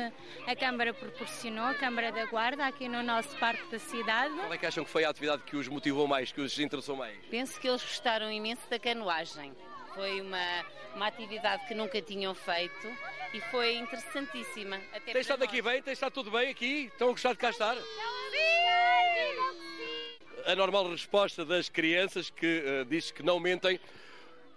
a 0.47 0.55
Câmara 0.55 0.93
proporcionou, 0.93 1.65
a 1.65 1.75
Câmara 1.75 2.13
da 2.13 2.27
Guarda, 2.27 2.67
aqui 2.67 2.87
no 2.87 3.03
nosso 3.03 3.35
Parque 3.39 3.67
da 3.71 3.79
Cidade. 3.79 4.35
Qual 4.35 4.53
é 4.53 4.59
que 4.59 4.67
acham 4.67 4.85
que 4.85 4.91
foi 4.91 5.05
a 5.05 5.11
atividade 5.11 5.43
que 5.43 5.57
os 5.57 5.67
motivou 5.69 6.07
mais, 6.07 6.31
que 6.31 6.41
os 6.41 6.57
interessou 6.59 6.97
mais? 6.97 7.17
Penso 7.31 7.59
que 7.59 7.67
eles 7.67 7.83
gostaram 7.83 8.31
imenso 8.31 8.69
da 8.69 8.79
canoagem. 8.79 9.57
Foi 9.95 10.20
uma, 10.20 10.64
uma 10.95 11.07
atividade 11.07 11.66
que 11.66 11.74
nunca 11.74 12.01
tinham 12.01 12.34
feito 12.34 12.89
e 13.32 13.41
foi 13.51 13.76
interessantíssima. 13.76 14.76
Até 14.93 15.12
tem 15.12 15.20
estado 15.20 15.41
nós. 15.41 15.49
aqui 15.49 15.62
bem? 15.62 15.82
Tem 15.82 15.93
estado 15.93 16.12
tudo 16.12 16.30
bem 16.30 16.51
aqui? 16.51 16.91
Estão 16.93 17.09
a 17.09 17.11
gostar 17.12 17.32
de 17.32 17.39
cá 17.39 17.51
estar? 17.51 17.76
A 20.47 20.55
normal 20.55 20.91
resposta 20.91 21.45
das 21.45 21.68
crianças 21.68 22.30
que 22.30 22.62
uh, 22.64 22.84
diz 22.84 23.11
que 23.11 23.22
não 23.22 23.39
mentem 23.39 23.78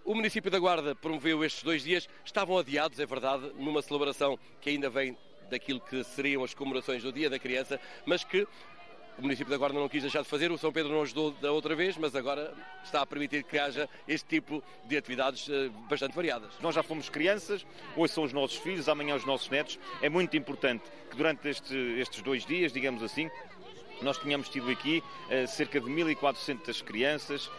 o 0.04 0.14
município 0.14 0.50
da 0.50 0.58
Guarda 0.58 0.94
promoveu 0.94 1.44
estes 1.44 1.62
dois 1.62 1.84
dias, 1.84 2.08
estavam 2.24 2.58
adiados, 2.58 2.98
é 2.98 3.06
verdade, 3.06 3.52
numa 3.54 3.80
celebração 3.82 4.38
que 4.60 4.70
ainda 4.70 4.90
vem 4.90 5.16
daquilo 5.48 5.80
que 5.80 6.02
seriam 6.02 6.42
as 6.42 6.54
comemorações 6.54 7.02
do 7.02 7.12
Dia 7.12 7.30
da 7.30 7.38
Criança, 7.38 7.78
mas 8.04 8.24
que 8.24 8.46
o 9.22 9.24
município 9.24 9.52
da 9.52 9.56
Guarda 9.56 9.78
não 9.78 9.88
quis 9.88 10.02
deixar 10.02 10.22
de 10.22 10.28
fazer, 10.28 10.50
o 10.50 10.58
São 10.58 10.72
Pedro 10.72 10.92
não 10.92 11.02
ajudou 11.02 11.30
da 11.30 11.52
outra 11.52 11.76
vez, 11.76 11.96
mas 11.96 12.16
agora 12.16 12.52
está 12.82 13.02
a 13.02 13.06
permitir 13.06 13.44
que 13.44 13.56
haja 13.56 13.88
este 14.08 14.28
tipo 14.28 14.62
de 14.84 14.96
atividades 14.96 15.48
eh, 15.48 15.70
bastante 15.88 16.12
variadas. 16.12 16.50
Nós 16.60 16.74
já 16.74 16.82
fomos 16.82 17.08
crianças, 17.08 17.64
hoje 17.96 18.12
são 18.12 18.24
os 18.24 18.32
nossos 18.32 18.56
filhos, 18.56 18.88
amanhã 18.88 19.14
os 19.14 19.24
nossos 19.24 19.48
netos. 19.48 19.78
É 20.02 20.08
muito 20.08 20.36
importante 20.36 20.82
que 21.08 21.16
durante 21.16 21.48
este, 21.48 21.74
estes 22.00 22.20
dois 22.20 22.44
dias, 22.44 22.72
digamos 22.72 23.00
assim, 23.00 23.30
nós 24.02 24.18
tínhamos 24.18 24.48
tido 24.48 24.70
aqui 24.70 25.02
uh, 25.26 25.46
cerca 25.46 25.80
de 25.80 25.86
1.400 25.86 26.82
crianças 26.82 27.46
uh, 27.46 27.50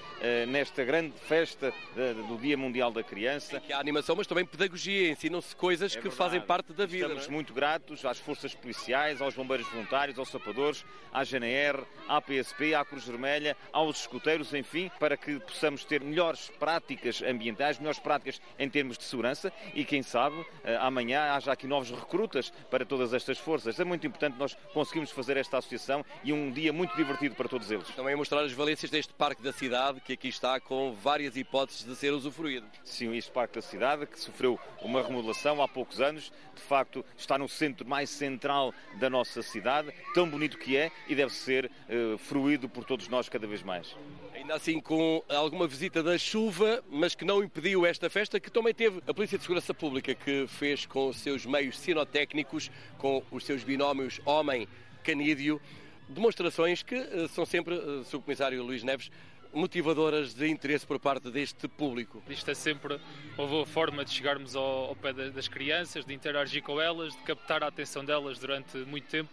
nesta 0.47 0.83
grande 0.83 1.13
festa 1.27 1.73
de, 1.95 2.13
do 2.27 2.37
Dia 2.37 2.57
Mundial 2.57 2.91
da 2.91 3.03
Criança. 3.03 3.59
Que 3.59 3.71
há 3.71 3.79
animação, 3.79 4.15
mas 4.15 4.27
também 4.27 4.45
pedagogia, 4.45 5.09
ensinam-se 5.09 5.55
coisas 5.55 5.93
é 5.93 5.95
que 5.95 6.09
verdade. 6.09 6.17
fazem 6.17 6.41
parte 6.41 6.73
da 6.73 6.85
vida. 6.85 7.07
Estamos 7.07 7.27
é? 7.27 7.31
muito 7.31 7.53
gratos 7.53 8.03
às 8.05 8.19
forças 8.19 8.53
policiais, 8.53 9.21
aos 9.21 9.33
bombeiros 9.33 9.67
voluntários, 9.69 10.19
aos 10.19 10.29
sapadores, 10.29 10.85
à 11.11 11.23
GNR, 11.23 11.83
à 12.07 12.21
PSP, 12.21 12.75
à 12.75 12.83
Cruz 12.83 13.05
Vermelha, 13.05 13.55
aos 13.71 14.01
escuteiros, 14.01 14.53
enfim, 14.53 14.91
para 14.99 15.15
que 15.15 15.39
possamos 15.39 15.85
ter 15.85 16.01
melhores 16.01 16.51
práticas 16.59 17.21
ambientais, 17.21 17.77
melhores 17.79 17.99
práticas 17.99 18.41
em 18.59 18.69
termos 18.69 18.97
de 18.97 19.03
segurança 19.05 19.51
e, 19.73 19.85
quem 19.85 20.01
sabe, 20.03 20.45
amanhã 20.81 21.33
haja 21.33 21.51
aqui 21.51 21.67
novos 21.67 21.91
recrutas 21.91 22.51
para 22.69 22.85
todas 22.85 23.13
estas 23.13 23.37
forças. 23.37 23.79
É 23.79 23.83
muito 23.83 24.05
importante 24.05 24.37
nós 24.37 24.55
conseguirmos 24.73 25.11
fazer 25.11 25.37
esta 25.37 25.57
associação 25.57 26.05
e 26.23 26.32
um 26.33 26.51
dia 26.51 26.73
muito 26.73 26.95
divertido 26.95 27.35
para 27.35 27.47
todos 27.47 27.69
eles. 27.71 27.87
Também 27.89 28.13
a 28.13 28.17
mostrar 28.17 28.41
as 28.41 28.51
valências 28.51 28.89
deste 28.91 29.13
Parque 29.13 29.41
da 29.41 29.53
Cidade, 29.53 30.01
que 30.01 30.13
aqui 30.13 30.27
está 30.27 30.59
com 30.59 30.93
várias 30.93 31.37
hipóteses 31.37 31.85
de 31.85 31.95
ser 31.95 32.11
usufruído. 32.11 32.65
Sim, 32.83 33.15
este 33.15 33.31
Parque 33.31 33.55
da 33.55 33.61
Cidade, 33.61 34.05
que 34.05 34.19
sofreu 34.19 34.59
uma 34.81 35.01
remodelação 35.01 35.61
há 35.61 35.67
poucos 35.67 36.01
anos, 36.01 36.31
de 36.55 36.61
facto 36.61 37.05
está 37.17 37.37
no 37.37 37.47
centro 37.47 37.87
mais 37.87 38.09
central 38.09 38.73
da 38.99 39.09
nossa 39.09 39.41
cidade, 39.41 39.93
tão 40.13 40.29
bonito 40.29 40.57
que 40.57 40.75
é 40.75 40.91
e 41.07 41.15
deve 41.15 41.33
ser 41.33 41.65
uh, 41.65 42.17
fruído 42.17 42.67
por 42.67 42.83
todos 42.83 43.07
nós 43.07 43.29
cada 43.29 43.47
vez 43.47 43.63
mais. 43.63 43.95
Ainda 44.33 44.55
assim, 44.55 44.79
com 44.79 45.23
alguma 45.29 45.67
visita 45.67 46.03
da 46.03 46.17
chuva, 46.17 46.83
mas 46.89 47.15
que 47.15 47.23
não 47.23 47.43
impediu 47.43 47.85
esta 47.85 48.09
festa, 48.09 48.39
que 48.39 48.51
também 48.51 48.73
teve 48.73 49.01
a 49.07 49.13
Polícia 49.13 49.37
de 49.37 49.43
Segurança 49.43 49.73
Pública, 49.73 50.13
que 50.13 50.45
fez 50.47 50.85
com 50.85 51.07
os 51.07 51.17
seus 51.17 51.45
meios 51.45 51.79
sinotécnicos, 51.79 52.69
com 52.97 53.23
os 53.31 53.45
seus 53.45 53.63
binómios 53.63 54.19
homem-canídeo, 54.25 55.61
demonstrações 56.09 56.83
que 56.83 56.95
eh, 56.95 57.27
são 57.29 57.45
sempre, 57.45 57.75
eh, 57.75 58.03
Sr. 58.03 58.19
Comissário 58.19 58.63
Luís 58.63 58.83
Neves, 58.83 59.09
motivadoras 59.53 60.33
de 60.33 60.47
interesse 60.47 60.85
por 60.85 60.99
parte 60.99 61.29
deste 61.29 61.67
público. 61.67 62.21
Isto 62.27 62.51
é 62.51 62.55
sempre 62.55 62.99
uma 63.37 63.47
boa 63.47 63.65
forma 63.65 64.03
de 64.03 64.11
chegarmos 64.11 64.55
ao, 64.55 64.85
ao 64.89 64.95
pé 64.95 65.13
das 65.13 65.47
crianças, 65.47 66.05
de 66.05 66.13
interagir 66.13 66.63
com 66.63 66.81
elas, 66.81 67.13
de 67.13 67.19
captar 67.19 67.63
a 67.63 67.67
atenção 67.67 68.03
delas 68.03 68.39
durante 68.39 68.77
muito 68.79 69.07
tempo. 69.07 69.29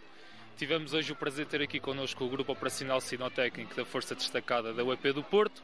Tivemos 0.57 0.93
hoje 0.93 1.11
o 1.11 1.15
prazer 1.15 1.45
de 1.45 1.51
ter 1.51 1.61
aqui 1.61 1.79
connosco 1.79 2.23
o 2.23 2.29
Grupo 2.29 2.51
Operacional 2.51 3.01
Sinotécnico 3.01 3.75
da 3.75 3.83
Força 3.83 4.13
Destacada 4.13 4.73
da 4.73 4.83
UEP 4.83 5.11
do 5.11 5.23
Porto, 5.23 5.63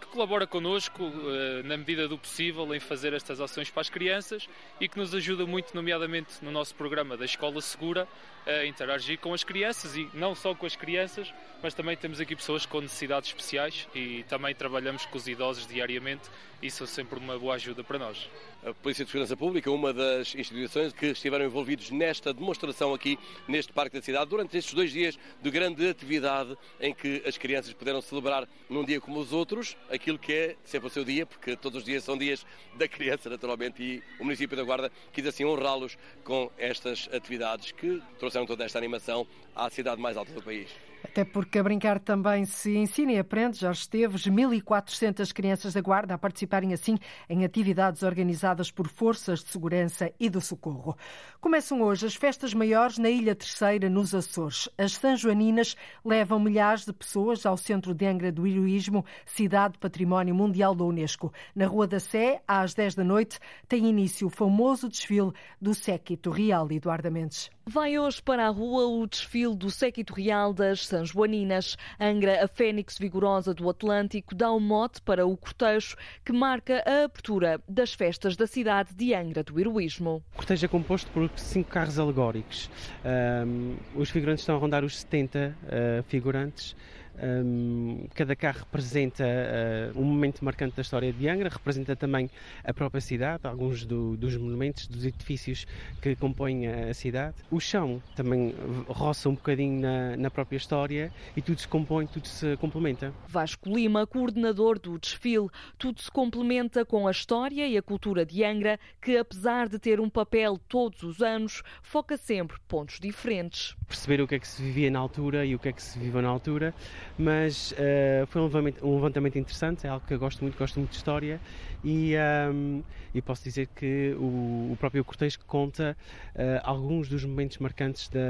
que 0.00 0.06
colabora 0.08 0.46
connosco 0.46 1.02
eh, 1.04 1.62
na 1.64 1.76
medida 1.76 2.06
do 2.06 2.18
possível 2.18 2.74
em 2.74 2.80
fazer 2.80 3.12
estas 3.12 3.40
ações 3.40 3.70
para 3.70 3.80
as 3.80 3.90
crianças 3.90 4.48
e 4.80 4.88
que 4.88 4.98
nos 4.98 5.14
ajuda 5.14 5.46
muito, 5.46 5.74
nomeadamente 5.74 6.32
no 6.42 6.50
nosso 6.50 6.74
programa 6.74 7.16
da 7.16 7.24
Escola 7.24 7.60
Segura, 7.60 8.08
a 8.46 8.66
interagir 8.66 9.18
com 9.18 9.32
as 9.32 9.42
crianças 9.42 9.96
e 9.96 10.08
não 10.12 10.34
só 10.34 10.54
com 10.54 10.66
as 10.66 10.76
crianças, 10.76 11.32
mas 11.62 11.72
também 11.72 11.96
temos 11.96 12.20
aqui 12.20 12.36
pessoas 12.36 12.66
com 12.66 12.80
necessidades 12.80 13.30
especiais 13.30 13.88
e 13.94 14.22
também 14.28 14.54
trabalhamos 14.54 15.06
com 15.06 15.16
os 15.16 15.26
idosos 15.26 15.66
diariamente. 15.66 16.28
Isso 16.62 16.84
é 16.84 16.86
sempre 16.86 17.18
uma 17.18 17.38
boa 17.38 17.54
ajuda 17.54 17.82
para 17.82 17.98
nós. 17.98 18.28
A 18.66 18.72
Polícia 18.72 19.04
de 19.04 19.10
Segurança 19.10 19.36
Pública, 19.36 19.70
uma 19.70 19.92
das 19.92 20.34
instituições 20.34 20.90
que 20.90 21.08
estiveram 21.08 21.44
envolvidos 21.44 21.90
nesta 21.90 22.32
demonstração 22.32 22.94
aqui 22.94 23.18
neste 23.46 23.70
Parque 23.74 23.98
da 23.98 24.02
Cidade 24.02 24.30
durante 24.30 24.56
estes 24.56 24.72
dois 24.72 24.90
dias 24.90 25.18
de 25.42 25.50
grande 25.50 25.86
atividade 25.86 26.56
em 26.80 26.94
que 26.94 27.22
as 27.26 27.36
crianças 27.36 27.74
puderam 27.74 28.00
celebrar 28.00 28.48
num 28.70 28.82
dia 28.82 29.02
como 29.02 29.20
os 29.20 29.34
outros 29.34 29.76
aquilo 29.90 30.18
que 30.18 30.32
é 30.32 30.56
sempre 30.64 30.86
o 30.86 30.90
seu 30.90 31.04
dia, 31.04 31.26
porque 31.26 31.54
todos 31.56 31.80
os 31.80 31.84
dias 31.84 32.04
são 32.04 32.16
dias 32.16 32.46
da 32.74 32.88
criança, 32.88 33.28
naturalmente, 33.28 33.82
e 33.82 34.02
o 34.18 34.24
município 34.24 34.56
da 34.56 34.62
Guarda 34.62 34.90
quis 35.12 35.26
assim 35.26 35.44
honrá-los 35.44 35.98
com 36.24 36.50
estas 36.56 37.06
atividades 37.12 37.70
que 37.70 38.02
trouxeram 38.18 38.46
toda 38.46 38.64
esta 38.64 38.78
animação 38.78 39.26
à 39.54 39.68
cidade 39.68 40.00
mais 40.00 40.16
alta 40.16 40.32
do 40.32 40.42
país. 40.42 40.70
Até 41.04 41.22
porque 41.22 41.58
a 41.58 41.62
brincar 41.62 42.00
também 42.00 42.46
se 42.46 42.74
ensina 42.76 43.12
e 43.12 43.18
aprende. 43.18 43.58
Jorge 43.58 43.82
Esteves, 43.82 44.26
1.400 44.26 45.32
crianças 45.32 45.74
da 45.74 45.80
Guarda 45.82 46.14
a 46.14 46.18
participarem 46.18 46.72
assim 46.72 46.98
em 47.28 47.44
atividades 47.44 48.02
organizadas 48.02 48.53
por 48.70 48.88
forças 48.88 49.42
de 49.42 49.50
segurança 49.50 50.12
e 50.18 50.30
do 50.30 50.40
socorro. 50.40 50.96
Começam 51.40 51.82
hoje 51.82 52.06
as 52.06 52.14
festas 52.14 52.54
maiores 52.54 52.98
na 52.98 53.10
Ilha 53.10 53.34
Terceira, 53.34 53.90
nos 53.90 54.14
Açores. 54.14 54.68
As 54.78 54.92
Sanjoaninas 54.92 55.76
levam 56.04 56.38
milhares 56.38 56.84
de 56.84 56.92
pessoas 56.92 57.44
ao 57.44 57.56
centro 57.56 57.92
de 57.92 58.06
Angra 58.06 58.30
do 58.30 58.46
Heroísmo, 58.46 59.04
cidade 59.26 59.78
património 59.78 60.34
mundial 60.34 60.74
da 60.74 60.84
Unesco. 60.84 61.32
Na 61.54 61.66
Rua 61.66 61.86
da 61.86 61.98
Sé, 61.98 62.42
às 62.46 62.74
10 62.74 62.94
da 62.94 63.04
noite, 63.04 63.38
tem 63.68 63.86
início 63.86 64.26
o 64.26 64.30
famoso 64.30 64.88
desfile 64.88 65.32
do 65.60 65.74
Séquito 65.74 66.30
Real, 66.30 66.70
Eduardo 66.70 67.10
Mendes. 67.10 67.50
Vai 67.66 67.98
hoje 67.98 68.22
para 68.22 68.46
a 68.46 68.50
rua 68.50 68.86
o 68.86 69.06
desfile 69.06 69.56
do 69.56 69.70
séquito 69.70 70.12
real 70.12 70.52
das 70.52 70.86
São 70.86 71.02
Joaninas. 71.02 71.78
Angra, 71.98 72.44
a 72.44 72.46
fênix 72.46 72.98
vigorosa 72.98 73.54
do 73.54 73.70
Atlântico, 73.70 74.34
dá 74.34 74.50
o 74.50 74.58
um 74.58 74.60
mote 74.60 75.00
para 75.00 75.26
o 75.26 75.34
cortejo 75.34 75.96
que 76.22 76.30
marca 76.30 76.84
a 76.86 77.04
abertura 77.04 77.58
das 77.66 77.94
festas 77.94 78.36
da 78.36 78.46
cidade 78.46 78.94
de 78.94 79.14
Angra 79.14 79.42
do 79.42 79.58
Heroísmo. 79.58 80.22
O 80.34 80.36
cortejo 80.36 80.66
é 80.66 80.68
composto 80.68 81.10
por 81.10 81.30
cinco 81.36 81.70
carros 81.70 81.98
alegóricos. 81.98 82.70
Um, 83.02 83.76
os 83.94 84.10
figurantes 84.10 84.42
estão 84.42 84.56
a 84.56 84.58
rondar 84.58 84.84
os 84.84 84.98
70 84.98 85.56
uh, 85.62 86.02
figurantes. 86.02 86.76
Um, 87.22 88.06
cada 88.14 88.34
carro 88.34 88.60
representa 88.60 89.24
uh, 89.24 89.98
um 89.98 90.04
momento 90.04 90.44
marcante 90.44 90.74
da 90.74 90.82
história 90.82 91.12
de 91.12 91.28
Angra, 91.28 91.48
representa 91.48 91.94
também 91.94 92.28
a 92.64 92.74
própria 92.74 93.00
cidade, 93.00 93.46
alguns 93.46 93.84
do, 93.84 94.16
dos 94.16 94.36
monumentos, 94.36 94.86
dos 94.88 95.04
edifícios 95.04 95.66
que 96.02 96.16
compõem 96.16 96.66
a, 96.66 96.92
cidade. 96.94 97.36
O 97.50 97.60
chão 97.60 98.02
também 98.16 98.54
roça 98.88 99.28
um 99.28 99.34
bocadinho 99.34 99.80
na, 99.80 100.16
na, 100.16 100.30
própria 100.30 100.56
história 100.56 101.12
e 101.36 101.42
tudo 101.42 101.60
se 101.60 101.68
compõe, 101.68 102.06
tudo 102.06 102.26
se 102.26 102.56
complementa. 102.56 103.12
Vasco 103.28 103.68
Lima, 103.68 104.06
coordenador 104.06 104.78
do 104.78 104.98
desfile, 104.98 105.48
tudo 105.78 106.00
se 106.00 106.10
complementa 106.10 106.84
com 106.84 107.06
a 107.06 107.10
história 107.10 107.66
e 107.66 107.76
a 107.76 107.82
cultura 107.82 108.26
de 108.26 108.44
Angra, 108.44 108.78
que 109.00 109.16
apesar 109.16 109.68
de 109.68 109.78
ter 109.78 110.00
um 110.00 110.10
papel 110.10 110.58
todos 110.68 111.02
os 111.02 111.22
anos, 111.22 111.62
foca 111.82 112.16
sempre 112.16 112.56
pontos 112.66 112.98
diferentes. 112.98 113.76
Perceber 113.86 114.20
o 114.20 114.26
que 114.26 114.34
é 114.34 114.38
que 114.38 114.48
se 114.48 114.62
vivia 114.62 114.90
na 114.90 114.98
altura 114.98 115.44
e 115.44 115.54
o 115.54 115.58
que 115.58 115.68
é 115.68 115.72
que 115.72 115.82
se 115.82 115.98
vive 115.98 116.20
na 116.20 116.28
altura 116.28 116.74
mas 117.18 117.72
uh, 117.72 118.26
foi 118.26 118.40
um 118.40 118.44
levantamento, 118.44 118.86
um 118.86 118.94
levantamento, 118.96 119.38
interessante, 119.38 119.86
é 119.86 119.90
algo 119.90 120.06
que 120.06 120.14
eu 120.14 120.18
gosto 120.18 120.42
muito, 120.42 120.58
gosto 120.58 120.78
muito 120.78 120.90
de 120.90 120.96
história 120.96 121.40
e, 121.84 122.14
um, 122.52 122.82
e 123.14 123.22
posso 123.22 123.44
dizer 123.44 123.68
que 123.74 124.14
o, 124.18 124.72
o 124.72 124.76
próprio 124.78 125.04
cortejo 125.04 125.38
conta 125.46 125.96
uh, 126.34 126.60
alguns 126.62 127.08
dos 127.08 127.24
momentos 127.24 127.58
marcantes 127.58 128.08
da, 128.08 128.20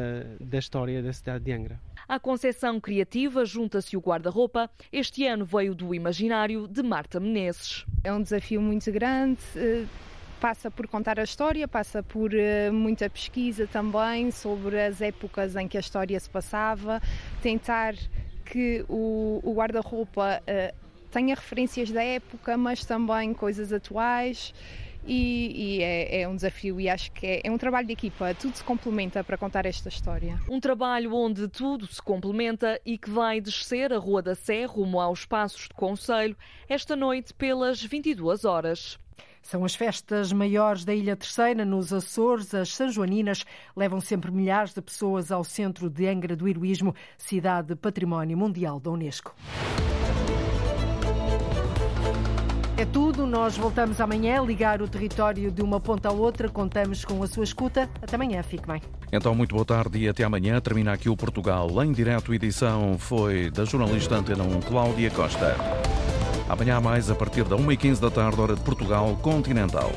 da 0.41 0.59
história 0.59 1.03
da 1.03 1.12
cidade 1.12 1.45
de 1.45 1.53
Angra. 1.53 1.80
À 2.07 2.20
concepção 2.20 2.78
criativa 2.78 3.45
junta-se 3.47 3.97
o 3.97 4.01
guarda-roupa. 4.01 4.70
Este 4.93 5.26
ano 5.26 5.45
veio 5.47 5.74
do 5.74 5.95
imaginário 5.95 6.68
de 6.68 6.82
Marta 6.82 7.18
Menezes. 7.18 7.87
É 8.03 8.12
um 8.12 8.22
desafio 8.22 8.61
muito 8.61 8.93
grande 8.93 9.41
eh, 9.57 9.87
passa 10.39 10.70
por 10.70 10.87
contar 10.87 11.18
a 11.18 11.22
história, 11.22 11.66
passa 11.66 12.03
por 12.03 12.30
uh, 12.35 12.70
muita 12.70 13.09
pesquisa 13.09 13.66
também 13.66 14.30
sobre 14.30 14.78
as 14.78 15.01
épocas 15.01 15.57
em 15.57 15.66
que 15.66 15.78
a 15.78 15.80
história 15.80 16.20
se 16.20 16.28
passava, 16.28 17.01
tentar 17.41 17.95
que 18.55 18.85
o, 18.89 19.41
o 19.43 19.53
guarda-roupa 19.53 20.41
uh, 20.41 20.75
tenha 21.11 21.35
referências 21.35 21.91
da 21.91 22.05
época, 22.05 22.57
mas 22.57 22.85
também 22.85 23.35
coisas 23.35 23.73
atuais. 23.73 24.55
E, 25.07 25.79
e 25.79 25.83
é, 25.83 26.21
é, 26.21 26.29
um 26.29 26.37
desafio 26.37 26.81
e 26.81 26.89
acho 26.89 27.11
que 27.13 27.27
é, 27.27 27.41
é, 27.45 27.51
um 27.51 27.59
trabalho 27.59 27.87
de 27.87 27.93
equipa, 27.93 28.33
tudo 28.35 28.57
se 28.57 28.65
complementa 28.65 29.23
para 29.23 29.37
contar 29.37 29.67
esta 29.67 29.89
história. 29.89 30.41
Um 30.49 30.59
trabalho 30.61 31.13
onde 31.15 31.47
tudo 31.49 31.87
se 31.87 32.01
complementa 32.01 32.81
e 32.87 32.97
que 32.97 33.11
vai 33.11 33.39
descer 33.41 33.93
a 33.93 33.99
Rua 33.99 34.23
da 34.23 34.35
Sé 34.35 34.65
rumo 34.65 34.99
aos 35.01 35.27
Passos 35.27 35.69
de 35.69 35.75
Conselho 35.75 36.37
esta 36.69 36.97
noite 36.97 37.35
pelas 37.35 37.83
22 37.83 38.45
horas. 38.47 38.99
São 39.45 39.62
as 39.62 39.74
festas 39.74 40.32
maiores 40.32 40.86
da 40.86 40.95
Ilha 40.95 41.14
Terceira, 41.14 41.66
nos 41.66 41.92
Açores. 41.92 42.55
As 42.55 42.74
Sanjoaninas 42.74 43.45
levam 43.76 44.01
sempre 44.01 44.32
milhares 44.32 44.72
de 44.72 44.80
pessoas 44.80 45.30
ao 45.30 45.45
centro 45.45 45.90
de 45.90 46.09
Angra 46.09 46.34
do 46.34 46.49
Heroísmo, 46.49 46.95
cidade 47.18 47.76
Património 47.76 48.38
Mundial 48.38 48.80
da 48.80 48.90
Unesco. 48.90 49.36
É 52.78 52.86
tudo, 52.86 53.26
nós 53.26 53.57
voltamos 53.57 54.01
amanhã 54.01 54.40
a 54.40 54.45
ligar 54.45 54.80
o 54.80 54.88
território 54.88 55.53
de 55.53 55.62
uma 55.62 55.78
ponta 55.78 56.09
à 56.09 56.12
outra. 56.12 56.49
Contamos 56.49 57.05
com 57.05 57.22
a 57.22 57.26
sua 57.26 57.45
escuta. 57.45 57.88
Até 58.01 58.16
amanhã, 58.16 58.42
fique 58.42 58.66
bem. 58.66 58.80
Então, 59.12 59.34
muito 59.34 59.55
boa 59.55 59.64
tarde 59.64 59.99
e 59.99 60.09
até 60.09 60.24
amanhã. 60.24 60.59
Termina 60.59 60.95
aqui 60.95 61.11
o 61.11 61.16
Portugal 61.16 61.68
em 61.84 61.92
direto. 61.92 62.32
Edição 62.32 62.97
foi 62.99 63.51
da 63.51 63.66
jornalista 63.66 64.16
Antena 64.16 64.42
1, 64.42 64.61
Cláudia 64.62 65.11
Costa. 65.11 65.55
Amanhã 66.49 66.80
mais 66.80 67.11
a 67.11 67.14
partir 67.14 67.45
da 67.45 67.57
1h15 67.57 68.01
da 68.01 68.11
tarde, 68.11 68.40
hora 68.40 68.55
de 68.55 68.61
Portugal 68.61 69.16
Continental. 69.22 69.90